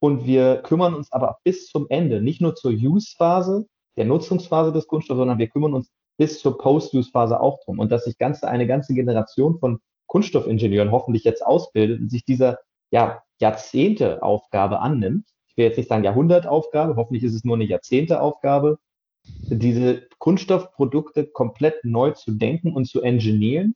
Und 0.00 0.26
wir 0.26 0.56
kümmern 0.56 0.94
uns 0.94 1.10
aber 1.12 1.38
bis 1.44 1.68
zum 1.68 1.86
Ende, 1.88 2.20
nicht 2.20 2.40
nur 2.40 2.54
zur 2.54 2.72
Use-Phase, 2.72 3.66
der 3.96 4.04
Nutzungsphase 4.04 4.72
des 4.72 4.86
Kunststoffs, 4.86 5.18
sondern 5.18 5.38
wir 5.38 5.48
kümmern 5.48 5.72
uns 5.72 5.90
bis 6.18 6.40
zur 6.40 6.58
Post-Use-Phase 6.58 7.40
auch 7.40 7.60
drum. 7.64 7.78
Und 7.78 7.90
dass 7.90 8.04
sich 8.04 8.18
ganze, 8.18 8.48
eine 8.48 8.66
ganze 8.66 8.94
Generation 8.94 9.58
von 9.58 9.78
Kunststoffingenieuren 10.06 10.90
hoffentlich 10.90 11.24
jetzt 11.24 11.46
ausbildet 11.46 12.00
und 12.00 12.10
sich 12.10 12.24
dieser 12.24 12.58
ja, 12.90 13.22
Jahrzehnte-Aufgabe 13.40 14.80
annimmt. 14.80 15.26
Ich 15.46 15.56
will 15.56 15.66
jetzt 15.66 15.76
nicht 15.76 15.88
sagen 15.88 16.04
Jahrhundertaufgabe, 16.04 16.96
hoffentlich 16.96 17.22
ist 17.22 17.34
es 17.34 17.44
nur 17.44 17.56
eine 17.56 17.64
Jahrzehnte-Aufgabe, 17.64 18.78
diese 19.24 20.06
Kunststoffprodukte 20.18 21.26
komplett 21.26 21.84
neu 21.84 22.10
zu 22.10 22.32
denken 22.32 22.72
und 22.72 22.86
zu 22.86 23.00
engineeren, 23.02 23.74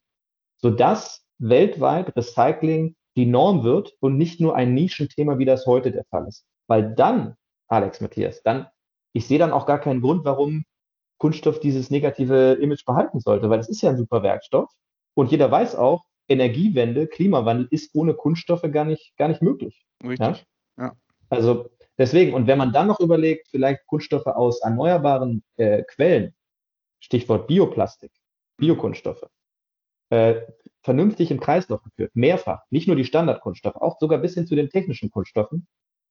sodass 0.59 1.25
weltweit 1.39 2.15
Recycling 2.17 2.97
die 3.17 3.27
Norm 3.27 3.65
wird 3.65 3.95
und 4.01 4.17
nicht 4.17 4.41
nur 4.41 4.55
ein 4.55 4.75
Nischenthema, 4.75 5.39
wie 5.39 5.45
das 5.45 5.67
heute 5.67 5.91
der 5.91 6.05
Fall 6.05 6.27
ist. 6.29 6.47
Weil 6.69 6.95
dann, 6.95 7.35
Alex 7.69 8.01
Matthias, 8.01 8.43
dann, 8.43 8.67
ich 9.13 9.27
sehe 9.27 9.39
dann 9.39 9.53
auch 9.53 9.67
gar 9.67 9.81
keinen 9.81 10.01
Grund, 10.01 10.25
warum 10.25 10.65
Kunststoff 11.19 11.59
dieses 11.61 11.91
negative 11.91 12.59
Image 12.61 12.85
behalten 12.85 13.21
sollte, 13.21 13.51
weil 13.51 13.59
es 13.59 13.69
ist 13.69 13.83
ja 13.83 13.91
ein 13.91 13.97
super 13.97 14.23
Werkstoff. 14.23 14.71
Und 15.15 15.31
jeder 15.33 15.51
weiß 15.51 15.75
auch, 15.75 16.05
Energiewende, 16.29 17.07
Klimawandel 17.07 17.69
ist 17.71 17.95
ohne 17.95 18.15
Kunststoffe 18.15 18.71
gar 18.71 18.85
nicht, 18.85 19.17
gar 19.17 19.29
nicht 19.29 19.43
möglich. 19.43 19.85
Richtig. 20.05 20.47
Ja? 20.77 20.85
ja. 20.85 20.93
Also 21.31 21.71
deswegen, 21.97 22.35
und 22.35 22.47
wenn 22.47 22.59
man 22.59 22.73
dann 22.73 22.87
noch 22.87 23.01
überlegt, 23.01 23.49
vielleicht 23.49 23.87
Kunststoffe 23.87 24.27
aus 24.27 24.61
erneuerbaren 24.61 25.43
äh, 25.57 25.83
Quellen, 25.85 26.35
Stichwort 27.01 27.47
Bioplastik, 27.47 28.13
Biokunststoffe, 28.59 29.25
äh, 30.11 30.43
vernünftig 30.83 31.31
im 31.31 31.41
Kreislauf 31.41 31.83
geführt, 31.83 32.13
mehrfach, 32.15 32.63
nicht 32.71 32.87
nur 32.87 32.97
die 32.97 33.05
Standardkunststoffe, 33.05 33.77
auch 33.77 33.99
sogar 33.99 34.19
bis 34.19 34.35
hin 34.35 34.47
zu 34.47 34.55
den 34.55 34.71
technischen 34.71 35.11
Kunststoffen, 35.11 35.67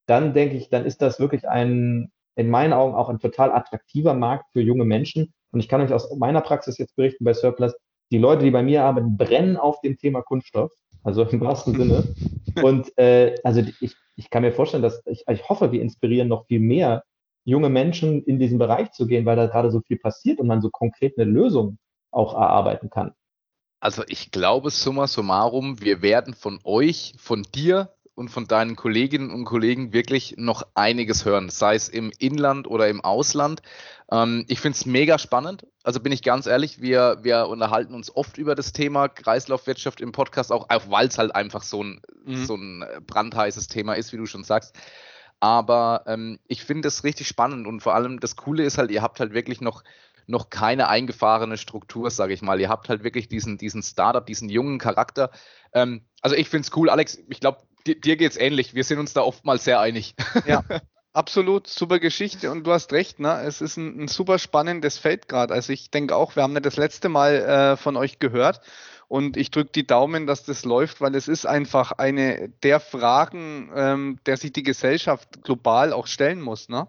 dann 0.08 0.34
denke 0.34 0.56
ich, 0.56 0.70
dann 0.70 0.86
ist 0.86 1.02
das 1.02 1.20
wirklich 1.20 1.48
ein, 1.48 2.12
in 2.36 2.50
meinen 2.50 2.74
Augen 2.74 2.96
auch 2.96 3.10
ein 3.10 3.20
total 3.20 3.52
attraktiver 3.52 4.14
Markt 4.14 4.46
für 4.54 4.62
junge 4.62 4.86
Menschen. 4.86 5.34
Und 5.52 5.60
ich 5.60 5.68
kann 5.68 5.82
euch 5.82 5.92
aus 5.92 6.16
meiner 6.16 6.42
Praxis 6.42 6.78
jetzt 6.78 6.96
berichten 6.96 7.24
bei 7.24 7.34
Surplus, 7.34 7.76
die 8.12 8.18
Leute, 8.18 8.46
die 8.46 8.52
bei 8.52 8.64
mir 8.64 8.84
arbeiten, 8.84 9.18
brennen 9.18 9.58
auf 9.58 9.82
dem 9.82 9.98
Thema 9.98 10.22
Kunststoff, 10.22 10.72
also 11.04 11.24
im 11.24 11.42
wahrsten 11.42 11.76
Sinne. 11.76 12.04
Und 12.64 12.98
äh, 12.98 13.36
also 13.44 13.62
ich, 13.82 13.96
ich 14.16 14.30
kann 14.30 14.44
mir 14.44 14.52
vorstellen, 14.52 14.84
dass 14.84 15.02
ich, 15.06 15.24
ich 15.28 15.50
hoffe, 15.50 15.72
wir 15.72 15.82
inspirieren 15.82 16.28
noch 16.28 16.46
viel 16.46 16.60
mehr 16.60 17.04
junge 17.44 17.70
Menschen 17.70 18.24
in 18.24 18.40
diesen 18.40 18.60
Bereich 18.60 18.92
zu 18.92 19.08
gehen, 19.08 19.26
weil 19.26 19.36
da 19.36 19.48
gerade 19.48 19.72
so 19.72 19.82
viel 19.82 19.98
passiert 19.98 20.40
und 20.40 20.48
man 20.48 20.62
so 20.62 20.70
konkret 20.70 21.18
eine 21.18 21.30
Lösung 21.30 21.78
auch 22.12 22.34
erarbeiten 22.34 22.90
kann. 22.90 23.14
Also 23.80 24.04
ich 24.08 24.32
glaube, 24.32 24.72
summa 24.72 25.08
summarum, 25.08 25.82
wir 25.82 26.02
werden 26.02 26.34
von 26.34 26.60
euch, 26.64 27.14
von 27.18 27.44
dir 27.44 27.94
und 28.16 28.30
von 28.30 28.48
deinen 28.48 28.76
Kolleginnen 28.76 29.30
und 29.30 29.46
Kollegen 29.46 29.94
wirklich 29.94 30.34
noch 30.38 30.64
einiges 30.74 31.24
hören, 31.24 31.50
sei 31.50 31.76
es 31.76 31.88
im 31.88 32.12
Inland 32.18 32.68
oder 32.68 32.90
im 32.90 33.02
Ausland. 33.02 33.62
Ähm, 34.12 34.44
ich 34.48 34.60
finde 34.60 34.76
es 34.76 34.88
mega 34.88 35.20
spannend. 35.20 35.68
Also 35.84 36.00
bin 36.00 36.12
ich 36.12 36.24
ganz 36.24 36.48
ehrlich, 36.48 36.82
wir, 36.82 37.20
wir 37.22 37.48
unterhalten 37.48 37.94
uns 37.94 38.14
oft 38.16 38.40
über 38.40 38.56
das 38.56 38.74
Thema 38.74 39.08
Kreislaufwirtschaft 39.08 40.02
im 40.02 40.12
Podcast, 40.12 40.52
auch, 40.52 40.66
auch 40.70 40.90
weil 40.90 41.08
es 41.08 41.20
halt 41.20 41.36
einfach 41.36 41.62
so 41.62 41.84
ein, 41.84 42.02
mhm. 42.26 42.46
so 42.46 42.56
ein 42.56 42.84
brandheißes 43.06 43.68
Thema 43.68 43.94
ist, 43.94 44.12
wie 44.12 44.18
du 44.18 44.26
schon 44.26 44.44
sagst. 44.44 44.76
Aber 45.40 46.04
ähm, 46.08 46.40
ich 46.48 46.64
finde 46.64 46.88
es 46.88 47.04
richtig 47.04 47.28
spannend 47.28 47.68
und 47.68 47.82
vor 47.82 47.94
allem 47.94 48.20
das 48.20 48.36
Coole 48.36 48.64
ist 48.64 48.80
halt, 48.80 48.90
ihr 48.90 49.04
habt 49.04 49.20
halt 49.20 49.34
wirklich 49.34 49.62
noch 49.62 49.84
noch 50.28 50.50
keine 50.50 50.90
eingefahrene 50.90 51.58
Struktur, 51.58 52.12
sage 52.12 52.34
ich 52.34 52.42
mal. 52.42 52.60
Ihr 52.60 52.70
habt 52.70 52.90
halt 52.90 53.04
wirklich 53.04 53.28
diesen, 53.28 53.58
diesen 53.58 53.82
Startup, 53.82 54.26
diesen 54.26 54.50
jungen 54.50 54.78
Charakter. 54.78 55.32
Ähm, 55.74 56.06
also 56.22 56.36
ich 56.36 56.50
finde 56.50 56.68
es 56.68 56.76
cool, 56.76 56.90
Alex. 56.90 57.18
Ich 57.30 57.40
glaube, 57.40 57.60
dir, 57.88 58.00
dir 58.00 58.18
geht 58.18 58.32
es 58.32 58.38
ähnlich. 58.38 58.76
Wir 58.76 58.84
sind 58.84 59.00
uns 59.00 59.14
da 59.14 59.22
oftmals 59.22 59.64
sehr 59.64 59.80
einig. 59.80 60.16
Ja. 60.46 60.64
Absolut, 61.14 61.66
super 61.66 61.98
Geschichte 61.98 62.52
und 62.52 62.64
du 62.68 62.72
hast 62.72 62.94
recht, 62.94 63.20
ne? 63.20 63.42
es 63.42 63.60
ist 63.60 63.76
ein, 63.76 64.04
ein 64.04 64.08
super 64.08 64.38
spannendes 64.38 65.00
Feld 65.00 65.28
gerade. 65.28 65.52
Also 65.52 65.74
ich 65.74 65.90
denke 65.90 66.16
auch, 66.16 66.36
wir 66.36 66.44
haben 66.44 66.54
ja 66.54 66.60
das 66.60 66.78
letzte 66.78 67.10
Mal 67.10 67.34
äh, 67.38 67.76
von 67.76 67.98
euch 67.98 68.20
gehört 68.20 68.62
und 69.08 69.36
ich 69.36 69.50
drücke 69.50 69.72
die 69.72 69.88
Daumen, 69.88 70.28
dass 70.28 70.44
das 70.44 70.64
läuft, 70.64 71.02
weil 71.02 71.16
es 71.16 71.28
ist 71.28 71.48
einfach 71.48 71.94
eine 71.94 72.50
der 72.62 72.80
Fragen, 72.80 73.72
ähm, 73.74 74.20
der 74.28 74.38
sich 74.38 74.54
die 74.54 74.62
Gesellschaft 74.62 75.42
global 75.42 75.92
auch 75.92 76.06
stellen 76.06 76.40
muss. 76.40 76.70
Ne? 76.70 76.88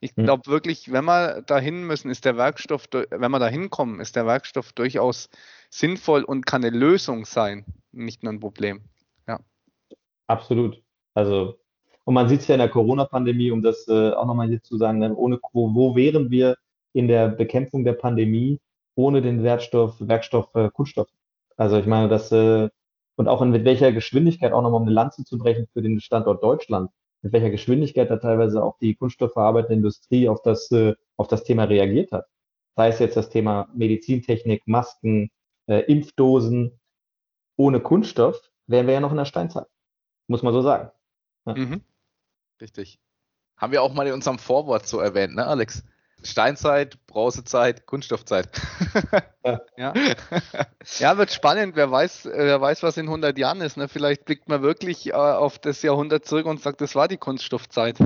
Ich 0.00 0.16
hm. 0.16 0.24
glaube 0.24 0.46
wirklich, 0.46 0.90
wenn 0.90 1.04
wir 1.04 1.42
dahin 1.42 1.86
müssen, 1.86 2.10
ist 2.10 2.24
der 2.24 2.36
Werkstoff, 2.36 2.86
wenn 2.92 3.30
wir 3.30 3.38
da 3.38 3.48
hinkommen, 3.48 4.00
ist 4.00 4.16
der 4.16 4.26
Werkstoff 4.26 4.72
durchaus 4.72 5.28
sinnvoll 5.68 6.24
und 6.24 6.46
kann 6.46 6.64
eine 6.64 6.76
Lösung 6.76 7.26
sein, 7.26 7.64
nicht 7.92 8.22
nur 8.22 8.32
ein 8.32 8.40
Problem. 8.40 8.80
Ja. 9.28 9.40
Absolut. 10.26 10.82
Also, 11.14 11.58
und 12.04 12.14
man 12.14 12.28
sieht 12.28 12.40
es 12.40 12.48
ja 12.48 12.54
in 12.54 12.60
der 12.60 12.70
Corona-Pandemie, 12.70 13.50
um 13.50 13.62
das 13.62 13.86
äh, 13.88 14.10
auch 14.12 14.26
nochmal 14.26 14.48
hier 14.48 14.62
zu 14.62 14.78
sagen, 14.78 14.98
ne, 14.98 15.14
ohne, 15.14 15.38
wo, 15.52 15.74
wo 15.74 15.94
wären 15.94 16.30
wir 16.30 16.56
in 16.94 17.06
der 17.06 17.28
Bekämpfung 17.28 17.84
der 17.84 17.92
Pandemie 17.92 18.58
ohne 18.94 19.20
den 19.20 19.42
Werkstoff, 19.42 19.96
Werkstoff 20.00 20.54
äh, 20.54 20.70
Kunststoff? 20.70 21.08
Also 21.56 21.78
ich 21.78 21.86
meine, 21.86 22.08
das 22.08 22.32
äh, 22.32 22.70
und 23.16 23.28
auch 23.28 23.42
in 23.42 23.50
mit 23.50 23.66
welcher 23.66 23.92
Geschwindigkeit 23.92 24.52
auch 24.52 24.62
nochmal 24.62 24.80
um 24.80 24.86
eine 24.86 24.94
Lanze 24.94 25.24
zu 25.24 25.36
brechen 25.36 25.66
für 25.74 25.82
den 25.82 26.00
Standort 26.00 26.42
Deutschland 26.42 26.90
mit 27.22 27.32
welcher 27.32 27.50
Geschwindigkeit 27.50 28.10
da 28.10 28.16
teilweise 28.16 28.62
auch 28.62 28.78
die 28.78 28.94
kunststoffverarbeitende 28.94 29.74
Industrie 29.74 30.28
auf 30.28 30.42
das, 30.42 30.70
äh, 30.70 30.94
auf 31.16 31.28
das 31.28 31.44
Thema 31.44 31.64
reagiert 31.64 32.12
hat. 32.12 32.26
Sei 32.76 32.88
es 32.88 32.98
jetzt 32.98 33.16
das 33.16 33.28
Thema 33.30 33.68
Medizintechnik, 33.74 34.66
Masken, 34.66 35.30
äh, 35.66 35.80
Impfdosen 35.80 36.80
ohne 37.56 37.80
Kunststoff 37.80 38.50
wären 38.66 38.86
wir 38.86 38.94
ja 38.94 39.00
noch 39.00 39.10
in 39.10 39.18
der 39.18 39.24
Steinzeit. 39.26 39.66
Muss 40.28 40.42
man 40.42 40.52
so 40.52 40.62
sagen. 40.62 40.90
Ja. 41.46 41.54
Mhm. 41.54 41.82
Richtig. 42.60 43.00
Haben 43.56 43.72
wir 43.72 43.82
auch 43.82 43.92
mal 43.92 44.06
in 44.06 44.14
unserem 44.14 44.38
Vorwort 44.38 44.86
so 44.86 45.00
erwähnt, 45.00 45.34
ne, 45.34 45.46
Alex? 45.46 45.84
Steinzeit, 46.22 46.98
Bronzezeit, 47.06 47.86
Kunststoffzeit. 47.86 48.48
ja. 49.76 49.94
ja, 50.98 51.18
wird 51.18 51.32
spannend. 51.32 51.76
Wer 51.76 51.90
weiß, 51.90 52.28
wer 52.32 52.60
weiß, 52.60 52.82
was 52.82 52.96
in 52.96 53.06
100 53.06 53.38
Jahren 53.38 53.60
ist. 53.60 53.76
Ne? 53.76 53.88
Vielleicht 53.88 54.24
blickt 54.24 54.48
man 54.48 54.62
wirklich 54.62 55.08
äh, 55.08 55.12
auf 55.12 55.58
das 55.58 55.82
Jahrhundert 55.82 56.24
zurück 56.24 56.46
und 56.46 56.60
sagt, 56.60 56.80
das 56.80 56.94
war 56.94 57.08
die 57.08 57.16
Kunststoffzeit. 57.16 57.98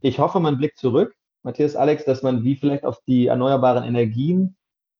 Ich 0.00 0.18
hoffe, 0.18 0.40
man 0.40 0.58
blickt 0.58 0.78
zurück, 0.78 1.14
Matthias, 1.42 1.76
Alex, 1.76 2.04
dass 2.04 2.22
man 2.22 2.44
wie 2.44 2.56
vielleicht 2.56 2.84
auf 2.84 3.00
die 3.06 3.26
erneuerbaren 3.26 3.84
Energien, 3.84 4.56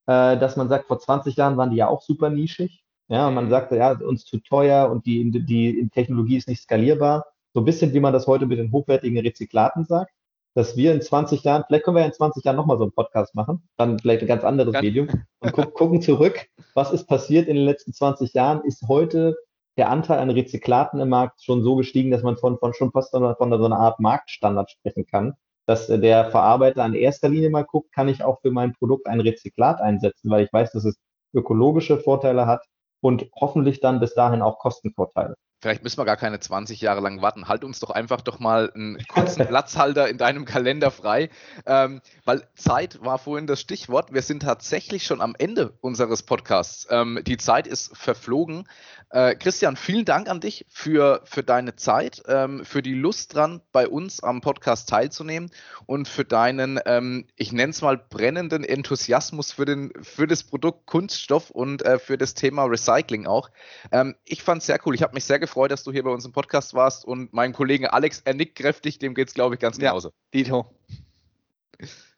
äh, 0.07 0.37
dass 0.39 0.57
man 0.57 0.69
sagt, 0.69 0.87
vor 0.87 0.99
20 0.99 1.37
Jahren 1.37 1.57
waren 1.57 1.71
die 1.71 1.77
ja 1.77 1.89
auch 1.89 2.03
super 2.03 2.31
nischig. 2.31 2.85
Ja, 3.09 3.29
und 3.29 3.35
man 3.35 3.49
sagte, 3.49 3.77
ja, 3.77 3.93
uns 3.93 4.25
zu 4.25 4.39
teuer 4.39 4.91
und 4.91 5.07
die, 5.07 5.31
die 5.31 5.89
Technologie 5.95 6.37
ist 6.37 6.49
nicht 6.49 6.63
skalierbar. 6.63 7.25
So 7.55 7.61
ein 7.61 7.65
bisschen, 7.65 7.95
wie 7.95 8.01
man 8.01 8.13
das 8.13 8.27
heute 8.27 8.45
mit 8.45 8.59
den 8.59 8.71
hochwertigen 8.71 9.19
Rezyklaten 9.19 9.85
sagt 9.85 10.13
dass 10.55 10.77
wir 10.77 10.93
in 10.93 11.01
20 11.01 11.45
Jahren, 11.45 11.65
vielleicht 11.67 11.85
können 11.85 11.97
wir 11.97 12.05
in 12.05 12.13
20 12.13 12.45
Jahren 12.45 12.57
nochmal 12.57 12.79
so 12.79 12.85
einen 12.85 12.93
Podcast 12.93 13.35
machen, 13.35 13.63
dann 13.77 13.99
vielleicht 13.99 14.23
ein 14.23 14.29
ganz 14.29 14.45
anderes 14.45 14.73
ganz 14.73 14.83
Medium 14.83 15.09
und 15.41 15.53
gu 15.53 15.63
gucken 15.63 16.03
zurück, 16.03 16.49
was 16.75 16.93
ist 16.93 17.07
passiert 17.07 17.49
in 17.49 17.57
den 17.57 17.65
letzten 17.65 17.93
20 17.93 18.33
Jahren, 18.35 18.65
ist 18.65 18.89
heute 18.89 19.37
der 19.77 19.91
Anteil 19.91 20.19
an 20.19 20.31
Rezyklaten 20.31 21.01
im 21.01 21.09
Markt 21.09 21.43
schon 21.45 21.63
so 21.63 21.77
gestiegen, 21.77 22.11
dass 22.11 22.23
man 22.23 22.37
von, 22.37 22.59
von 22.59 22.75
schon 22.75 22.91
fast 22.91 23.13
von, 23.13 23.37
von 23.37 23.51
so 23.51 23.65
einer 23.65 23.79
Art 23.79 24.01
Marktstandard 24.01 24.71
sprechen 24.71 25.07
kann, 25.07 25.35
dass 25.67 25.87
der 25.87 26.31
Verarbeiter 26.31 26.83
an 26.83 26.95
erster 26.95 27.29
Linie 27.29 27.51
mal 27.51 27.65
guckt, 27.65 27.93
kann 27.93 28.09
ich 28.09 28.25
auch 28.25 28.41
für 28.41 28.51
mein 28.51 28.73
Produkt 28.73 29.07
ein 29.07 29.21
Rezyklat 29.21 29.81
einsetzen, 29.81 30.31
weil 30.31 30.45
ich 30.45 30.53
weiß, 30.53 30.73
dass 30.73 30.85
es 30.85 30.97
ökologische 31.33 31.99
Vorteile 31.99 32.47
hat 32.47 32.65
und 33.01 33.31
hoffentlich 33.41 33.81
dann 33.81 34.01
bis 34.01 34.15
dahin 34.15 34.43
auch 34.43 34.59
Kostenvorteile. 34.59 35.37
Vielleicht 35.61 35.83
müssen 35.83 35.99
wir 35.99 36.05
gar 36.05 36.17
keine 36.17 36.39
20 36.39 36.81
Jahre 36.81 37.01
lang 37.01 37.21
warten. 37.21 37.49
Halt 37.49 37.65
uns 37.65 37.81
doch 37.81 37.91
einfach 37.91 38.21
doch 38.21 38.39
mal 38.39 38.71
einen 38.75 38.99
kurzen 39.09 39.47
Platzhalter 39.47 40.09
in 40.09 40.17
deinem 40.17 40.45
Kalender 40.45 40.91
frei, 40.91 41.31
ähm, 41.67 42.01
weil 42.25 42.47
Zeit 42.55 43.03
war 43.03 43.19
vorhin 43.19 43.47
das 43.47 43.61
Stichwort. 43.61 44.13
Wir 44.13 44.23
sind 44.23 44.43
tatsächlich 44.43 45.05
schon 45.05 45.21
am 45.21 45.35
Ende 45.37 45.73
unseres 45.81 46.23
Podcasts. 46.23 46.87
Ähm, 46.91 47.21
die 47.27 47.39
Zeit 47.39 47.67
ist 47.67 47.97
verflogen. 47.97 48.69
Äh, 49.11 49.37
Christian, 49.37 49.77
vielen 49.77 50.05
Dank 50.05 50.29
an 50.29 50.41
dich 50.41 50.67
für, 50.69 51.23
für 51.25 51.43
deine 51.43 51.75
Zeit, 51.77 52.23
ähm, 52.29 52.65
für 52.65 52.83
die 52.83 52.95
Lust 52.95 53.35
dran, 53.35 53.63
bei 53.73 53.89
uns 53.89 54.23
am 54.23 54.43
Podcast 54.43 54.89
teilzunehmen 54.91 55.51
und 55.87 56.09
für 56.09 56.25
deinen, 56.25 56.79
ähm, 56.85 57.27
ich 57.35 57.53
nenne 57.53 57.71
es 57.71 57.81
mal, 57.81 57.97
brennenden 57.97 58.65
Enthusiasmus 58.65 59.53
für, 59.53 59.65
den, 59.65 59.93
für 60.03 60.27
das 60.27 60.45
Produkt 60.45 60.85
Kunststoff 60.87 61.51
und 61.51 61.83
äh, 61.83 61.99
für 61.99 62.19
das 62.19 62.35
Thema 62.35 62.65
Recycling 62.65 63.27
auch. 63.27 63.51
Ähm, 63.93 64.15
ich 64.27 64.43
fand 64.43 64.61
es 64.61 64.67
sehr 64.67 64.79
cool. 64.85 64.95
Ich 64.95 65.03
habe 65.03 65.15
mich 65.15 65.25
sehr 65.25 65.39
gefreut, 65.39 65.48
dass 65.69 65.85
du 65.85 65.93
hier 65.93 66.05
bei 66.05 66.11
uns 66.11 66.25
im 66.25 66.33
Podcast 66.33 66.75
warst 66.75 67.05
und 67.05 67.33
mein 67.33 67.53
Kollege 67.53 67.93
Alex, 67.93 68.23
er 68.25 68.35
nickt 68.35 68.57
kräftig, 68.57 68.99
dem 68.99 69.15
geht 69.15 69.29
es, 69.29 69.35
glaube 69.35 69.55
ich, 69.55 69.61
ganz 69.61 69.79
genauso. 69.79 70.09
Ja, 70.09 70.15
Dito. 70.33 70.67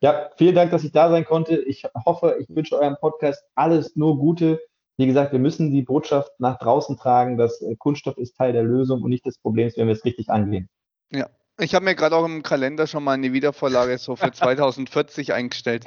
Ja, 0.00 0.30
vielen 0.36 0.54
Dank, 0.54 0.70
dass 0.70 0.84
ich 0.84 0.92
da 0.92 1.10
sein 1.10 1.24
konnte. 1.24 1.56
Ich 1.56 1.84
hoffe, 2.06 2.36
ich 2.40 2.54
wünsche 2.54 2.78
eurem 2.78 2.96
Podcast 2.98 3.44
alles 3.54 3.94
nur 3.96 4.18
Gute. 4.18 4.60
Wie 4.96 5.06
gesagt, 5.06 5.32
wir 5.32 5.38
müssen 5.38 5.70
die 5.70 5.82
Botschaft 5.82 6.32
nach 6.38 6.58
draußen 6.58 6.96
tragen, 6.96 7.36
dass 7.36 7.60
äh, 7.62 7.74
Kunststoff 7.76 8.18
ist 8.18 8.36
Teil 8.36 8.52
der 8.52 8.62
Lösung 8.62 9.02
und 9.02 9.10
nicht 9.10 9.24
des 9.24 9.38
Problems, 9.38 9.76
wenn 9.76 9.86
wir 9.86 9.94
es 9.94 10.04
richtig 10.04 10.28
angehen. 10.30 10.68
Ja, 11.10 11.28
ich 11.58 11.74
habe 11.74 11.84
mir 11.84 11.94
gerade 11.94 12.16
auch 12.16 12.24
im 12.24 12.42
Kalender 12.42 12.86
schon 12.86 13.04
mal 13.04 13.12
eine 13.12 13.32
Wiedervorlage 13.32 13.96
so 13.98 14.16
für 14.16 14.32
2040 14.32 15.32
eingestellt. 15.32 15.84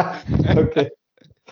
okay. 0.56 0.90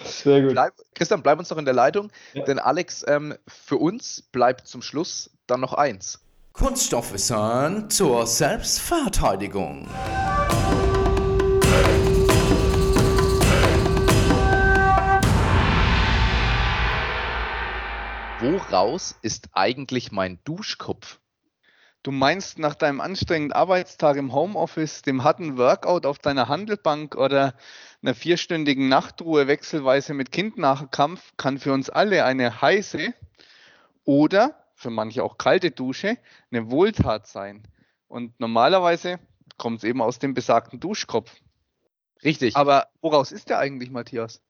Sehr 0.03 0.43
gut. 0.43 0.53
Bleib, 0.53 0.73
Christian, 0.95 1.23
bleib 1.23 1.39
uns 1.39 1.51
noch 1.51 1.59
in 1.59 1.65
der 1.65 1.75
Leitung, 1.75 2.11
ja. 2.33 2.45
denn 2.45 2.59
Alex, 2.59 3.05
ähm, 3.07 3.35
für 3.47 3.77
uns 3.77 4.23
bleibt 4.33 4.67
zum 4.67 4.83
Schluss 4.83 5.31
dann 5.47 5.61
noch 5.61 5.75
eins. 5.75 6.21
Kunststoffwissern 6.53 7.91
zur 7.91 8.27
Selbstverteidigung. 8.27 9.89
Woraus 18.41 19.17
ist 19.23 19.49
eigentlich 19.53 20.13
mein 20.13 20.39
Duschkopf? 20.45 21.19
Du 22.03 22.11
meinst 22.11 22.59
nach 22.59 22.75
deinem 22.75 23.01
anstrengenden 23.01 23.53
Arbeitstag 23.53 24.17
im 24.17 24.35
Homeoffice, 24.35 25.03
dem 25.03 25.25
harten 25.25 25.57
Workout 25.57 26.05
auf 26.05 26.19
deiner 26.19 26.49
Handelbank 26.49 27.17
oder 27.17 27.55
einer 28.03 28.15
vierstündigen 28.15 28.89
Nachtruhe 28.89 29.47
wechselweise 29.47 30.13
mit 30.13 30.31
Kind 30.31 30.59
nach 30.59 30.91
Kampf 30.91 31.33
kann 31.39 31.59
für 31.59 31.73
uns 31.73 31.89
alle 31.89 32.25
eine 32.27 32.61
heiße 32.61 33.15
oder 34.05 34.64
für 34.75 34.91
manche 34.91 35.23
auch 35.23 35.39
kalte 35.39 35.71
Dusche 35.71 36.19
eine 36.51 36.71
Wohltat 36.71 37.27
sein. 37.27 37.67
Und 38.09 38.39
normalerweise 38.39 39.19
kommt 39.57 39.79
es 39.79 39.85
eben 39.85 40.03
aus 40.03 40.19
dem 40.19 40.35
besagten 40.35 40.81
Duschkopf. 40.81 41.33
Richtig. 42.23 42.57
Aber 42.57 42.89
woraus 43.01 43.33
ist 43.33 43.51
der 43.51 43.59
eigentlich, 43.59 43.91
Matthias? 43.91 44.43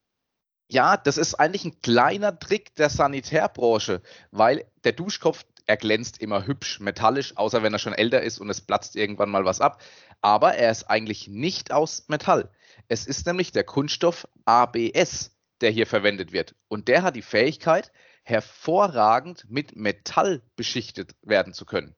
Ja, 0.68 0.97
das 0.97 1.18
ist 1.18 1.35
eigentlich 1.35 1.64
ein 1.64 1.81
kleiner 1.83 2.39
Trick 2.39 2.75
der 2.77 2.89
Sanitärbranche, 2.89 4.01
weil 4.31 4.64
der 4.85 4.93
Duschkopf, 4.93 5.45
er 5.66 5.77
glänzt 5.77 6.20
immer 6.20 6.47
hübsch 6.47 6.81
metallisch, 6.81 7.37
außer 7.37 7.62
wenn 7.62 7.72
er 7.72 7.79
schon 7.79 7.95
älter 7.95 8.22
ist 8.22 8.39
und 8.39 8.51
es 8.51 8.61
platzt 8.61 8.97
irgendwann 8.97 9.31
mal 9.31 9.45
was 9.45 9.61
ab. 9.61 9.83
Aber 10.20 10.55
er 10.55 10.70
ist 10.70 10.85
eigentlich 10.85 11.29
nicht 11.29 11.72
aus 11.72 12.05
Metall. 12.09 12.51
Es 12.89 13.07
ist 13.07 13.27
nämlich 13.27 13.53
der 13.53 13.64
Kunststoff 13.64 14.29
ABS, 14.45 15.31
der 15.61 15.70
hier 15.70 15.87
verwendet 15.87 16.33
wird. 16.33 16.55
Und 16.68 16.89
der 16.89 17.03
hat 17.03 17.16
die 17.16 17.22
Fähigkeit, 17.22 17.93
hervorragend 18.25 19.47
mit 19.49 19.77
Metall 19.77 20.43
beschichtet 20.57 21.14
werden 21.22 21.53
zu 21.53 21.64
können. 21.64 21.95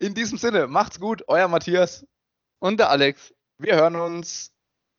In 0.00 0.14
diesem 0.14 0.38
Sinne, 0.38 0.68
macht's 0.68 1.00
gut. 1.00 1.24
Euer 1.26 1.48
Matthias. 1.48 2.06
Und 2.60 2.78
der 2.78 2.90
Alex. 2.90 3.34
Wir 3.58 3.74
hören 3.74 3.96
uns. 3.96 4.52